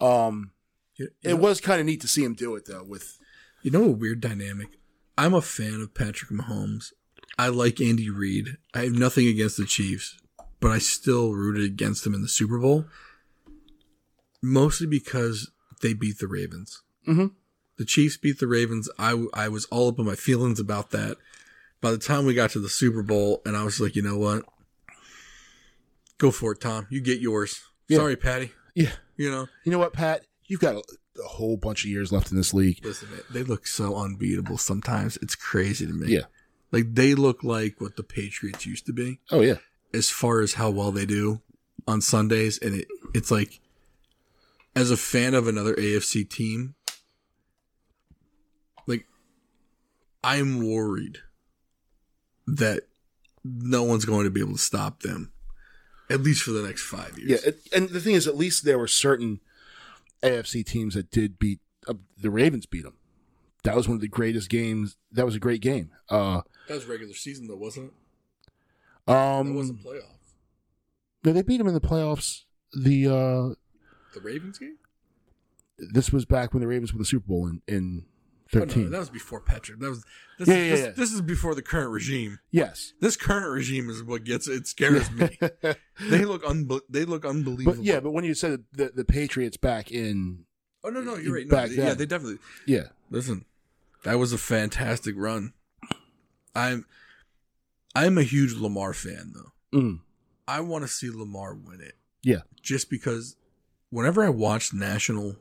Um, 0.00 0.50
You, 0.96 1.08
it 1.22 1.28
know, 1.30 1.36
was 1.36 1.60
kind 1.60 1.80
of 1.80 1.86
neat 1.86 2.00
to 2.02 2.08
see 2.08 2.24
him 2.24 2.34
do 2.34 2.54
it 2.56 2.66
though. 2.66 2.84
With 2.84 3.18
you 3.62 3.70
know 3.70 3.84
a 3.84 3.90
weird 3.90 4.20
dynamic. 4.20 4.78
I'm 5.18 5.32
a 5.32 5.40
fan 5.40 5.80
of 5.80 5.94
Patrick 5.94 6.30
Mahomes 6.30 6.92
I 7.38 7.48
like 7.48 7.80
Andy 7.80 8.08
Reid. 8.10 8.56
I 8.74 8.80
have 8.84 8.92
nothing 8.92 9.26
against 9.28 9.56
the 9.58 9.66
Chiefs, 9.66 10.18
but 10.60 10.70
I 10.70 10.78
still 10.78 11.32
rooted 11.34 11.64
against 11.64 12.04
them 12.04 12.14
in 12.14 12.22
the 12.22 12.28
Super 12.28 12.58
Bowl, 12.58 12.86
mostly 14.42 14.86
because 14.86 15.50
they 15.82 15.92
beat 15.94 16.18
the 16.18 16.28
Ravens. 16.28 16.82
Mhm. 17.06 17.32
The 17.76 17.84
Chiefs 17.84 18.16
beat 18.16 18.38
the 18.38 18.46
Ravens. 18.46 18.88
I 18.98 19.26
I 19.34 19.48
was 19.48 19.66
all 19.66 19.88
up 19.88 19.98
in 19.98 20.06
my 20.06 20.14
feelings 20.14 20.58
about 20.58 20.90
that. 20.92 21.18
By 21.82 21.90
the 21.90 21.98
time 21.98 22.24
we 22.24 22.32
got 22.34 22.50
to 22.52 22.58
the 22.58 22.70
Super 22.70 23.02
Bowl, 23.02 23.42
and 23.44 23.56
I 23.56 23.64
was 23.64 23.80
like, 23.80 23.94
you 23.96 24.02
know 24.02 24.16
what? 24.16 24.44
Go 26.18 26.30
for 26.30 26.52
it, 26.52 26.60
Tom. 26.60 26.86
You 26.88 27.00
get 27.00 27.20
yours. 27.20 27.60
Yeah. 27.88 27.98
Sorry, 27.98 28.16
Patty. 28.16 28.52
Yeah. 28.74 28.92
You 29.16 29.30
know, 29.30 29.46
You 29.64 29.72
know 29.72 29.78
what, 29.78 29.92
Pat? 29.92 30.24
You've 30.46 30.60
got 30.60 30.74
a, 30.76 30.82
a 31.22 31.26
whole 31.26 31.56
bunch 31.58 31.84
of 31.84 31.90
years 31.90 32.12
left 32.12 32.30
in 32.30 32.36
this 32.36 32.54
league. 32.54 32.80
listen, 32.84 33.10
man, 33.10 33.20
they 33.30 33.42
look 33.42 33.66
so 33.66 33.96
unbeatable 33.96 34.58
sometimes. 34.58 35.16
It's 35.18 35.34
crazy 35.34 35.86
to 35.86 35.92
me. 35.92 36.12
Yeah. 36.14 36.24
Like 36.72 36.94
they 36.94 37.14
look 37.14 37.42
like 37.44 37.80
what 37.80 37.96
the 37.96 38.02
Patriots 38.02 38.66
used 38.66 38.86
to 38.86 38.92
be 38.92 39.20
Oh 39.30 39.40
yeah. 39.40 39.56
as 39.94 40.10
far 40.10 40.40
as 40.40 40.54
how 40.54 40.70
well 40.70 40.92
they 40.92 41.06
do 41.06 41.40
on 41.86 42.00
Sundays. 42.00 42.58
And 42.58 42.74
it, 42.80 42.88
it's 43.14 43.30
like, 43.30 43.60
as 44.74 44.90
a 44.90 44.96
fan 44.96 45.34
of 45.34 45.46
another 45.46 45.74
AFC 45.74 46.28
team, 46.28 46.74
like, 48.86 49.06
I'm 50.22 50.66
worried 50.68 51.18
that 52.46 52.82
no 53.44 53.82
one's 53.84 54.04
going 54.04 54.24
to 54.24 54.30
be 54.30 54.40
able 54.40 54.52
to 54.52 54.58
stop 54.58 55.00
them, 55.00 55.32
at 56.10 56.20
least 56.20 56.42
for 56.42 56.50
the 56.50 56.62
next 56.62 56.82
five 56.82 57.16
years. 57.18 57.30
Yeah, 57.44 57.48
it- 57.50 57.60
and 57.72 57.88
the 57.88 58.00
thing 58.00 58.14
is, 58.14 58.26
at 58.26 58.36
least 58.36 58.64
there 58.64 58.78
were 58.78 58.88
certain 58.88 59.40
AFC 60.22 60.64
teams 60.64 60.94
that 60.94 61.10
did 61.10 61.38
beat 61.38 61.60
uh, 61.88 61.94
the 62.20 62.30
Ravens. 62.30 62.66
Beat 62.66 62.82
them. 62.84 62.96
That 63.64 63.76
was 63.76 63.88
one 63.88 63.96
of 63.96 64.00
the 64.00 64.08
greatest 64.08 64.48
games. 64.50 64.96
That 65.12 65.24
was 65.26 65.34
a 65.34 65.40
great 65.40 65.60
game. 65.60 65.90
Uh, 66.08 66.42
That 66.68 66.74
was 66.74 66.86
regular 66.86 67.14
season, 67.14 67.46
though, 67.48 67.56
wasn't 67.56 67.86
it? 67.86 67.92
That 69.06 69.16
um, 69.16 69.54
wasn't 69.54 69.84
playoffs. 69.84 70.34
no, 71.24 71.32
they 71.32 71.42
beat 71.42 71.58
them 71.58 71.68
in 71.68 71.74
the 71.74 71.80
playoffs. 71.80 72.42
The 72.72 73.06
uh, 73.06 73.54
The 74.14 74.20
Ravens 74.22 74.58
game? 74.58 74.76
this 75.78 76.10
was 76.10 76.24
back 76.24 76.54
when 76.54 76.62
the 76.62 76.66
Ravens 76.66 76.92
won 76.92 76.98
the 77.00 77.04
Super 77.04 77.26
Bowl 77.28 77.46
in 77.46 77.62
in 77.68 78.04
Oh, 78.54 78.60
no, 78.60 78.64
thirteen. 78.66 78.90
that 78.92 78.98
was 79.00 79.10
before 79.10 79.40
Patrick. 79.40 79.80
That 79.80 79.88
was 79.90 80.04
this, 80.38 80.46
Yeah, 80.48 80.54
is, 80.54 80.60
yeah, 80.68 80.70
this, 80.76 80.84
yeah. 80.86 80.90
this 80.96 81.12
is 81.12 81.20
before 81.20 81.54
the 81.56 81.62
current 81.62 81.90
regime. 81.90 82.38
yes, 82.52 82.92
This 83.00 83.16
current 83.16 83.50
regime 83.52 83.90
is 83.90 84.04
what 84.04 84.22
gets 84.22 84.46
it 84.46 84.68
scares 84.68 85.10
me. 85.10 85.36
they 86.08 86.24
look 86.24 86.44
unbe- 86.44 86.80
they 86.88 87.04
look 87.04 87.24
unbelievable. 87.24 87.74
but 87.78 87.84
yeah, 87.84 87.98
but 87.98 88.12
when 88.12 88.22
you 88.24 88.34
said 88.34 88.62
the 88.72 88.92
the 88.94 89.04
Patriots 89.04 89.56
back 89.56 89.90
in 89.90 90.44
Oh 90.84 90.90
no, 90.90 91.00
no, 91.00 91.16
you're 91.16 91.34
right. 91.34 91.46
No, 91.48 91.64
yeah, 91.64 91.86
then. 91.86 91.98
they 91.98 92.06
definitely 92.06 92.38
yeah 92.66 92.84
listen. 93.10 93.44
That 94.04 94.18
was 94.20 94.32
a 94.32 94.38
fantastic 94.38 95.14
run. 95.18 95.52
I'm 96.56 96.86
I'm 97.94 98.18
a 98.18 98.22
huge 98.22 98.54
Lamar 98.54 98.92
fan 98.92 99.32
though. 99.34 99.78
mm, 99.78 100.00
I 100.48 100.60
want 100.60 100.82
to 100.84 100.88
see 100.88 101.10
Lamar 101.10 101.54
win 101.54 101.80
it. 101.80 101.94
Yeah. 102.22 102.40
Just 102.62 102.90
because 102.90 103.36
whenever 103.90 104.24
I 104.24 104.28
watch 104.30 104.72
national 104.72 105.36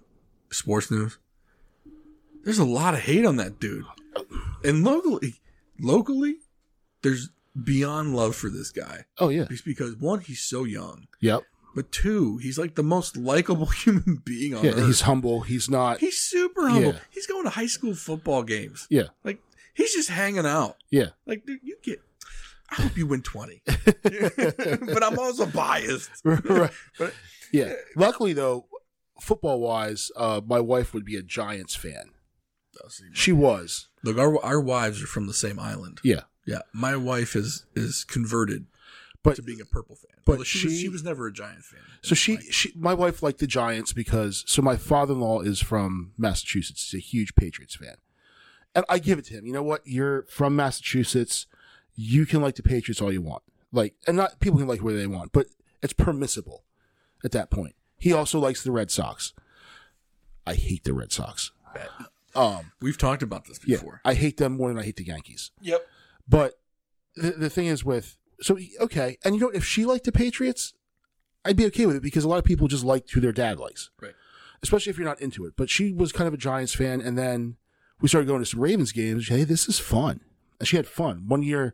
sports 0.51 0.91
news, 0.91 1.17
there's 2.43 2.59
a 2.59 2.65
lot 2.65 2.93
of 2.93 3.01
hate 3.01 3.25
on 3.25 3.37
that 3.37 3.59
dude. 3.59 3.85
And 4.63 4.83
locally, 4.83 5.35
locally, 5.79 6.35
there's 7.01 7.29
beyond 7.63 8.15
love 8.15 8.35
for 8.35 8.49
this 8.49 8.71
guy. 8.71 9.05
oh 9.19 9.29
yeah 9.29 9.45
Just 9.45 9.65
because 9.65 9.95
one, 9.95 10.19
he's 10.21 10.41
so 10.41 10.63
young, 10.63 11.07
yep 11.21 11.43
but 11.73 11.91
two, 11.91 12.37
he's 12.37 12.57
like 12.57 12.75
the 12.75 12.83
most 12.83 13.17
likable 13.17 13.65
human 13.83 14.21
being 14.23 14.53
on 14.53 14.63
yeah 14.63 14.71
earth. 14.71 14.85
he's 14.87 15.01
humble. 15.01 15.41
He's 15.41 15.69
not 15.69 15.99
He's 15.99 16.17
super 16.17 16.69
humble. 16.69 16.93
Yeah. 16.93 16.99
He's 17.11 17.27
going 17.27 17.43
to 17.43 17.49
high 17.49 17.65
school 17.67 17.93
football 17.95 18.43
games. 18.43 18.87
yeah 18.89 19.07
Like 19.25 19.39
he's 19.75 19.93
just 19.93 20.09
hanging 20.09 20.45
out. 20.45 20.77
yeah 20.89 21.09
Like 21.27 21.45
dude, 21.45 21.59
you 21.63 21.77
get. 21.83 22.01
I 22.71 22.81
hope 22.81 22.97
you 22.97 23.05
win 23.05 23.21
twenty, 23.21 23.61
but 24.03 25.03
I'm 25.03 25.19
also 25.19 25.45
biased. 25.45 26.09
right. 26.25 26.71
Yeah. 27.51 27.73
Luckily, 27.95 28.33
though, 28.33 28.65
football 29.21 29.59
wise, 29.59 30.11
uh, 30.17 30.41
my 30.45 30.59
wife 30.59 30.91
would 30.93 31.05
be 31.05 31.15
a 31.15 31.21
Giants 31.21 31.75
fan. 31.75 32.09
She 33.13 33.31
was. 33.31 33.87
Look, 34.03 34.17
our 34.17 34.43
our 34.43 34.59
wives 34.59 35.01
are 35.03 35.07
from 35.07 35.27
the 35.27 35.33
same 35.33 35.59
island. 35.59 35.99
Yeah. 36.03 36.21
Yeah, 36.45 36.59
my 36.73 36.95
wife 36.95 37.35
is 37.35 37.65
is 37.75 38.03
converted 38.03 38.65
But 39.23 39.35
to 39.37 39.41
being 39.43 39.61
a 39.61 39.65
purple 39.65 39.95
fan, 39.95 40.21
but 40.25 40.33
Although 40.33 40.43
she, 40.43 40.67
was, 40.67 40.75
she- 40.75 40.81
she 40.83 40.89
was 40.89 41.03
never 41.03 41.25
a 41.27 41.33
Giant 41.33 41.63
fan. 41.63 41.79
so 42.03 42.13
she, 42.13 42.37
she, 42.51 42.71
my 42.75 42.93
wife 42.93 43.23
liked 43.23 43.39
the 43.39 43.47
Giants 43.47 43.93
because, 43.93 44.43
so 44.47 44.61
my 44.61 44.75
father 44.77 45.13
in 45.13 45.21
law 45.21 45.41
is 45.41 45.59
from 45.59 46.11
Massachusetts. 46.19 46.91
He's 46.91 46.99
a 46.99 47.03
huge 47.03 47.33
Patriots 47.35 47.75
fan. 47.75 47.95
And 48.75 48.83
I 48.89 48.99
give 48.99 49.17
it 49.17 49.25
to 49.25 49.33
him. 49.33 49.45
You 49.45 49.53
know 49.53 49.63
what? 49.63 49.81
You're 49.85 50.23
from 50.23 50.55
Massachusetts. 50.55 51.47
You 51.95 52.25
can 52.25 52.41
like 52.41 52.55
the 52.55 52.63
Patriots 52.63 53.01
all 53.01 53.11
you 53.11 53.21
want. 53.21 53.41
Like, 53.71 53.95
and 54.05 54.17
not 54.17 54.39
people 54.41 54.59
can 54.59 54.67
like 54.67 54.83
where 54.83 54.93
they 54.95 55.07
want, 55.07 55.31
but 55.31 55.47
it's 55.81 55.93
permissible 55.93 56.63
at 57.23 57.31
that 57.31 57.49
point. 57.49 57.75
He 57.97 58.11
also 58.11 58.37
likes 58.39 58.63
the 58.63 58.71
Red 58.71 58.91
Sox. 58.91 59.33
I 60.45 60.53
hate 60.55 60.83
the 60.83 60.93
Red 60.93 61.11
Sox. 61.11 61.51
Um, 62.35 62.71
We've 62.81 62.97
talked 62.97 63.23
about 63.23 63.45
this 63.45 63.59
yeah, 63.65 63.77
before. 63.77 64.01
I 64.03 64.13
hate 64.13 64.37
them 64.37 64.57
more 64.57 64.67
than 64.69 64.77
I 64.77 64.83
hate 64.83 64.97
the 64.97 65.05
Yankees. 65.05 65.51
Yep. 65.61 65.87
But 66.27 66.53
the, 67.15 67.31
the 67.31 67.49
thing 67.49 67.67
is 67.67 67.85
with 67.85 68.17
so 68.41 68.57
okay, 68.81 69.17
and 69.23 69.33
you 69.35 69.41
know 69.41 69.49
if 69.49 69.63
she 69.63 69.85
liked 69.85 70.03
the 70.03 70.11
Patriots, 70.11 70.73
I'd 71.45 71.55
be 71.55 71.65
okay 71.67 71.85
with 71.85 71.95
it 71.95 72.03
because 72.03 72.25
a 72.25 72.27
lot 72.27 72.37
of 72.39 72.43
people 72.43 72.67
just 72.67 72.83
like 72.83 73.09
who 73.09 73.21
their 73.21 73.31
dad 73.31 73.57
likes, 73.59 73.89
Right. 74.01 74.13
especially 74.61 74.89
if 74.89 74.97
you're 74.97 75.07
not 75.07 75.21
into 75.21 75.45
it. 75.45 75.53
But 75.55 75.69
she 75.69 75.93
was 75.93 76.11
kind 76.11 76.27
of 76.27 76.33
a 76.33 76.37
Giants 76.37 76.73
fan, 76.75 76.99
and 76.99 77.17
then 77.17 77.55
we 78.01 78.07
started 78.07 78.27
going 78.27 78.41
to 78.41 78.45
some 78.45 78.59
Ravens 78.59 78.91
games. 78.91 79.27
Hey, 79.27 79.43
this 79.43 79.67
is 79.67 79.79
fun, 79.79 80.21
and 80.59 80.67
she 80.67 80.77
had 80.77 80.87
fun. 80.87 81.25
One 81.27 81.43
year, 81.43 81.73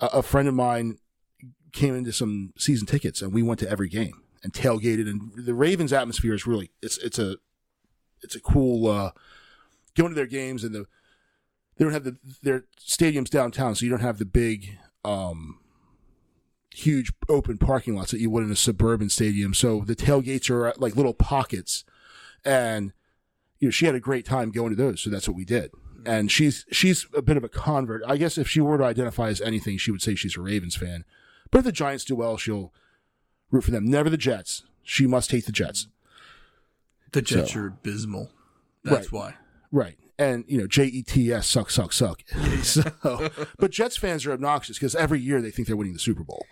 a, 0.00 0.06
a 0.06 0.22
friend 0.22 0.48
of 0.48 0.54
mine 0.54 0.98
came 1.72 1.94
into 1.94 2.12
some 2.12 2.52
season 2.56 2.86
tickets, 2.86 3.22
and 3.22 3.32
we 3.32 3.42
went 3.42 3.60
to 3.60 3.70
every 3.70 3.88
game 3.88 4.22
and 4.42 4.52
tailgated. 4.52 5.08
And 5.08 5.32
the 5.36 5.54
Ravens 5.54 5.92
atmosphere 5.92 6.34
is 6.34 6.46
really 6.46 6.70
it's 6.82 6.98
it's 6.98 7.18
a 7.18 7.36
it's 8.22 8.36
a 8.36 8.40
cool 8.40 8.88
uh, 8.88 9.10
going 9.94 10.10
to 10.10 10.14
their 10.14 10.26
games 10.26 10.64
and 10.64 10.74
the 10.74 10.86
they 11.76 11.84
don't 11.84 11.92
have 11.92 12.04
the 12.04 12.16
their 12.42 12.64
stadiums 12.78 13.28
downtown, 13.28 13.74
so 13.74 13.84
you 13.84 13.90
don't 13.90 14.00
have 14.00 14.18
the 14.18 14.24
big, 14.24 14.78
um, 15.04 15.58
huge 16.72 17.12
open 17.28 17.58
parking 17.58 17.96
lots 17.96 18.12
that 18.12 18.20
you 18.20 18.30
would 18.30 18.44
in 18.44 18.50
a 18.52 18.56
suburban 18.56 19.08
stadium. 19.08 19.54
So 19.54 19.80
the 19.80 19.96
tailgates 19.96 20.50
are 20.50 20.72
like 20.78 20.96
little 20.96 21.14
pockets, 21.14 21.84
and 22.44 22.92
you 23.64 23.68
know 23.68 23.70
she 23.72 23.86
had 23.86 23.94
a 23.94 24.00
great 24.00 24.26
time 24.26 24.50
going 24.50 24.70
to 24.70 24.76
those. 24.76 25.00
So 25.00 25.08
that's 25.08 25.26
what 25.26 25.36
we 25.36 25.46
did. 25.46 25.70
And 26.06 26.30
she's 26.30 26.66
she's 26.70 27.06
a 27.16 27.22
bit 27.22 27.38
of 27.38 27.44
a 27.44 27.48
convert. 27.48 28.02
I 28.06 28.18
guess 28.18 28.36
if 28.36 28.46
she 28.46 28.60
were 28.60 28.76
to 28.76 28.84
identify 28.84 29.28
as 29.28 29.40
anything, 29.40 29.78
she 29.78 29.90
would 29.90 30.02
say 30.02 30.14
she's 30.14 30.36
a 30.36 30.40
Ravens 30.42 30.76
fan. 30.76 31.04
But 31.50 31.60
if 31.60 31.64
the 31.64 31.72
Giants 31.72 32.04
do 32.04 32.14
well, 32.14 32.36
she'll 32.36 32.74
root 33.50 33.64
for 33.64 33.70
them. 33.70 33.86
Never 33.86 34.10
the 34.10 34.18
Jets. 34.18 34.64
She 34.82 35.06
must 35.06 35.30
hate 35.30 35.46
the 35.46 35.52
Jets. 35.52 35.88
The 37.12 37.22
Jets 37.22 37.52
So- 37.54 37.60
are 37.60 37.66
abysmal. 37.68 38.30
That's 38.82 39.10
why. 39.10 39.36
Right. 39.72 39.96
And, 40.18 40.44
you 40.46 40.58
know, 40.58 40.66
J 40.66 40.84
E 40.84 41.02
T 41.02 41.32
S, 41.32 41.46
suck, 41.48 41.70
suck, 41.70 41.92
suck. 41.92 42.22
so, 42.62 42.82
but 43.58 43.70
Jets 43.70 43.96
fans 43.96 44.26
are 44.26 44.32
obnoxious 44.32 44.76
because 44.78 44.94
every 44.94 45.20
year 45.20 45.40
they 45.40 45.50
think 45.50 45.66
they're 45.66 45.76
winning 45.76 45.94
the 45.94 45.98
Super 45.98 46.22
Bowl. 46.22 46.44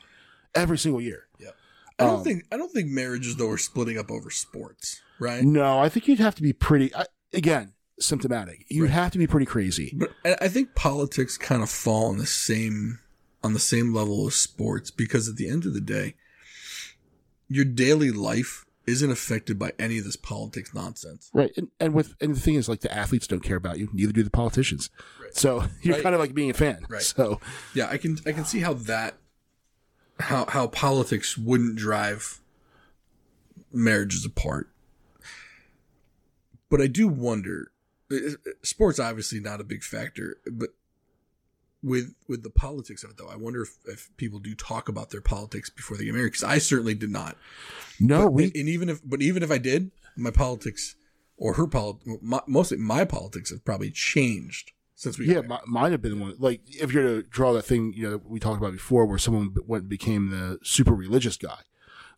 Every 0.54 0.78
single 0.78 1.00
year. 1.00 1.26
Yep. 1.38 1.54
I 1.98 2.04
don't 2.04 2.18
Um, 2.18 2.24
think 2.24 2.44
I 2.50 2.56
don't 2.56 2.72
think 2.72 2.88
marriages 2.88 3.36
though 3.36 3.50
are 3.50 3.58
splitting 3.58 3.98
up 3.98 4.10
over 4.10 4.30
sports, 4.30 5.00
right? 5.22 5.42
No, 5.44 5.78
I 5.78 5.88
think 5.88 6.08
you'd 6.08 6.18
have 6.18 6.34
to 6.34 6.42
be 6.42 6.52
pretty, 6.52 6.94
I, 6.94 7.04
again, 7.32 7.72
symptomatic. 8.00 8.64
You'd 8.68 8.84
Right. 8.84 8.90
have 8.92 9.12
to 9.12 9.18
be 9.18 9.26
pretty 9.26 9.46
crazy. 9.46 9.96
But 9.96 10.12
I 10.42 10.48
think 10.48 10.74
politics 10.74 11.38
kind 11.38 11.62
of 11.62 11.70
fall 11.70 12.06
on 12.06 12.18
the 12.18 12.26
same 12.26 12.98
on 13.44 13.54
the 13.54 13.58
same 13.58 13.92
level 13.92 14.26
as 14.28 14.36
sports 14.36 14.90
because 14.92 15.28
at 15.28 15.34
the 15.36 15.48
end 15.48 15.66
of 15.66 15.74
the 15.74 15.80
day, 15.80 16.14
your 17.48 17.64
daily 17.64 18.10
life 18.12 18.64
isn't 18.86 19.10
affected 19.10 19.58
by 19.58 19.72
any 19.78 19.98
of 19.98 20.04
this 20.04 20.14
politics 20.16 20.72
nonsense. 20.74 21.28
Right. 21.32 21.52
And, 21.56 21.68
and 21.80 21.92
with, 21.94 22.14
and 22.20 22.34
the 22.36 22.40
thing 22.40 22.54
is, 22.54 22.68
like, 22.68 22.80
the 22.80 22.92
athletes 22.92 23.26
don't 23.26 23.42
care 23.42 23.56
about 23.56 23.78
you, 23.78 23.88
neither 23.92 24.12
do 24.12 24.22
the 24.22 24.30
politicians. 24.30 24.90
Right. 25.20 25.34
So 25.36 25.64
you're 25.82 25.94
Right. 25.94 26.02
kind 26.02 26.14
of 26.14 26.20
like 26.20 26.34
being 26.34 26.50
a 26.50 26.54
fan. 26.54 26.84
Right. 26.88 27.02
So, 27.02 27.40
Yeah, 27.74 27.88
I 27.88 27.96
can 27.98 28.18
I 28.26 28.32
can 28.32 28.44
see 28.44 28.60
how 28.60 28.74
that 28.74 29.14
how 30.20 30.46
how 30.46 30.66
politics 30.68 31.36
wouldn't 31.38 31.76
drive 31.76 32.40
marriages 33.72 34.24
apart. 34.24 34.68
But 36.72 36.80
I 36.80 36.86
do 36.86 37.06
wonder 37.06 37.70
uh, 38.10 38.16
sports 38.62 38.98
obviously 38.98 39.40
not 39.40 39.60
a 39.60 39.64
big 39.64 39.82
factor, 39.82 40.38
but 40.50 40.70
with 41.82 42.14
with 42.28 42.42
the 42.44 42.50
politics 42.50 43.04
of 43.04 43.10
it 43.10 43.18
though, 43.18 43.28
I 43.28 43.36
wonder 43.36 43.60
if, 43.62 43.76
if 43.86 44.08
people 44.16 44.38
do 44.38 44.54
talk 44.54 44.88
about 44.88 45.10
their 45.10 45.20
politics 45.20 45.68
before 45.68 45.96
they 45.98 46.04
get 46.06 46.14
married 46.14 46.28
because 46.28 46.44
I 46.44 46.58
certainly 46.58 46.94
did 46.94 47.10
not. 47.10 47.36
no, 48.00 48.24
But- 48.24 48.32
we, 48.32 48.44
and 48.44 48.68
even 48.68 48.88
if 48.88 49.00
but 49.04 49.20
even 49.20 49.42
if 49.42 49.50
I 49.50 49.58
did, 49.58 49.90
my 50.16 50.30
politics 50.30 50.94
or 51.36 51.54
her 51.54 51.66
politics 51.66 52.08
my, 52.22 52.40
mostly 52.46 52.78
my 52.78 53.04
politics 53.04 53.50
have 53.50 53.64
probably 53.64 53.90
changed 53.90 54.72
since 54.94 55.18
we 55.18 55.26
Yeah, 55.26 55.42
mi- 55.42 55.56
mine 55.66 55.90
have 55.92 56.00
been 56.00 56.20
one. 56.20 56.36
Like, 56.38 56.60
if 56.68 56.92
you're 56.92 57.02
to 57.02 57.22
draw 57.28 57.52
that 57.54 57.64
thing, 57.64 57.92
you 57.94 58.04
know, 58.04 58.10
that 58.12 58.30
we 58.30 58.38
talked 58.40 58.58
about 58.62 58.72
before, 58.72 59.04
where 59.04 59.18
someone 59.18 59.54
went 59.66 59.82
and 59.82 59.90
became 59.90 60.30
the 60.30 60.58
super 60.62 60.94
religious 60.94 61.36
guy. 61.36 61.58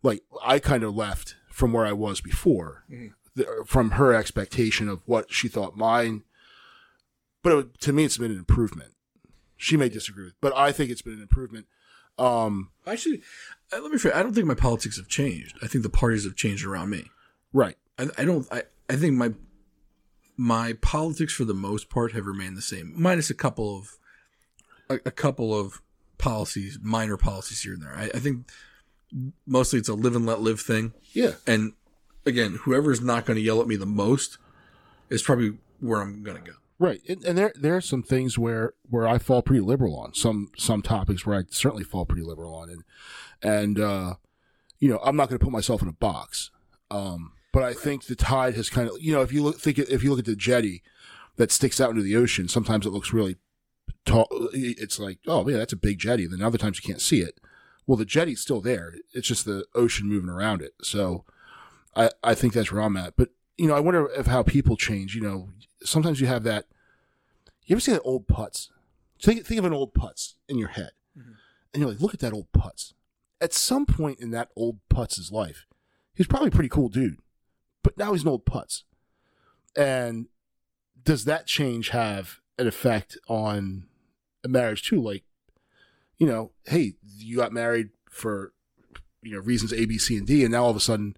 Like, 0.02 0.22
I 0.44 0.58
kind 0.58 0.82
of 0.84 0.94
left 0.94 1.34
from 1.50 1.72
where 1.72 1.86
I 1.86 1.92
was 1.92 2.20
before, 2.20 2.84
the, 3.34 3.64
from 3.66 3.92
her 3.92 4.14
expectation 4.14 4.88
of 4.88 5.02
what 5.06 5.32
she 5.32 5.48
thought 5.48 5.76
mine. 5.76 6.22
But 7.42 7.58
it, 7.58 7.80
to 7.82 7.92
me, 7.92 8.04
it's 8.04 8.16
been 8.18 8.30
an 8.30 8.38
improvement. 8.38 8.92
she 9.56 9.76
may 9.76 9.88
disagree 9.88 10.24
with, 10.24 10.34
but 10.40 10.56
I 10.56 10.72
think 10.72 10.90
it's 10.90 11.02
been 11.02 11.14
an 11.14 11.22
improvement. 11.22 11.66
Um, 12.18 12.70
Actually, 12.86 13.22
uh, 13.72 13.80
let 13.80 13.90
me. 13.90 13.98
Say, 13.98 14.12
I 14.12 14.22
don't 14.22 14.34
think 14.34 14.46
my 14.46 14.54
politics 14.54 14.96
have 14.96 15.08
changed. 15.08 15.56
I 15.62 15.66
think 15.66 15.82
the 15.82 15.90
parties 15.90 16.24
have 16.24 16.36
changed 16.36 16.64
around 16.64 16.90
me. 16.90 17.10
right. 17.52 17.76
I, 17.98 18.08
I 18.18 18.24
don't. 18.24 18.46
I, 18.52 18.62
I 18.88 18.96
think 18.96 19.14
my 19.14 19.32
my 20.36 20.74
politics 20.74 21.32
for 21.32 21.44
the 21.44 21.54
most 21.54 21.88
part 21.88 22.12
have 22.12 22.26
remained 22.26 22.56
the 22.56 22.62
same, 22.62 22.92
minus 22.96 23.30
a 23.30 23.34
couple 23.34 23.76
of 23.76 23.98
a, 24.88 25.00
a 25.06 25.10
couple 25.10 25.58
of 25.58 25.80
policies, 26.18 26.78
minor 26.82 27.16
policies 27.16 27.62
here 27.62 27.74
and 27.74 27.82
there. 27.82 27.94
I, 27.96 28.10
I 28.14 28.18
think 28.18 28.48
mostly 29.46 29.78
it's 29.78 29.88
a 29.88 29.94
live 29.94 30.16
and 30.16 30.26
let 30.26 30.40
live 30.40 30.60
thing. 30.60 30.92
Yeah. 31.12 31.32
And 31.46 31.72
again, 32.26 32.60
whoever's 32.62 33.00
not 33.00 33.26
going 33.26 33.36
to 33.36 33.42
yell 33.42 33.60
at 33.60 33.66
me 33.66 33.76
the 33.76 33.86
most 33.86 34.38
is 35.10 35.22
probably 35.22 35.58
where 35.80 36.00
I'm 36.00 36.22
going 36.22 36.42
to 36.42 36.50
go. 36.50 36.56
Right, 36.78 37.00
and, 37.08 37.24
and 37.24 37.38
there 37.38 37.52
there 37.54 37.76
are 37.76 37.80
some 37.80 38.02
things 38.02 38.36
where 38.36 38.74
where 38.90 39.06
I 39.06 39.18
fall 39.18 39.42
pretty 39.42 39.60
liberal 39.60 39.96
on 39.96 40.12
some 40.12 40.50
some 40.56 40.82
topics 40.82 41.24
where 41.24 41.38
I 41.38 41.44
certainly 41.48 41.84
fall 41.84 42.04
pretty 42.04 42.24
liberal 42.24 42.52
on, 42.54 42.68
and 42.68 42.84
and 43.42 43.78
uh, 43.78 44.14
you 44.80 44.88
know 44.88 44.98
I'm 45.04 45.14
not 45.14 45.28
going 45.28 45.38
to 45.38 45.44
put 45.44 45.52
myself 45.52 45.82
in 45.82 45.88
a 45.88 45.92
box, 45.92 46.50
um, 46.90 47.32
but 47.52 47.62
I 47.62 47.74
think 47.74 48.06
the 48.06 48.16
tide 48.16 48.54
has 48.56 48.68
kind 48.68 48.88
of 48.88 48.96
you 49.00 49.12
know 49.12 49.22
if 49.22 49.32
you 49.32 49.42
look 49.42 49.60
think 49.60 49.78
if 49.78 50.02
you 50.02 50.10
look 50.10 50.18
at 50.18 50.24
the 50.24 50.34
jetty 50.34 50.82
that 51.36 51.52
sticks 51.52 51.80
out 51.80 51.90
into 51.90 52.02
the 52.02 52.16
ocean, 52.16 52.48
sometimes 52.48 52.86
it 52.86 52.90
looks 52.90 53.12
really 53.12 53.36
tall. 54.04 54.26
It's 54.52 54.98
like 54.98 55.20
oh 55.28 55.48
yeah, 55.48 55.58
that's 55.58 55.72
a 55.72 55.76
big 55.76 56.00
jetty. 56.00 56.26
Then 56.26 56.42
other 56.42 56.58
times 56.58 56.80
you 56.82 56.86
can't 56.86 57.00
see 57.00 57.20
it. 57.20 57.38
Well, 57.86 57.96
the 57.96 58.04
jetty's 58.04 58.40
still 58.40 58.60
there. 58.60 58.94
It's 59.12 59.28
just 59.28 59.44
the 59.44 59.64
ocean 59.76 60.08
moving 60.08 60.30
around 60.30 60.60
it. 60.60 60.72
So 60.82 61.24
I 61.96 62.10
I 62.22 62.34
think 62.34 62.52
that's 62.52 62.70
where 62.72 62.82
I'm 62.82 62.96
at, 62.96 63.16
but 63.16 63.30
you 63.56 63.66
know, 63.68 63.74
I 63.74 63.80
wonder 63.80 64.08
if 64.10 64.26
how 64.26 64.42
people 64.42 64.76
change. 64.76 65.14
You 65.14 65.20
know, 65.22 65.48
sometimes 65.84 66.20
you 66.20 66.26
have 66.26 66.42
that. 66.44 66.66
You 67.66 67.74
ever 67.76 67.80
see 67.80 67.92
that 67.92 68.02
old 68.02 68.26
putz? 68.26 68.68
Think 69.22 69.46
think 69.46 69.58
of 69.58 69.64
an 69.64 69.72
old 69.72 69.94
putz 69.94 70.34
in 70.48 70.58
your 70.58 70.68
head, 70.68 70.90
Mhm. 71.16 71.36
and 71.72 71.80
you're 71.80 71.90
like, 71.90 72.00
look 72.00 72.14
at 72.14 72.20
that 72.20 72.32
old 72.32 72.50
putz. 72.52 72.92
At 73.40 73.52
some 73.52 73.86
point 73.86 74.20
in 74.20 74.30
that 74.30 74.50
old 74.56 74.80
putz's 74.90 75.30
life, 75.32 75.66
he 76.14 76.20
was 76.20 76.26
probably 76.26 76.48
a 76.48 76.52
pretty 76.52 76.68
cool 76.68 76.88
dude, 76.88 77.20
but 77.82 77.96
now 77.96 78.12
he's 78.12 78.22
an 78.22 78.28
old 78.28 78.44
putz. 78.44 78.82
And 79.76 80.26
does 81.02 81.24
that 81.24 81.46
change 81.46 81.90
have 81.90 82.40
an 82.58 82.66
effect 82.66 83.18
on 83.28 83.86
a 84.42 84.48
marriage 84.48 84.82
too? 84.82 85.00
Like, 85.00 85.24
you 86.18 86.26
know, 86.26 86.52
hey, 86.66 86.94
you 87.16 87.36
got 87.36 87.52
married 87.52 87.90
for 88.10 88.52
you 89.22 89.32
know 89.32 89.40
reasons 89.40 89.72
A, 89.72 89.84
B, 89.86 89.96
C, 89.98 90.16
and 90.16 90.26
D, 90.26 90.42
and 90.44 90.52
now 90.52 90.64
all 90.64 90.70
of 90.70 90.76
a 90.76 90.80
sudden 90.80 91.16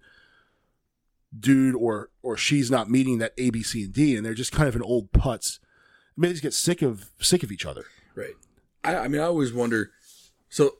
dude 1.37 1.75
or 1.75 2.09
or 2.21 2.37
she's 2.37 2.69
not 2.71 2.89
meeting 2.89 3.17
that 3.19 3.33
A, 3.37 3.49
B, 3.49 3.63
C, 3.63 3.83
and 3.83 3.93
D, 3.93 4.15
and 4.15 4.25
they're 4.25 4.33
just 4.33 4.51
kind 4.51 4.67
of 4.69 4.75
an 4.75 4.81
old 4.83 5.11
putz. 5.11 5.59
Maybe 6.15 6.29
they 6.29 6.33
just 6.33 6.43
get 6.43 6.53
sick 6.53 6.81
of 6.81 7.11
sick 7.19 7.43
of 7.43 7.51
each 7.51 7.65
other. 7.65 7.85
Right. 8.15 8.33
I, 8.83 8.95
I 8.95 9.07
mean, 9.07 9.21
I 9.21 9.25
always 9.25 9.53
wonder. 9.53 9.91
So, 10.49 10.77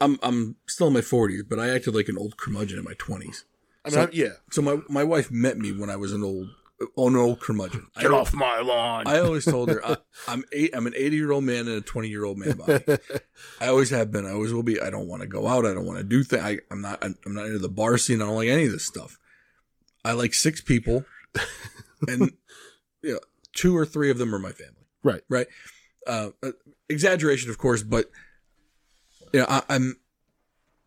I'm 0.00 0.18
I'm 0.22 0.56
still 0.66 0.86
in 0.88 0.92
my 0.92 1.00
40s, 1.00 1.42
but 1.48 1.58
I 1.58 1.70
acted 1.70 1.94
like 1.94 2.08
an 2.08 2.18
old 2.18 2.36
curmudgeon 2.36 2.78
in 2.78 2.84
my 2.84 2.94
20s. 2.94 3.44
I 3.84 3.88
mean, 3.88 3.94
So- 3.94 4.02
I- 4.02 4.08
yeah, 4.12 4.28
So 4.50 4.62
my 4.62 4.78
my 4.88 5.04
wife 5.04 5.30
met 5.30 5.58
me 5.58 5.72
when 5.72 5.90
I 5.90 5.96
was 5.96 6.12
an 6.12 6.22
old 6.22 6.48
an 6.80 7.16
old 7.16 7.40
curmudgeon. 7.40 7.86
get 7.98 8.10
off 8.10 8.34
my 8.34 8.60
lawn. 8.60 9.06
I 9.06 9.20
always 9.20 9.44
told 9.46 9.70
her 9.70 9.84
I, 9.84 9.96
I'm 10.28 10.44
eight. 10.52 10.70
I'm 10.74 10.86
an 10.86 10.94
80 10.96 11.16
year 11.16 11.32
old 11.32 11.44
man 11.44 11.68
in 11.68 11.78
a 11.78 11.80
20 11.80 12.08
year 12.08 12.24
old 12.24 12.38
man 12.38 12.56
body. 12.56 12.84
I 13.60 13.68
always 13.68 13.90
have 13.90 14.10
been. 14.10 14.26
I 14.26 14.32
always 14.32 14.52
will 14.52 14.62
be. 14.62 14.80
I 14.80 14.90
don't 14.90 15.08
want 15.08 15.22
to 15.22 15.28
go 15.28 15.46
out. 15.46 15.66
I 15.66 15.74
don't 15.74 15.86
want 15.86 15.98
to 15.98 16.04
do 16.04 16.22
things. 16.22 16.42
I, 16.42 16.58
I'm 16.70 16.80
not. 16.80 17.02
I'm 17.02 17.16
not 17.26 17.46
into 17.46 17.58
the 17.58 17.68
bar 17.68 17.98
scene. 17.98 18.20
I 18.20 18.26
don't 18.26 18.36
like 18.36 18.48
any 18.48 18.66
of 18.66 18.72
this 18.72 18.86
stuff. 18.86 19.18
I 20.04 20.12
like 20.12 20.34
six 20.34 20.60
people, 20.60 21.04
and 22.08 22.32
you 23.02 23.14
know, 23.14 23.20
two 23.52 23.76
or 23.76 23.84
three 23.84 24.10
of 24.10 24.18
them 24.18 24.34
are 24.34 24.38
my 24.38 24.52
family. 24.52 24.86
right. 25.02 25.22
Right. 25.28 25.46
Uh, 26.06 26.30
uh, 26.42 26.52
exaggeration, 26.88 27.50
of 27.50 27.58
course, 27.58 27.82
but 27.82 28.10
you 29.32 29.40
know, 29.40 29.46
I, 29.48 29.62
I'm 29.68 29.96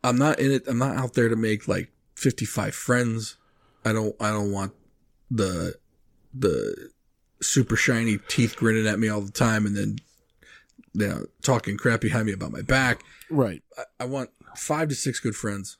I'm 0.02 0.16
not 0.16 0.38
in 0.38 0.52
it. 0.52 0.66
I'm 0.66 0.78
not 0.78 0.96
out 0.96 1.14
there 1.14 1.28
to 1.28 1.36
make 1.36 1.68
like 1.68 1.92
55 2.14 2.74
friends. 2.74 3.36
I 3.84 3.92
don't. 3.92 4.14
I 4.20 4.30
don't 4.30 4.52
want 4.52 4.72
the 5.30 5.74
the 6.32 6.90
super 7.42 7.76
shiny 7.76 8.18
teeth 8.28 8.56
grinning 8.56 8.86
at 8.86 8.98
me 8.98 9.08
all 9.08 9.20
the 9.20 9.32
time, 9.32 9.66
and 9.66 9.76
then 9.76 9.96
you 10.92 11.06
know 11.08 11.26
talking 11.42 11.76
crap 11.76 12.00
behind 12.00 12.26
me 12.26 12.32
about 12.32 12.52
my 12.52 12.62
back. 12.62 13.02
Right. 13.30 13.62
I, 13.78 13.82
I 14.00 14.04
want 14.06 14.30
five 14.56 14.88
to 14.88 14.94
six 14.94 15.20
good 15.20 15.36
friends, 15.36 15.78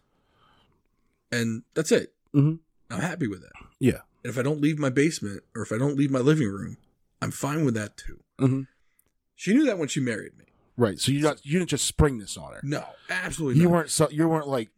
and 1.33 1.63
that's 1.75 1.93
it. 1.93 2.13
Mhm. 2.35 2.59
I'm 2.91 3.01
happy 3.01 3.27
with 3.27 3.43
that. 3.43 3.53
Yeah. 3.79 4.01
And 4.25 4.31
if 4.31 4.39
I 4.39 4.43
don't 4.43 4.61
leave 4.61 4.79
my 4.79 4.91
basement 4.91 5.43
or 5.55 5.63
if 5.63 5.73
I 5.73 5.79
don't 5.79 5.97
leave 5.97 6.11
my 6.11 6.19
living 6.19 6.49
room, 6.49 6.77
I'm 7.23 7.31
fine 7.31 7.65
with 7.65 7.75
that 7.75 7.97
too. 7.97 8.21
Mhm. 8.39 8.67
She 9.35 9.55
knew 9.55 9.65
that 9.67 9.79
when 9.79 9.89
she 9.89 10.01
married 10.01 10.37
me. 10.39 10.45
Right. 10.77 10.99
So 10.99 11.13
you 11.13 11.21
not 11.21 11.45
you 11.45 11.59
didn't 11.59 11.71
just 11.71 11.87
spring 11.87 12.19
this 12.19 12.37
on 12.37 12.53
her. 12.53 12.61
No, 12.63 12.85
absolutely 13.09 13.59
You 13.61 13.65
not. 13.69 13.73
weren't 13.73 13.91
so 13.91 14.09
you 14.11 14.29
weren't 14.29 14.49
like 14.49 14.71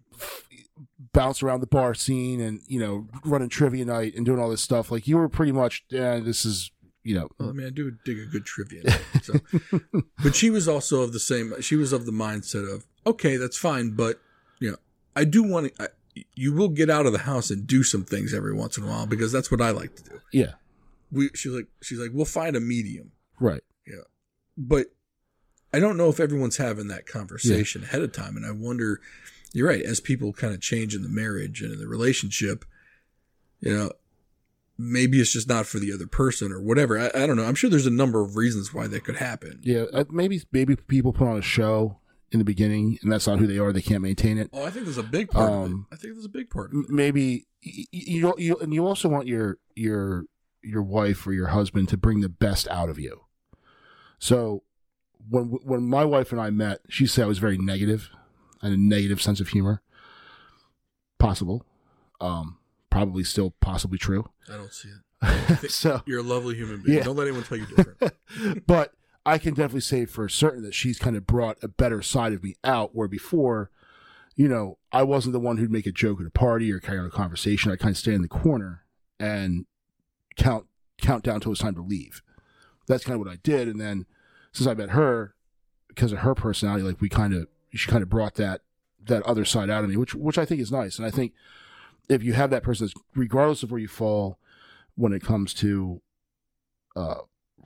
bounce 1.12 1.42
around 1.42 1.60
the 1.60 1.66
bar 1.66 1.94
scene 1.94 2.40
and 2.40 2.60
you 2.66 2.80
know 2.80 3.06
running 3.24 3.48
trivia 3.48 3.84
night 3.84 4.14
and 4.16 4.24
doing 4.24 4.38
all 4.38 4.50
this 4.50 4.62
stuff. 4.62 4.90
Like 4.90 5.06
you 5.06 5.16
were 5.16 5.28
pretty 5.28 5.52
much. 5.52 5.84
Yeah, 5.88 6.18
this 6.20 6.44
is 6.44 6.70
you 7.02 7.14
know. 7.14 7.28
Well, 7.38 7.50
I 7.50 7.52
mean, 7.52 7.66
I 7.66 7.70
do 7.70 7.92
dig 8.04 8.18
a 8.18 8.26
good 8.26 8.44
trivia. 8.44 8.84
night, 8.84 9.00
So. 9.22 9.34
but 10.22 10.34
she 10.34 10.50
was 10.50 10.68
also 10.68 11.02
of 11.02 11.12
the 11.12 11.20
same. 11.20 11.52
She 11.60 11.76
was 11.76 11.92
of 11.92 12.06
the 12.06 12.12
mindset 12.12 12.72
of, 12.72 12.86
okay, 13.06 13.36
that's 13.36 13.58
fine, 13.58 13.90
but 13.90 14.20
you 14.60 14.70
know, 14.70 14.76
I 15.16 15.24
do 15.24 15.42
want 15.42 15.74
to. 15.76 15.90
You 16.34 16.52
will 16.52 16.68
get 16.68 16.90
out 16.90 17.06
of 17.06 17.12
the 17.12 17.20
house 17.20 17.50
and 17.50 17.66
do 17.66 17.82
some 17.82 18.04
things 18.04 18.34
every 18.34 18.52
once 18.52 18.76
in 18.76 18.84
a 18.84 18.86
while 18.86 19.06
because 19.06 19.32
that's 19.32 19.50
what 19.50 19.62
I 19.62 19.70
like 19.70 19.96
to 19.96 20.02
do. 20.04 20.20
Yeah. 20.30 20.52
We, 21.10 21.30
she's 21.34 21.52
like, 21.52 21.68
she's 21.82 21.98
like, 21.98 22.10
we'll 22.12 22.26
find 22.26 22.54
a 22.54 22.60
medium, 22.60 23.12
Right. 23.40 23.62
Yeah. 23.86 24.02
But 24.56 24.88
I 25.72 25.80
don't 25.80 25.96
know 25.96 26.10
if 26.10 26.20
everyone's 26.20 26.58
having 26.58 26.88
that 26.88 27.06
conversation 27.06 27.82
ahead 27.82 28.02
of 28.02 28.12
time, 28.12 28.36
and 28.36 28.44
I 28.46 28.50
wonder. 28.50 29.00
You're 29.54 29.68
right. 29.68 29.82
As 29.82 30.00
people 30.00 30.32
kind 30.32 30.54
of 30.54 30.60
change 30.60 30.94
in 30.94 31.02
the 31.02 31.08
marriage 31.08 31.60
and 31.62 31.72
in 31.72 31.78
the 31.78 31.86
relationship, 31.88 32.64
you 33.60 33.76
know, 33.76 33.92
maybe 34.78 35.20
it's 35.20 35.32
just 35.32 35.48
not 35.48 35.66
for 35.66 35.78
the 35.78 35.92
other 35.92 36.06
person 36.06 36.50
or 36.52 36.60
whatever. 36.60 36.98
I, 36.98 37.10
I 37.14 37.26
don't 37.26 37.36
know. 37.36 37.44
I'm 37.44 37.54
sure 37.54 37.68
there's 37.70 37.86
a 37.86 37.90
number 37.90 38.20
of 38.22 38.36
reasons 38.36 38.72
why 38.72 38.86
that 38.88 39.04
could 39.04 39.16
happen. 39.16 39.60
Yeah. 39.62 39.84
uh, 39.92 40.04
Maybe 40.10 40.42
maybe 40.52 40.74
people 40.76 41.12
put 41.12 41.28
on 41.28 41.36
a 41.36 41.42
show 41.42 41.98
in 42.30 42.38
the 42.38 42.44
beginning 42.46 42.98
and 43.02 43.12
that's 43.12 43.26
not 43.26 43.38
who 43.38 43.46
they 43.46 43.58
are. 43.58 43.72
They 43.72 43.82
can't 43.82 44.02
maintain 44.02 44.38
it. 44.38 44.48
Oh, 44.54 44.64
I 44.64 44.70
think 44.70 44.86
there's 44.86 44.96
a 44.98 45.02
big 45.02 45.30
part 45.30 45.50
of 45.52 45.64
Um, 45.64 45.86
it. 45.90 45.94
I 45.94 45.98
think 45.98 46.14
there's 46.14 46.24
a 46.24 46.30
big 46.30 46.48
part 46.48 46.70
maybe 46.72 47.46
you, 47.60 47.84
you 47.92 48.34
you 48.38 48.56
and 48.56 48.72
you 48.72 48.86
also 48.86 49.08
want 49.10 49.26
your 49.26 49.58
your 49.76 50.24
your 50.62 50.82
wife 50.82 51.26
or 51.26 51.32
your 51.34 51.48
husband 51.48 51.88
to 51.90 51.96
bring 51.98 52.20
the 52.20 52.28
best 52.30 52.66
out 52.68 52.88
of 52.88 52.98
you. 52.98 53.20
So 54.18 54.62
when 55.28 55.44
when 55.62 55.82
my 55.84 56.04
wife 56.06 56.32
and 56.32 56.40
I 56.40 56.48
met, 56.50 56.80
she 56.88 57.06
said 57.06 57.24
I 57.24 57.28
was 57.28 57.38
very 57.38 57.58
negative, 57.58 58.08
Had 58.62 58.72
a 58.72 58.76
negative 58.76 59.20
sense 59.20 59.40
of 59.40 59.48
humor. 59.48 59.82
Possible, 61.18 61.64
um, 62.20 62.58
probably 62.90 63.24
still 63.24 63.54
possibly 63.60 63.98
true. 63.98 64.28
I 64.52 64.56
don't 64.56 64.72
see 64.72 64.88
it. 64.88 65.70
so, 65.70 66.02
You're 66.04 66.20
a 66.20 66.24
lovely 66.24 66.56
human 66.56 66.82
being. 66.82 66.98
Yeah. 66.98 67.04
Don't 67.04 67.16
let 67.16 67.28
anyone 67.28 67.44
tell 67.44 67.58
you 67.58 67.66
different. 67.66 68.66
but 68.66 68.92
I 69.24 69.38
can 69.38 69.54
definitely 69.54 69.82
say 69.82 70.04
for 70.04 70.28
certain 70.28 70.62
that 70.62 70.74
she's 70.74 70.98
kind 70.98 71.16
of 71.16 71.26
brought 71.26 71.62
a 71.62 71.68
better 71.68 72.02
side 72.02 72.32
of 72.32 72.42
me 72.42 72.56
out. 72.64 72.94
Where 72.94 73.08
before, 73.08 73.70
you 74.34 74.48
know, 74.48 74.78
I 74.90 75.04
wasn't 75.04 75.32
the 75.32 75.40
one 75.40 75.58
who'd 75.58 75.70
make 75.70 75.86
a 75.86 75.92
joke 75.92 76.20
at 76.20 76.26
a 76.26 76.30
party 76.30 76.72
or 76.72 76.80
carry 76.80 76.98
on 76.98 77.06
a 77.06 77.10
conversation. 77.10 77.70
I 77.70 77.76
kind 77.76 77.92
of 77.92 77.98
stay 77.98 78.14
in 78.14 78.22
the 78.22 78.28
corner 78.28 78.84
and 79.20 79.66
count 80.36 80.66
count 81.00 81.24
down 81.24 81.40
till 81.40 81.52
it's 81.52 81.60
time 81.60 81.74
to 81.76 81.82
leave. 81.82 82.22
That's 82.88 83.04
kind 83.04 83.14
of 83.14 83.24
what 83.24 83.32
I 83.32 83.38
did. 83.42 83.68
And 83.68 83.80
then 83.80 84.06
since 84.52 84.66
I 84.66 84.74
met 84.74 84.90
her, 84.90 85.34
because 85.88 86.12
of 86.12 86.18
her 86.18 86.34
personality, 86.34 86.82
like 86.82 87.00
we 87.00 87.08
kind 87.08 87.34
of 87.34 87.46
she 87.74 87.90
kind 87.90 88.02
of 88.02 88.08
brought 88.08 88.34
that 88.34 88.62
that 89.04 89.22
other 89.24 89.44
side 89.44 89.70
out 89.70 89.84
of 89.84 89.90
me, 89.90 89.96
which 89.96 90.14
which 90.14 90.38
I 90.38 90.44
think 90.44 90.60
is 90.60 90.72
nice. 90.72 90.98
And 90.98 91.06
I 91.06 91.10
think 91.10 91.32
if 92.08 92.22
you 92.22 92.32
have 92.34 92.50
that 92.50 92.62
person, 92.62 92.88
regardless 93.14 93.62
of 93.62 93.70
where 93.70 93.80
you 93.80 93.88
fall 93.88 94.38
when 94.94 95.12
it 95.12 95.22
comes 95.22 95.54
to 95.54 96.00
uh, 96.94 97.16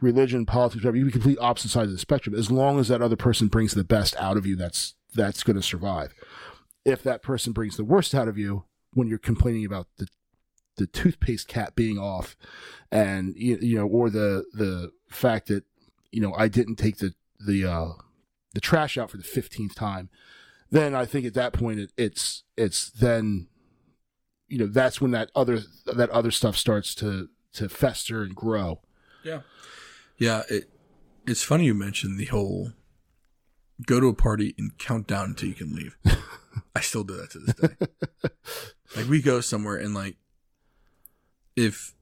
religion, 0.00 0.46
politics, 0.46 0.84
whatever, 0.84 0.96
you 0.96 1.06
be 1.06 1.10
complete 1.10 1.38
opposite 1.40 1.70
sides 1.70 1.88
of 1.88 1.92
the 1.94 1.98
spectrum. 1.98 2.34
As 2.34 2.50
long 2.50 2.78
as 2.78 2.88
that 2.88 3.02
other 3.02 3.16
person 3.16 3.48
brings 3.48 3.74
the 3.74 3.84
best 3.84 4.16
out 4.16 4.36
of 4.36 4.46
you, 4.46 4.56
that's 4.56 4.94
that's 5.14 5.42
going 5.42 5.56
to 5.56 5.62
survive. 5.62 6.14
If 6.84 7.02
that 7.02 7.22
person 7.22 7.52
brings 7.52 7.76
the 7.76 7.84
worst 7.84 8.14
out 8.14 8.28
of 8.28 8.38
you 8.38 8.64
when 8.94 9.08
you're 9.08 9.18
complaining 9.18 9.64
about 9.64 9.88
the 9.98 10.08
the 10.76 10.86
toothpaste 10.86 11.48
cap 11.48 11.74
being 11.74 11.98
off, 11.98 12.36
and 12.92 13.34
you, 13.36 13.58
you 13.60 13.78
know, 13.78 13.86
or 13.86 14.10
the 14.10 14.44
the 14.52 14.92
fact 15.08 15.48
that 15.48 15.64
you 16.12 16.20
know 16.20 16.34
I 16.34 16.48
didn't 16.48 16.76
take 16.76 16.98
the 16.98 17.14
the 17.44 17.64
uh, 17.64 17.88
the 18.56 18.60
trash 18.62 18.96
out 18.96 19.10
for 19.10 19.18
the 19.18 19.22
fifteenth 19.22 19.74
time, 19.74 20.08
then 20.70 20.94
I 20.94 21.04
think 21.04 21.26
at 21.26 21.34
that 21.34 21.52
point 21.52 21.78
it, 21.78 21.92
it's 21.98 22.42
it's 22.56 22.88
then 22.90 23.48
you 24.48 24.56
know 24.58 24.66
that's 24.66 24.98
when 25.00 25.10
that 25.10 25.30
other 25.34 25.60
that 25.84 26.08
other 26.10 26.30
stuff 26.30 26.56
starts 26.56 26.94
to 26.96 27.28
to 27.52 27.68
fester 27.68 28.22
and 28.22 28.34
grow. 28.34 28.80
yeah. 29.24 29.40
Yeah. 30.18 30.42
It, 30.48 30.70
it's 31.26 31.42
funny 31.42 31.66
you 31.66 31.74
mentioned 31.74 32.18
the 32.18 32.24
whole 32.26 32.72
go 33.86 34.00
to 34.00 34.06
a 34.08 34.14
party 34.14 34.54
and 34.56 34.76
count 34.78 35.06
down 35.06 35.26
until 35.30 35.48
you 35.50 35.54
can 35.54 35.74
leave. 35.74 35.98
I 36.74 36.80
still 36.80 37.04
do 37.04 37.16
that 37.16 37.30
to 37.32 37.38
this 37.40 37.54
day. 37.54 38.30
like 38.96 39.08
we 39.10 39.20
go 39.20 39.42
somewhere 39.42 39.76
and 39.76 39.92
like 39.94 40.16
if 41.54 41.94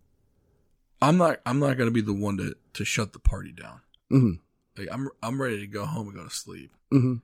I'm 1.02 1.16
not 1.16 1.40
I'm 1.44 1.58
not 1.58 1.76
gonna 1.76 1.90
be 1.90 2.00
the 2.02 2.12
one 2.14 2.36
to, 2.36 2.54
to 2.74 2.84
shut 2.84 3.12
the 3.12 3.18
party 3.18 3.50
down. 3.52 3.80
Mhm. 4.12 4.38
Like 4.76 4.88
I'm 4.90 5.08
I'm 5.22 5.40
ready 5.40 5.58
to 5.60 5.66
go 5.66 5.84
home 5.86 6.08
and 6.08 6.16
go 6.16 6.24
to 6.24 6.30
sleep. 6.34 6.72
Mm-hmm. 6.92 7.14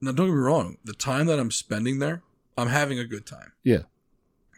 Now 0.00 0.12
don't 0.12 0.26
get 0.26 0.32
me 0.34 0.38
wrong, 0.40 0.76
the 0.84 0.92
time 0.92 1.26
that 1.26 1.38
I'm 1.38 1.50
spending 1.50 1.98
there, 1.98 2.22
I'm 2.56 2.68
having 2.68 2.98
a 2.98 3.04
good 3.04 3.26
time. 3.26 3.52
Yeah. 3.64 3.82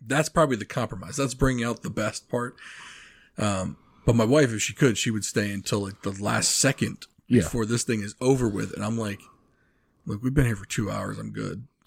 That's 0.06 0.28
probably 0.28 0.56
the 0.56 0.64
compromise. 0.64 1.16
That's 1.16 1.34
bringing 1.34 1.64
out 1.64 1.82
the 1.82 1.90
best 1.90 2.28
part. 2.28 2.56
Um, 3.38 3.76
but 4.06 4.16
my 4.16 4.24
wife, 4.24 4.52
if 4.52 4.62
she 4.62 4.72
could, 4.72 4.96
she 4.98 5.10
would 5.10 5.24
stay 5.24 5.50
until 5.52 5.80
like 5.80 6.02
the 6.02 6.10
last 6.10 6.56
second 6.56 7.06
Yeah. 7.28 7.42
before 7.42 7.64
this 7.66 7.84
thing 7.84 8.00
is 8.02 8.14
over 8.20 8.48
with. 8.48 8.72
And 8.72 8.84
I'm 8.84 8.98
like, 8.98 9.20
look, 10.06 10.22
we've 10.22 10.34
been 10.34 10.46
here 10.46 10.56
for 10.56 10.66
two 10.66 10.90
hours. 10.90 11.18
I'm 11.18 11.32
good. 11.32 11.66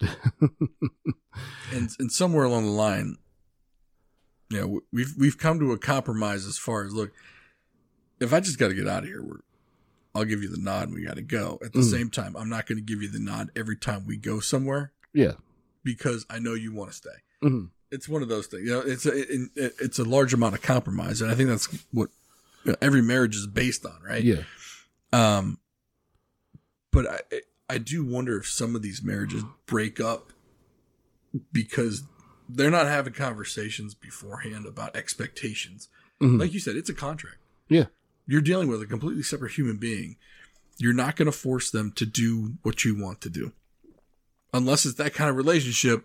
and 1.72 1.90
and 1.98 2.10
somewhere 2.12 2.44
along 2.44 2.64
the 2.64 2.70
line, 2.70 3.16
you 4.50 4.60
know, 4.60 4.80
we've 4.92 5.14
we've 5.18 5.38
come 5.38 5.58
to 5.60 5.72
a 5.72 5.78
compromise 5.78 6.46
as 6.46 6.58
far 6.58 6.84
as 6.84 6.92
look, 6.92 7.12
if 8.20 8.32
I 8.32 8.40
just 8.40 8.58
got 8.58 8.68
to 8.68 8.74
get 8.74 8.88
out 8.88 9.02
of 9.04 9.08
here, 9.08 9.22
we're, 9.22 9.40
I'll 10.14 10.24
give 10.24 10.42
you 10.42 10.48
the 10.48 10.60
nod 10.60 10.88
and 10.88 10.94
we 10.94 11.04
got 11.04 11.16
to 11.16 11.22
go. 11.22 11.58
At 11.64 11.72
the 11.72 11.80
Mm. 11.80 11.90
same 11.90 12.10
time, 12.10 12.36
I'm 12.36 12.48
not 12.48 12.66
going 12.66 12.78
to 12.78 12.84
give 12.84 13.02
you 13.02 13.08
the 13.08 13.18
nod 13.18 13.50
every 13.56 13.76
time 13.76 14.06
we 14.06 14.16
go 14.16 14.38
somewhere 14.40 14.92
Yeah. 15.12 15.32
because 15.82 16.24
I 16.30 16.38
know 16.38 16.54
you 16.54 16.72
want 16.72 16.90
to 16.90 16.96
stay. 16.96 17.10
Mm-hmm. 17.42 17.66
It's 17.90 18.08
one 18.08 18.22
of 18.22 18.28
those 18.28 18.46
things. 18.46 18.64
You 18.64 18.70
know, 18.70 18.80
it's 18.80 19.06
a 19.06 19.12
it, 19.16 19.50
it- 19.56 19.74
it's 19.80 19.98
a 19.98 20.04
large 20.04 20.32
amount 20.34 20.54
of 20.54 20.62
compromise, 20.62 21.20
and 21.20 21.30
I 21.30 21.34
think 21.34 21.48
that's 21.48 21.66
what 21.92 22.10
you 22.64 22.72
know, 22.72 22.78
every 22.80 23.02
marriage 23.02 23.36
is 23.36 23.46
based 23.46 23.84
on, 23.86 24.00
right? 24.02 24.22
Yeah. 24.24 24.42
Um, 25.12 25.58
but 26.90 27.06
I 27.32 27.40
I 27.68 27.78
do 27.78 28.04
wonder 28.04 28.36
if 28.38 28.46
some 28.48 28.74
of 28.76 28.82
these 28.82 29.02
marriages 29.02 29.42
break 29.66 30.00
up 30.00 30.32
because 31.52 32.04
they're 32.48 32.70
not 32.70 32.86
having 32.86 33.12
conversations 33.12 33.94
beforehand 33.94 34.66
about 34.66 34.94
expectations. 34.96 35.88
Mhm. 36.20 36.38
Like 36.40 36.52
you 36.52 36.60
said, 36.60 36.76
it's 36.76 36.90
a 36.90 36.94
contract. 36.94 37.38
Yeah. 37.68 37.86
You're 38.26 38.40
dealing 38.40 38.68
with 38.68 38.80
a 38.82 38.86
completely 38.86 39.22
separate 39.22 39.52
human 39.52 39.76
being. 39.76 40.16
You're 40.78 40.94
not 40.94 41.16
going 41.16 41.26
to 41.26 41.32
force 41.32 41.70
them 41.70 41.92
to 41.92 42.06
do 42.06 42.54
what 42.62 42.84
you 42.84 43.00
want 43.00 43.20
to 43.22 43.30
do. 43.30 43.52
Unless 44.52 44.86
it's 44.86 44.96
that 44.96 45.14
kind 45.14 45.30
of 45.30 45.36
relationship, 45.36 46.04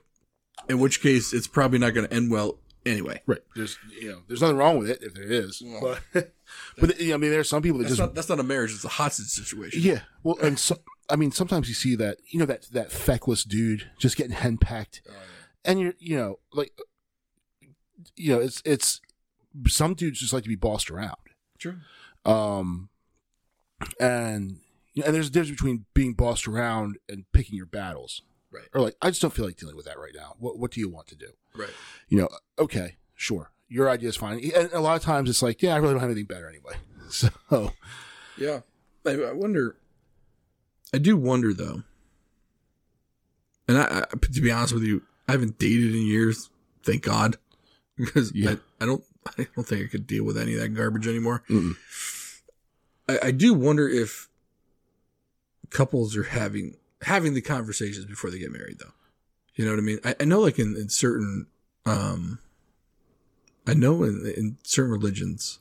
in 0.68 0.80
which 0.80 1.02
case 1.02 1.34
it's 1.34 1.48
probably 1.48 1.80
not 1.80 1.94
going 1.94 2.08
to 2.08 2.14
end 2.14 2.32
well 2.32 2.58
anyway. 2.86 3.22
Right. 3.26 3.40
There's 3.56 3.78
you 4.00 4.10
know 4.10 4.20
there's 4.28 4.42
nothing 4.42 4.58
wrong 4.58 4.78
with 4.80 4.90
it 4.90 5.00
if 5.02 5.14
there 5.14 5.24
is, 5.24 5.64
but 5.82 6.02
but 6.78 7.00
you 7.00 7.10
know, 7.10 7.16
I 7.16 7.18
mean 7.18 7.32
there's 7.32 7.50
some 7.50 7.62
people 7.62 7.78
that 7.80 7.86
That's 7.86 7.98
just 7.98 8.08
not 8.08 8.16
that's 8.16 8.30
not 8.30 8.40
a 8.40 8.44
marriage, 8.44 8.74
it's 8.74 8.86
a 8.86 8.90
hostage 8.90 9.28
situation. 9.28 9.82
yeah. 9.82 10.02
Well, 10.24 10.38
and 10.42 10.58
so, 10.60 10.78
I 11.10 11.16
mean 11.16 11.32
sometimes 11.32 11.70
you 11.70 11.76
see 11.76 11.96
that 11.96 12.18
you 12.30 12.40
know 12.40 12.46
that 12.46 12.64
that 12.72 12.92
feckless 12.92 13.44
dude 13.44 13.90
just 13.98 14.18
getting 14.18 14.36
henpecked, 14.36 15.02
oh, 15.10 15.14
and 15.64 15.80
you're 15.80 15.94
you 16.00 16.18
know 16.18 16.40
like 16.54 16.74
you 18.16 18.34
know 18.34 18.40
it's 18.40 18.62
it's 18.66 19.02
some 19.68 19.94
dudes 19.94 20.20
just 20.20 20.34
like 20.34 20.44
to 20.44 20.50
be 20.50 20.56
bossed 20.56 20.90
around. 20.90 21.18
True. 21.58 21.78
Um, 22.26 22.90
and 24.00 24.60
you 24.94 25.02
know, 25.02 25.08
and 25.08 25.16
there's 25.16 25.28
a 25.28 25.32
difference 25.32 25.52
between 25.52 25.86
being 25.94 26.14
bossed 26.14 26.48
around 26.48 26.98
and 27.08 27.26
picking 27.32 27.56
your 27.56 27.66
battles. 27.66 28.22
Right. 28.52 28.66
Or 28.74 28.82
like, 28.82 28.96
I 29.02 29.10
just 29.12 29.22
don't 29.22 29.34
feel 29.34 29.46
like 29.46 29.58
dealing 29.58 29.76
with 29.76 29.86
that 29.86 30.00
right 30.00 30.14
now. 30.16 30.36
What 30.40 30.58
What 30.58 30.72
do 30.72 30.80
you 30.80 30.90
want 30.90 31.08
to 31.08 31.16
do? 31.16 31.28
Right. 31.56 31.70
You 32.08 32.18
know, 32.20 32.30
okay, 32.58 32.98
sure, 33.16 33.52
your 33.68 33.90
idea 33.90 34.10
is 34.10 34.16
fine. 34.16 34.40
And 34.56 34.72
a 34.74 34.80
lot 34.80 34.96
of 34.98 35.04
times 35.04 35.30
it's 35.30 35.42
like, 35.44 35.62
yeah, 35.62 35.74
I 35.76 35.78
really 35.78 35.94
don't 35.94 36.02
have 36.02 36.10
anything 36.10 36.26
better 36.26 36.50
anyway. 36.50 36.74
So, 37.12 37.30
Yeah. 38.38 38.60
I, 39.04 39.12
I 39.12 39.32
wonder. 39.32 39.78
I 40.94 41.00
do 41.00 41.18
wonder 41.18 41.54
though. 41.54 41.82
And 43.68 43.78
I, 43.80 44.00
I, 44.02 44.18
to 44.32 44.42
be 44.42 44.52
honest 44.52 44.74
with 44.74 44.84
you, 44.84 45.02
I 45.28 45.32
haven't 45.34 45.58
dated 45.60 45.94
in 45.96 46.06
years. 46.06 46.50
Thank 46.84 47.04
God, 47.04 47.38
because 47.98 48.32
Yeah. 48.34 48.52
I, 48.80 48.84
I 48.84 48.86
don't. 48.86 49.04
I 49.38 49.48
don't 49.56 49.66
think 49.68 49.86
I 49.86 49.88
could 49.88 50.08
deal 50.08 50.24
with 50.24 50.38
any 50.38 50.56
of 50.56 50.62
that 50.62 50.70
garbage 50.70 51.08
anymore. 51.08 51.44
I, 53.08 53.20
I 53.24 53.32
do 53.32 53.54
wonder 53.54 53.88
if 53.88 54.28
couples 55.70 56.16
are 56.16 56.24
having 56.24 56.78
having 57.04 57.34
the 57.34 57.42
conversations 57.42 58.06
before 58.06 58.30
they 58.30 58.40
get 58.40 58.52
married, 58.52 58.78
though. 58.80 58.94
You 59.56 59.66
know 59.66 59.72
what 59.72 59.80
I 59.80 59.84
mean? 59.84 60.00
I, 60.04 60.16
I 60.22 60.26
know, 60.26 60.40
like 60.42 60.58
in, 60.60 60.76
in 60.78 60.90
certain, 60.90 61.48
um, 61.86 62.40
I 63.68 63.74
know 63.74 64.04
in, 64.04 64.32
in 64.38 64.58
certain 64.64 64.92
religions, 64.92 65.60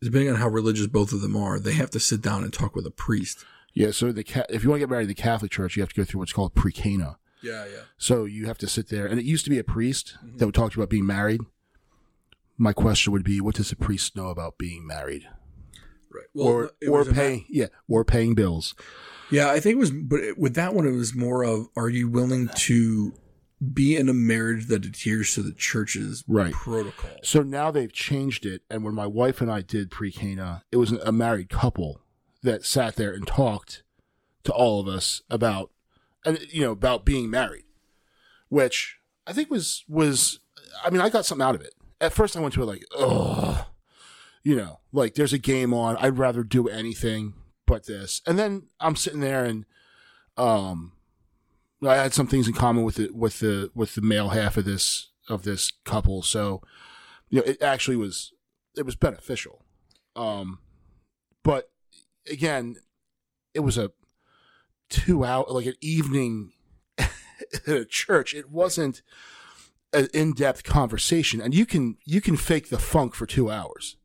depending 0.00 0.30
on 0.30 0.36
how 0.36 0.48
religious 0.48 0.86
both 0.86 1.12
of 1.12 1.20
them 1.20 1.36
are, 1.36 1.58
they 1.58 1.72
have 1.72 1.90
to 1.90 2.00
sit 2.00 2.22
down 2.22 2.42
and 2.44 2.52
talk 2.52 2.74
with 2.74 2.86
a 2.86 2.90
priest. 2.90 3.44
yeah. 3.74 3.90
So 3.90 4.12
the 4.12 4.24
ca- 4.24 4.46
if 4.48 4.62
you 4.64 4.70
want 4.70 4.80
to 4.80 4.86
get 4.86 4.90
married 4.90 5.04
in 5.04 5.08
the 5.08 5.14
Catholic 5.14 5.50
Church, 5.50 5.76
you 5.76 5.82
have 5.82 5.90
to 5.92 6.00
go 6.00 6.04
through 6.04 6.20
what's 6.20 6.32
called 6.32 6.54
pre-cana. 6.54 7.18
Yeah, 7.42 7.66
yeah. 7.66 7.80
So 7.98 8.24
you 8.24 8.46
have 8.46 8.56
to 8.58 8.66
sit 8.66 8.88
there, 8.88 9.06
and 9.06 9.20
it 9.20 9.26
used 9.26 9.44
to 9.44 9.50
be 9.50 9.58
a 9.58 9.64
priest 9.64 10.16
that 10.36 10.46
would 10.46 10.54
talk 10.54 10.72
to 10.72 10.76
you 10.76 10.82
about 10.82 10.90
being 10.90 11.06
married. 11.06 11.42
My 12.56 12.72
question 12.72 13.12
would 13.12 13.24
be, 13.24 13.40
what 13.40 13.56
does 13.56 13.72
a 13.72 13.76
priest 13.76 14.14
know 14.16 14.28
about 14.28 14.58
being 14.58 14.86
married, 14.86 15.28
Right. 16.10 16.24
or 16.34 16.70
it 16.80 16.88
or 16.88 16.98
was 16.98 17.08
a 17.08 17.10
ma- 17.10 17.16
paying? 17.16 17.44
Yeah, 17.48 17.66
or 17.88 18.04
paying 18.04 18.34
bills. 18.34 18.74
Yeah, 19.30 19.50
I 19.50 19.58
think 19.60 19.74
it 19.76 19.78
was, 19.78 19.90
but 19.90 20.20
it, 20.20 20.38
with 20.38 20.54
that 20.54 20.74
one, 20.74 20.86
it 20.86 20.92
was 20.92 21.14
more 21.14 21.42
of, 21.44 21.66
are 21.76 21.88
you 21.88 22.08
willing 22.08 22.48
to 22.56 23.14
be 23.72 23.96
in 23.96 24.08
a 24.08 24.14
marriage 24.14 24.66
that 24.68 24.84
adheres 24.84 25.34
to 25.34 25.42
the 25.42 25.52
church's 25.52 26.22
Right. 26.28 26.52
protocol? 26.52 27.10
So 27.24 27.42
now 27.42 27.70
they've 27.70 27.92
changed 27.92 28.46
it, 28.46 28.62
and 28.70 28.84
when 28.84 28.94
my 28.94 29.06
wife 29.06 29.40
and 29.40 29.50
I 29.50 29.62
did 29.62 29.90
pre-cana, 29.90 30.62
it 30.70 30.76
was 30.76 30.92
a 30.92 31.10
married 31.10 31.48
couple 31.48 32.02
that 32.42 32.64
sat 32.64 32.94
there 32.96 33.12
and 33.12 33.26
talked 33.26 33.82
to 34.44 34.52
all 34.52 34.78
of 34.80 34.86
us 34.86 35.22
about, 35.30 35.72
and 36.24 36.38
you 36.52 36.60
know, 36.60 36.72
about 36.72 37.04
being 37.04 37.30
married, 37.30 37.64
which 38.48 38.98
I 39.26 39.32
think 39.32 39.50
was 39.50 39.84
was. 39.88 40.38
I 40.84 40.90
mean, 40.90 41.00
I 41.00 41.08
got 41.08 41.24
something 41.24 41.44
out 41.44 41.54
of 41.54 41.62
it. 41.62 41.74
At 42.04 42.12
first, 42.12 42.36
I 42.36 42.40
went 42.40 42.54
to 42.54 42.62
it 42.62 42.66
like, 42.66 42.84
oh, 42.94 43.66
you 44.42 44.56
know, 44.56 44.80
like 44.92 45.14
there's 45.14 45.32
a 45.32 45.38
game 45.38 45.72
on. 45.72 45.96
I'd 45.96 46.18
rather 46.18 46.42
do 46.42 46.68
anything 46.68 47.34
but 47.66 47.86
this. 47.86 48.20
And 48.26 48.38
then 48.38 48.64
I'm 48.78 48.96
sitting 48.96 49.20
there 49.20 49.44
and, 49.44 49.64
um, 50.36 50.92
I 51.86 51.96
had 51.96 52.14
some 52.14 52.26
things 52.26 52.46
in 52.46 52.54
common 52.54 52.84
with 52.84 52.96
the 52.96 53.10
with 53.12 53.40
the 53.40 53.70
with 53.74 53.94
the 53.94 54.00
male 54.00 54.30
half 54.30 54.56
of 54.56 54.64
this 54.64 55.10
of 55.28 55.42
this 55.42 55.70
couple. 55.84 56.22
So, 56.22 56.62
you 57.28 57.38
know, 57.38 57.44
it 57.44 57.62
actually 57.62 57.96
was 57.96 58.32
it 58.76 58.86
was 58.86 58.96
beneficial. 58.96 59.64
Um, 60.16 60.58
but 61.42 61.70
again, 62.30 62.76
it 63.52 63.60
was 63.60 63.78
a 63.78 63.92
two 64.88 65.24
hour 65.24 65.44
like 65.48 65.66
an 65.66 65.74
evening 65.80 66.52
at 66.98 67.10
a 67.66 67.84
church. 67.84 68.34
It 68.34 68.50
wasn't 68.50 69.02
an 69.94 70.08
in 70.12 70.32
depth 70.32 70.64
conversation, 70.64 71.40
and 71.40 71.54
you 71.54 71.66
can 71.66 71.96
you 72.04 72.20
can 72.20 72.36
fake 72.36 72.68
the 72.68 72.78
funk 72.78 73.14
for 73.14 73.26
two 73.26 73.50
hours. 73.50 73.96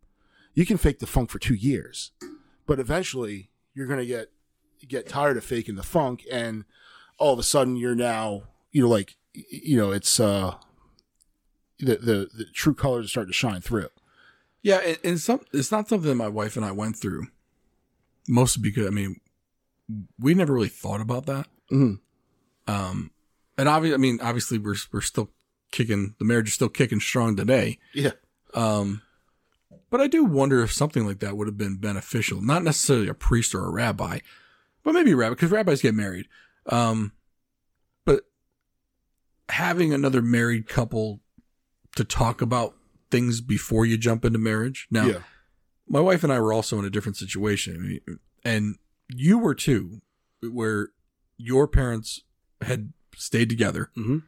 You 0.54 0.66
can 0.66 0.78
fake 0.78 1.00
the 1.00 1.08
funk 1.08 1.30
for 1.30 1.40
two 1.40 1.54
years, 1.56 2.12
but 2.66 2.80
eventually 2.80 3.50
you're 3.74 3.88
gonna 3.88 4.06
get 4.06 4.32
get 4.88 5.08
tired 5.08 5.38
of 5.38 5.44
faking 5.44 5.76
the 5.76 5.84
funk, 5.84 6.24
and 6.32 6.66
all 7.18 7.34
of 7.34 7.40
a 7.40 7.44
sudden 7.44 7.76
you're 7.76 7.96
now 7.96 8.44
you 8.72 8.82
know 8.82 8.90
like 8.90 9.16
you 9.34 9.78
know 9.78 9.92
it's 9.92 10.20
uh 10.20 10.56
the 11.80 11.96
the, 11.96 12.30
the 12.34 12.46
true 12.54 12.74
colors 12.74 13.06
are 13.06 13.10
starting 13.10 13.32
to 13.32 13.38
shine 13.38 13.62
through. 13.62 13.90
Yeah, 14.62 14.78
and, 14.86 14.98
and 15.04 15.20
some 15.20 15.42
it's 15.54 15.72
not 15.72 15.88
something 15.88 16.10
that 16.10 16.16
my 16.16 16.28
wife 16.28 16.56
and 16.58 16.66
I 16.66 16.72
went 16.72 16.98
through. 16.98 17.28
Mostly 18.28 18.62
because 18.62 18.86
I 18.86 18.92
mean, 18.92 19.22
we 20.20 20.34
never 20.34 20.54
really 20.54 20.68
thought 20.68 21.02
about 21.02 21.26
that. 21.26 21.48
Mhm. 21.72 22.00
Um, 22.68 23.12
and 23.58 23.68
obviously, 23.68 23.96
I 23.96 23.98
mean, 23.98 24.20
obviously, 24.22 24.58
we're 24.58 24.76
we're 24.92 25.02
still 25.02 25.32
kicking. 25.72 26.16
The 26.20 26.26
marriage 26.26 26.50
is 26.50 26.54
still 26.54 26.70
kicking 26.70 27.00
strong 27.00 27.36
today. 27.36 27.80
Yeah. 27.94 28.12
Um, 28.54 29.02
but 29.90 30.02
I 30.02 30.08
do 30.08 30.24
wonder 30.24 30.62
if 30.62 30.72
something 30.72 31.06
like 31.06 31.20
that 31.20 31.36
would 31.36 31.48
have 31.48 31.58
been 31.58 31.78
beneficial. 31.78 32.42
Not 32.42 32.64
necessarily 32.64 33.08
a 33.08 33.14
priest 33.14 33.56
or 33.56 33.66
a 33.66 33.72
rabbi, 33.72 34.20
but 34.84 34.94
maybe 34.94 35.12
a 35.12 35.16
rabbi 35.16 35.36
because 35.36 35.52
rabbis 35.52 35.82
get 35.82 35.96
married. 35.96 36.28
Um, 36.68 37.14
but 38.06 38.26
having 39.50 39.94
another 39.94 40.22
married 40.22 40.68
couple 40.68 41.22
to 41.96 42.04
talk 42.04 42.42
about 42.42 42.76
things 43.10 43.42
before 43.42 43.86
you 43.86 43.98
jump 43.98 44.24
into 44.24 44.40
marriage. 44.40 44.88
Now, 44.92 45.06
yeah. 45.06 45.20
my 45.88 46.00
wife 46.00 46.24
and 46.24 46.32
I 46.32 46.40
were 46.40 46.54
also 46.54 46.78
in 46.80 46.86
a 46.86 46.90
different 46.90 47.18
situation, 47.18 48.00
and 48.44 48.76
you 49.08 49.40
were 49.40 49.56
too, 49.56 50.02
where 50.42 50.90
your 51.38 51.68
parents 51.68 52.22
had 52.62 52.94
stayed 53.16 53.50
together. 53.50 53.90
Mm-hmm. 53.98 54.20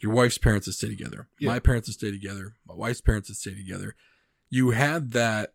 Your 0.00 0.12
wife's 0.12 0.38
parents 0.38 0.66
had 0.66 0.74
stay 0.74 0.88
together. 0.88 1.28
Yeah. 1.38 1.50
My 1.50 1.58
parents 1.58 1.88
had 1.88 1.94
stay 1.94 2.10
together. 2.10 2.54
My 2.66 2.74
wife's 2.74 3.00
parents 3.00 3.28
had 3.28 3.36
stay 3.36 3.54
together. 3.54 3.94
You 4.50 4.70
had 4.70 5.12
that 5.12 5.54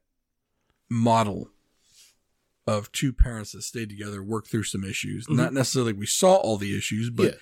model 0.89 1.49
of 2.67 2.91
two 2.91 3.11
parents 3.13 3.53
that 3.53 3.61
stayed 3.63 3.89
together, 3.89 4.21
worked 4.23 4.49
through 4.49 4.63
some 4.63 4.83
issues. 4.83 5.25
Mhm. 5.27 5.35
Not 5.35 5.53
necessarily 5.53 5.93
we 5.93 6.05
saw 6.05 6.35
all 6.35 6.57
the 6.57 6.77
issues, 6.77 7.09
but 7.09 7.39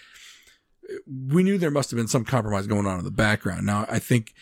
we 1.08 1.44
knew 1.44 1.58
there 1.58 1.72
must 1.72 1.92
have 1.92 1.98
been 1.98 2.08
some 2.08 2.26
compromise 2.26 2.68
going 2.68 2.86
on 2.86 3.00
in 3.00 3.06
the 3.06 3.12
background. 3.12 3.66
Now, 3.66 3.86
I 3.90 4.00
think 4.00 4.34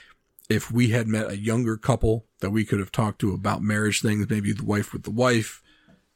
if 0.49 0.71
we 0.71 0.89
had 0.89 1.07
met 1.07 1.29
a 1.29 1.37
younger 1.37 1.77
couple 1.77 2.27
that 2.39 2.51
we 2.51 2.63
could 2.63 2.79
have 2.79 2.91
talked 2.91 3.19
to 3.19 3.33
about 3.33 3.61
marriage 3.61 4.01
things, 4.01 4.29
maybe 4.29 4.53
the 4.53 4.63
wife 4.63 4.93
with 4.93 5.03
the 5.03 5.11
wife 5.11 5.61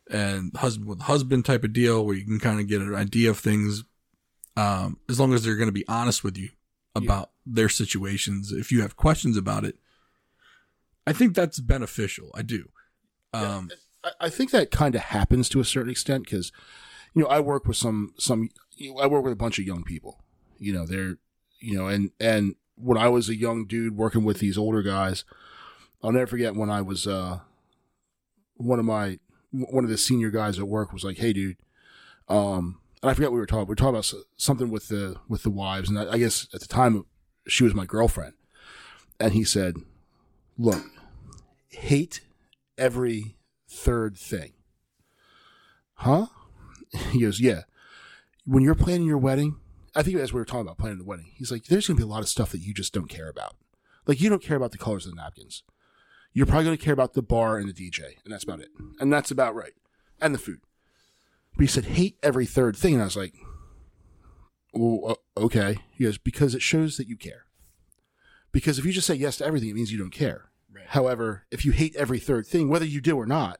and 0.09 0.55
husband 0.55 0.87
with 0.87 1.01
husband 1.01 1.45
type 1.45 1.63
of 1.63 1.73
deal 1.73 2.05
where 2.05 2.15
you 2.15 2.25
can 2.25 2.39
kind 2.39 2.59
of 2.59 2.67
get 2.67 2.81
an 2.81 2.95
idea 2.95 3.29
of 3.29 3.39
things. 3.39 3.83
Um, 4.57 4.99
as 5.09 5.19
long 5.19 5.33
as 5.33 5.43
they're 5.43 5.55
going 5.55 5.69
to 5.69 5.73
be 5.73 5.87
honest 5.87 6.23
with 6.23 6.37
you 6.37 6.49
about 6.95 7.31
their 7.45 7.69
situations. 7.69 8.51
If 8.51 8.71
you 8.71 8.81
have 8.81 8.95
questions 8.95 9.37
about 9.37 9.63
it, 9.63 9.77
I 11.07 11.13
think 11.13 11.35
that's 11.35 11.59
beneficial. 11.59 12.31
I 12.35 12.41
do. 12.41 12.69
Um, 13.33 13.69
I, 14.03 14.11
I 14.21 14.29
think 14.29 14.51
that 14.51 14.71
kind 14.71 14.95
of 14.95 15.01
happens 15.01 15.49
to 15.49 15.59
a 15.59 15.65
certain 15.65 15.89
extent 15.89 16.25
because, 16.25 16.51
you 17.13 17.23
know, 17.23 17.29
I 17.29 17.39
work 17.39 17.65
with 17.65 17.77
some 17.77 18.13
some. 18.17 18.49
You 18.75 18.93
know, 18.93 18.99
I 18.99 19.07
work 19.07 19.23
with 19.23 19.33
a 19.33 19.37
bunch 19.37 19.59
of 19.59 19.65
young 19.65 19.83
people. 19.83 20.21
You 20.59 20.73
know, 20.73 20.85
they're 20.85 21.17
you 21.59 21.77
know, 21.77 21.87
and 21.87 22.11
and 22.19 22.55
when 22.75 22.97
I 22.97 23.07
was 23.07 23.29
a 23.29 23.35
young 23.35 23.65
dude 23.65 23.95
working 23.95 24.23
with 24.23 24.39
these 24.39 24.57
older 24.57 24.81
guys, 24.81 25.23
I'll 26.03 26.11
never 26.11 26.27
forget 26.27 26.55
when 26.55 26.69
I 26.69 26.81
was 26.81 27.07
uh 27.07 27.39
one 28.55 28.79
of 28.79 28.85
my 28.85 29.19
one 29.51 29.83
of 29.83 29.89
the 29.89 29.97
senior 29.97 30.29
guys 30.29 30.59
at 30.59 30.67
work 30.67 30.93
was 30.93 31.03
like, 31.03 31.17
"Hey, 31.17 31.33
dude," 31.33 31.57
um, 32.27 32.80
I 33.03 33.13
forget 33.13 33.31
what 33.31 33.35
we 33.35 33.39
were 33.39 33.45
talking. 33.47 33.67
We 33.67 33.71
were 33.71 33.75
talking 33.75 33.95
about 33.95 34.13
something 34.37 34.69
with 34.69 34.87
the 34.89 35.17
with 35.27 35.43
the 35.43 35.49
wives, 35.49 35.89
and 35.89 35.97
I, 35.97 36.13
I 36.13 36.17
guess 36.17 36.47
at 36.53 36.61
the 36.61 36.67
time 36.67 37.05
she 37.47 37.63
was 37.63 37.73
my 37.73 37.85
girlfriend, 37.85 38.33
and 39.19 39.33
he 39.33 39.43
said, 39.43 39.77
"Look, 40.57 40.83
hate 41.69 42.21
every 42.77 43.35
third 43.69 44.17
thing." 44.17 44.53
Huh? 45.95 46.27
He 47.11 47.21
goes, 47.21 47.39
"Yeah. 47.39 47.61
When 48.45 48.63
you're 48.63 48.75
planning 48.75 49.07
your 49.07 49.17
wedding, 49.17 49.55
I 49.95 50.03
think 50.03 50.17
as 50.17 50.33
we 50.33 50.39
were 50.39 50.45
talking 50.45 50.61
about 50.61 50.77
planning 50.77 50.97
the 50.97 51.05
wedding, 51.05 51.31
he's 51.33 51.51
like, 51.51 51.65
there's 51.65 51.87
going 51.87 51.97
to 51.97 52.01
be 52.01 52.09
a 52.09 52.11
lot 52.11 52.21
of 52.21 52.29
stuff 52.29 52.51
that 52.51 52.59
you 52.59 52.73
just 52.73 52.93
don't 52.93 53.07
care 53.07 53.29
about. 53.29 53.55
Like 54.05 54.21
you 54.21 54.29
don't 54.29 54.41
care 54.41 54.57
about 54.57 54.71
the 54.71 54.77
colors 54.77 55.05
of 55.05 55.11
the 55.11 55.21
napkins. 55.21 55.63
You're 56.33 56.45
probably 56.45 56.65
going 56.65 56.77
to 56.77 56.83
care 56.83 56.93
about 56.93 57.13
the 57.13 57.21
bar 57.21 57.57
and 57.57 57.67
the 57.67 57.73
DJ, 57.73 58.15
and 58.23 58.33
that's 58.33 58.43
about 58.43 58.61
it. 58.61 58.69
And 58.99 59.11
that's 59.11 59.31
about 59.31 59.53
right. 59.53 59.73
And 60.21 60.33
the 60.33 60.39
food. 60.39 60.59
But 61.55 61.61
he 61.61 61.67
said, 61.67 61.85
hate 61.85 62.17
every 62.23 62.45
third 62.45 62.75
thing. 62.75 62.93
And 62.93 63.01
I 63.01 63.05
was 63.05 63.17
like, 63.17 63.33
well, 64.73 65.17
uh, 65.37 65.39
okay. 65.39 65.79
He 65.91 66.05
goes, 66.05 66.17
because 66.17 66.55
it 66.55 66.61
shows 66.61 66.97
that 66.97 67.07
you 67.07 67.17
care. 67.17 67.45
Because 68.51 68.79
if 68.79 68.85
you 68.85 68.91
just 68.91 69.07
say 69.07 69.15
yes 69.15 69.37
to 69.37 69.45
everything, 69.45 69.69
it 69.69 69.75
means 69.75 69.91
you 69.91 69.99
don't 69.99 70.11
care. 70.11 70.49
Right. 70.73 70.85
However, 70.87 71.45
if 71.51 71.65
you 71.65 71.71
hate 71.71 71.95
every 71.95 72.19
third 72.19 72.47
thing, 72.47 72.69
whether 72.69 72.85
you 72.85 73.01
do 73.01 73.17
or 73.17 73.25
not, 73.25 73.59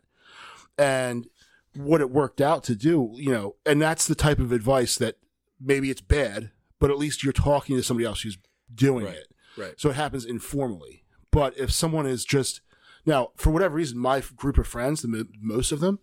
and 0.78 1.28
what 1.76 2.02
it 2.02 2.12
worked 2.12 2.42
out 2.42 2.64
to 2.66 2.76
do, 2.76 3.12
you 3.16 3.32
know, 3.32 3.56
and 3.66 3.82
that's 3.82 4.08
the 4.08 4.16
type 4.16 4.40
of 4.40 4.52
advice 4.52 4.98
that 4.98 5.18
maybe 5.60 5.90
it's 5.90 6.02
bad, 6.02 6.52
but 6.80 6.92
at 6.92 6.98
least 6.98 7.24
you're 7.24 7.34
talking 7.34 7.78
to 7.78 7.84
somebody 7.84 8.06
else 8.06 8.22
who's 8.22 8.38
doing 8.74 9.06
right. 9.06 9.16
it. 9.16 9.28
Right. 9.58 9.74
So 9.78 9.90
it 9.90 9.96
happens 9.96 10.26
informally. 10.26 11.04
But 11.32 11.58
if 11.58 11.72
someone 11.72 12.06
is 12.06 12.26
just 12.26 12.62
now, 13.06 13.32
for 13.36 13.52
whatever 13.52 13.76
reason, 13.76 13.98
my 13.98 14.22
group 14.36 14.58
of 14.58 14.68
friends, 14.68 15.02
the 15.02 15.28
most 15.40 15.72
of 15.72 15.80
them, 15.80 16.00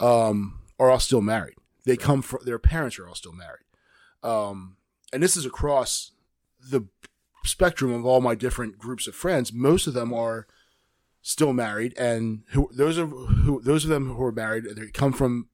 um, 0.00 0.60
are 0.78 0.90
all 0.90 1.00
still 1.00 1.20
married. 1.20 1.54
They 1.84 1.96
come 1.96 2.22
from 2.22 2.40
their 2.44 2.58
parents 2.58 2.98
are 2.98 3.08
all 3.08 3.14
still 3.14 3.32
married, 3.32 3.64
um, 4.22 4.76
and 5.12 5.22
this 5.22 5.36
is 5.36 5.46
across 5.46 6.12
the 6.70 6.86
spectrum 7.44 7.92
of 7.92 8.04
all 8.04 8.20
my 8.20 8.34
different 8.34 8.78
groups 8.78 9.06
of 9.06 9.14
friends. 9.14 9.52
Most 9.52 9.86
of 9.86 9.94
them 9.94 10.12
are 10.12 10.46
still 11.22 11.52
married, 11.52 11.96
and 11.98 12.42
who 12.48 12.70
those 12.74 12.98
are 12.98 13.06
who 13.06 13.60
those 13.62 13.84
of 13.84 13.90
them 13.90 14.14
who 14.14 14.22
are 14.22 14.32
married, 14.32 14.64
they 14.76 14.86
come 14.88 15.12
from 15.12 15.48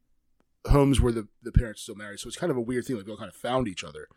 homes 0.66 1.00
where 1.00 1.12
the, 1.12 1.28
the 1.42 1.52
parents 1.52 1.80
are 1.80 1.84
still 1.84 1.94
married. 1.94 2.20
So 2.20 2.28
it's 2.28 2.36
kind 2.36 2.50
of 2.50 2.56
a 2.56 2.60
weird 2.62 2.84
thing. 2.84 2.96
Like 2.96 3.06
they 3.06 3.12
all 3.12 3.18
kind 3.18 3.28
of 3.28 3.36
found 3.36 3.68
each 3.68 3.84
other. 3.84 4.08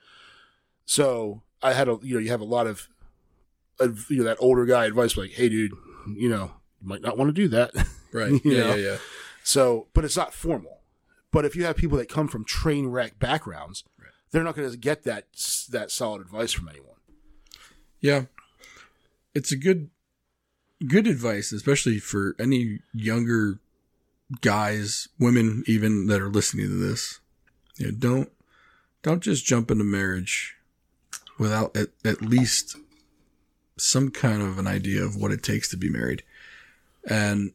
So 0.86 1.42
I 1.62 1.74
had 1.74 1.88
a, 1.88 1.98
you 2.02 2.14
know, 2.14 2.20
you 2.20 2.30
have 2.30 2.42
a 2.42 2.46
lot 2.46 2.68
of, 2.68 2.88
of 3.80 4.10
you 4.10 4.20
know, 4.20 4.24
that 4.24 4.38
older 4.40 4.66
guy 4.66 4.86
advice 4.86 5.18
like, 5.18 5.32
Hey 5.32 5.50
dude, 5.50 5.74
you 6.16 6.30
know, 6.30 6.52
you 6.82 6.88
might 6.88 7.02
not 7.02 7.18
want 7.18 7.30
to 7.30 7.34
do 7.34 7.48
that. 7.50 7.72
Right. 8.14 8.40
yeah, 8.46 8.74
yeah, 8.74 8.76
yeah. 8.76 8.98
So, 9.44 9.88
but 9.94 10.06
it's 10.06 10.16
not 10.16 10.34
formal. 10.34 10.77
But 11.32 11.46
if 11.46 11.56
you 11.56 11.66
have 11.66 11.76
people 11.76 11.98
that 11.98 12.10
come 12.10 12.28
from 12.28 12.46
train 12.46 12.88
wreck 12.88 13.20
backgrounds, 13.20 13.84
right. 14.00 14.10
they're 14.32 14.44
not 14.44 14.56
going 14.56 14.70
to 14.70 14.78
get 14.78 15.04
that, 15.04 15.26
that 15.70 15.92
solid 15.92 16.22
advice 16.22 16.54
from 16.54 16.70
anyone. 16.70 16.96
Yeah. 18.00 18.26
It's 19.36 19.52
a 19.52 19.58
good, 19.58 19.90
good 20.88 21.08
advice, 21.08 21.52
especially 21.52 22.00
for 22.00 22.36
any 22.40 22.80
younger 22.94 23.60
guys, 24.42 25.08
women 25.20 25.64
even 25.68 26.08
that 26.08 26.22
are 26.22 26.30
listening 26.30 26.68
to 26.68 26.76
this, 26.76 27.20
you 27.78 27.88
know, 27.88 27.92
don't 27.92 28.32
don't 29.04 29.24
just 29.24 29.46
jump 29.46 29.72
into 29.72 29.84
marriage 29.84 30.56
without 31.40 31.76
at, 31.78 31.90
at 32.04 32.22
least 32.22 32.76
some 33.78 34.10
kind 34.10 34.42
of 34.42 34.58
an 34.58 34.68
idea 34.68 35.04
of 35.04 35.16
what 35.16 35.32
it 35.32 35.44
takes 35.44 35.70
to 35.70 35.78
be 35.78 35.90
married. 35.90 36.24
And 37.10 37.54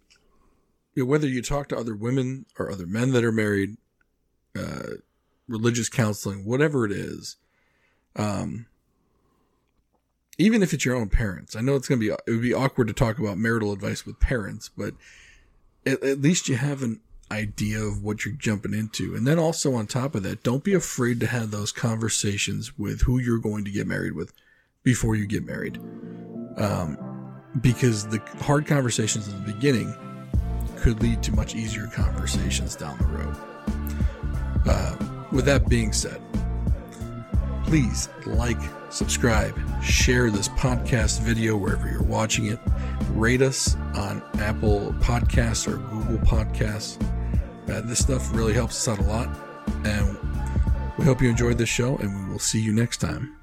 you 0.95 1.05
know, 1.05 1.11
whether 1.11 1.27
you 1.27 1.43
talk 1.43 1.69
to 1.69 1.77
other 1.77 1.95
women 1.95 2.47
or 2.59 2.71
other 2.71 2.87
men 2.87 3.13
that 3.13 3.25
are 3.25 3.33
married, 3.33 3.77
uh, 4.57 4.97
religious 5.49 5.89
counseling, 5.89 6.45
whatever 6.45 6.85
it 6.85 6.93
is, 6.93 7.37
um, 8.17 8.67
even 10.39 10.63
if 10.63 10.73
it's 10.73 10.85
your 10.85 10.97
own 10.97 11.09
parents, 11.09 11.57
I 11.57 11.61
know 11.61 11.77
it's 11.77 11.89
going 11.89 12.01
to 12.01 12.07
be, 12.07 12.13
it 12.13 12.31
would 12.31 12.43
be 12.43 12.55
awkward 12.55 12.89
to 12.89 12.95
talk 12.95 13.19
about 13.19 13.39
marital 13.39 13.73
advice 13.73 14.05
with 14.05 14.21
parents, 14.21 14.71
but 14.77 14.95
at, 15.87 16.03
at 16.03 16.21
least 16.21 16.49
you 16.49 16.57
have 16.57 16.83
an 16.83 17.01
idea 17.31 17.81
of 17.81 18.03
what 18.03 18.25
you're 18.25 18.35
jumping 18.35 18.75
into. 18.75 19.15
And 19.15 19.27
then 19.27 19.39
also 19.39 19.75
on 19.75 19.87
top 19.87 20.15
of 20.15 20.23
that, 20.25 20.43
don't 20.43 20.65
be 20.65 20.75
afraid 20.75 21.21
to 21.21 21.27
have 21.27 21.51
those 21.51 21.73
conversations 21.73 22.79
with 22.79 23.03
who 23.03 23.19
you're 23.19 23.39
going 23.39 23.65
to 23.65 23.71
get 23.71 23.87
married 23.87 24.15
with 24.15 24.33
before 24.83 25.15
you 25.15 25.27
get 25.27 25.47
married. 25.47 25.79
Um, 26.57 26.99
because 27.61 28.07
the 28.09 28.19
hard 28.41 28.67
conversations 28.67 29.29
in 29.29 29.45
the 29.45 29.53
beginning 29.53 29.95
could 30.83 31.01
lead 31.01 31.23
to 31.23 31.33
much 31.33 31.55
easier 31.55 31.87
conversations 31.87 32.75
down 32.75 32.99
the 32.99 33.07
road. 33.07 33.37
Uh, 34.67 34.97
with 35.31 35.45
that 35.45 35.69
being 35.69 35.93
said, 35.93 36.21
please 37.65 38.09
like, 38.27 38.59
subscribe, 38.91 39.57
share 39.83 40.31
this 40.31 40.49
podcast 40.49 41.21
video 41.21 41.57
wherever 41.57 41.89
you're 41.89 42.03
watching 42.03 42.47
it, 42.47 42.59
rate 43.13 43.43
us 43.43 43.77
on 43.95 44.23
Apple 44.41 44.93
Podcasts 44.99 45.67
or 45.67 45.77
Google 45.77 46.19
Podcasts. 46.19 47.01
Uh, 47.71 47.81
this 47.83 48.01
stuff 48.01 48.35
really 48.35 48.53
helps 48.53 48.77
us 48.77 48.99
out 48.99 49.05
a 49.05 49.09
lot. 49.09 49.29
And 49.85 50.19
we 50.99 51.05
hope 51.05 51.23
you 51.23 51.31
enjoyed 51.31 51.59
this 51.59 51.69
show, 51.69 51.97
and 51.99 52.27
we 52.27 52.33
will 52.33 52.41
see 52.41 52.61
you 52.61 52.73
next 52.73 52.99
time. 52.99 53.37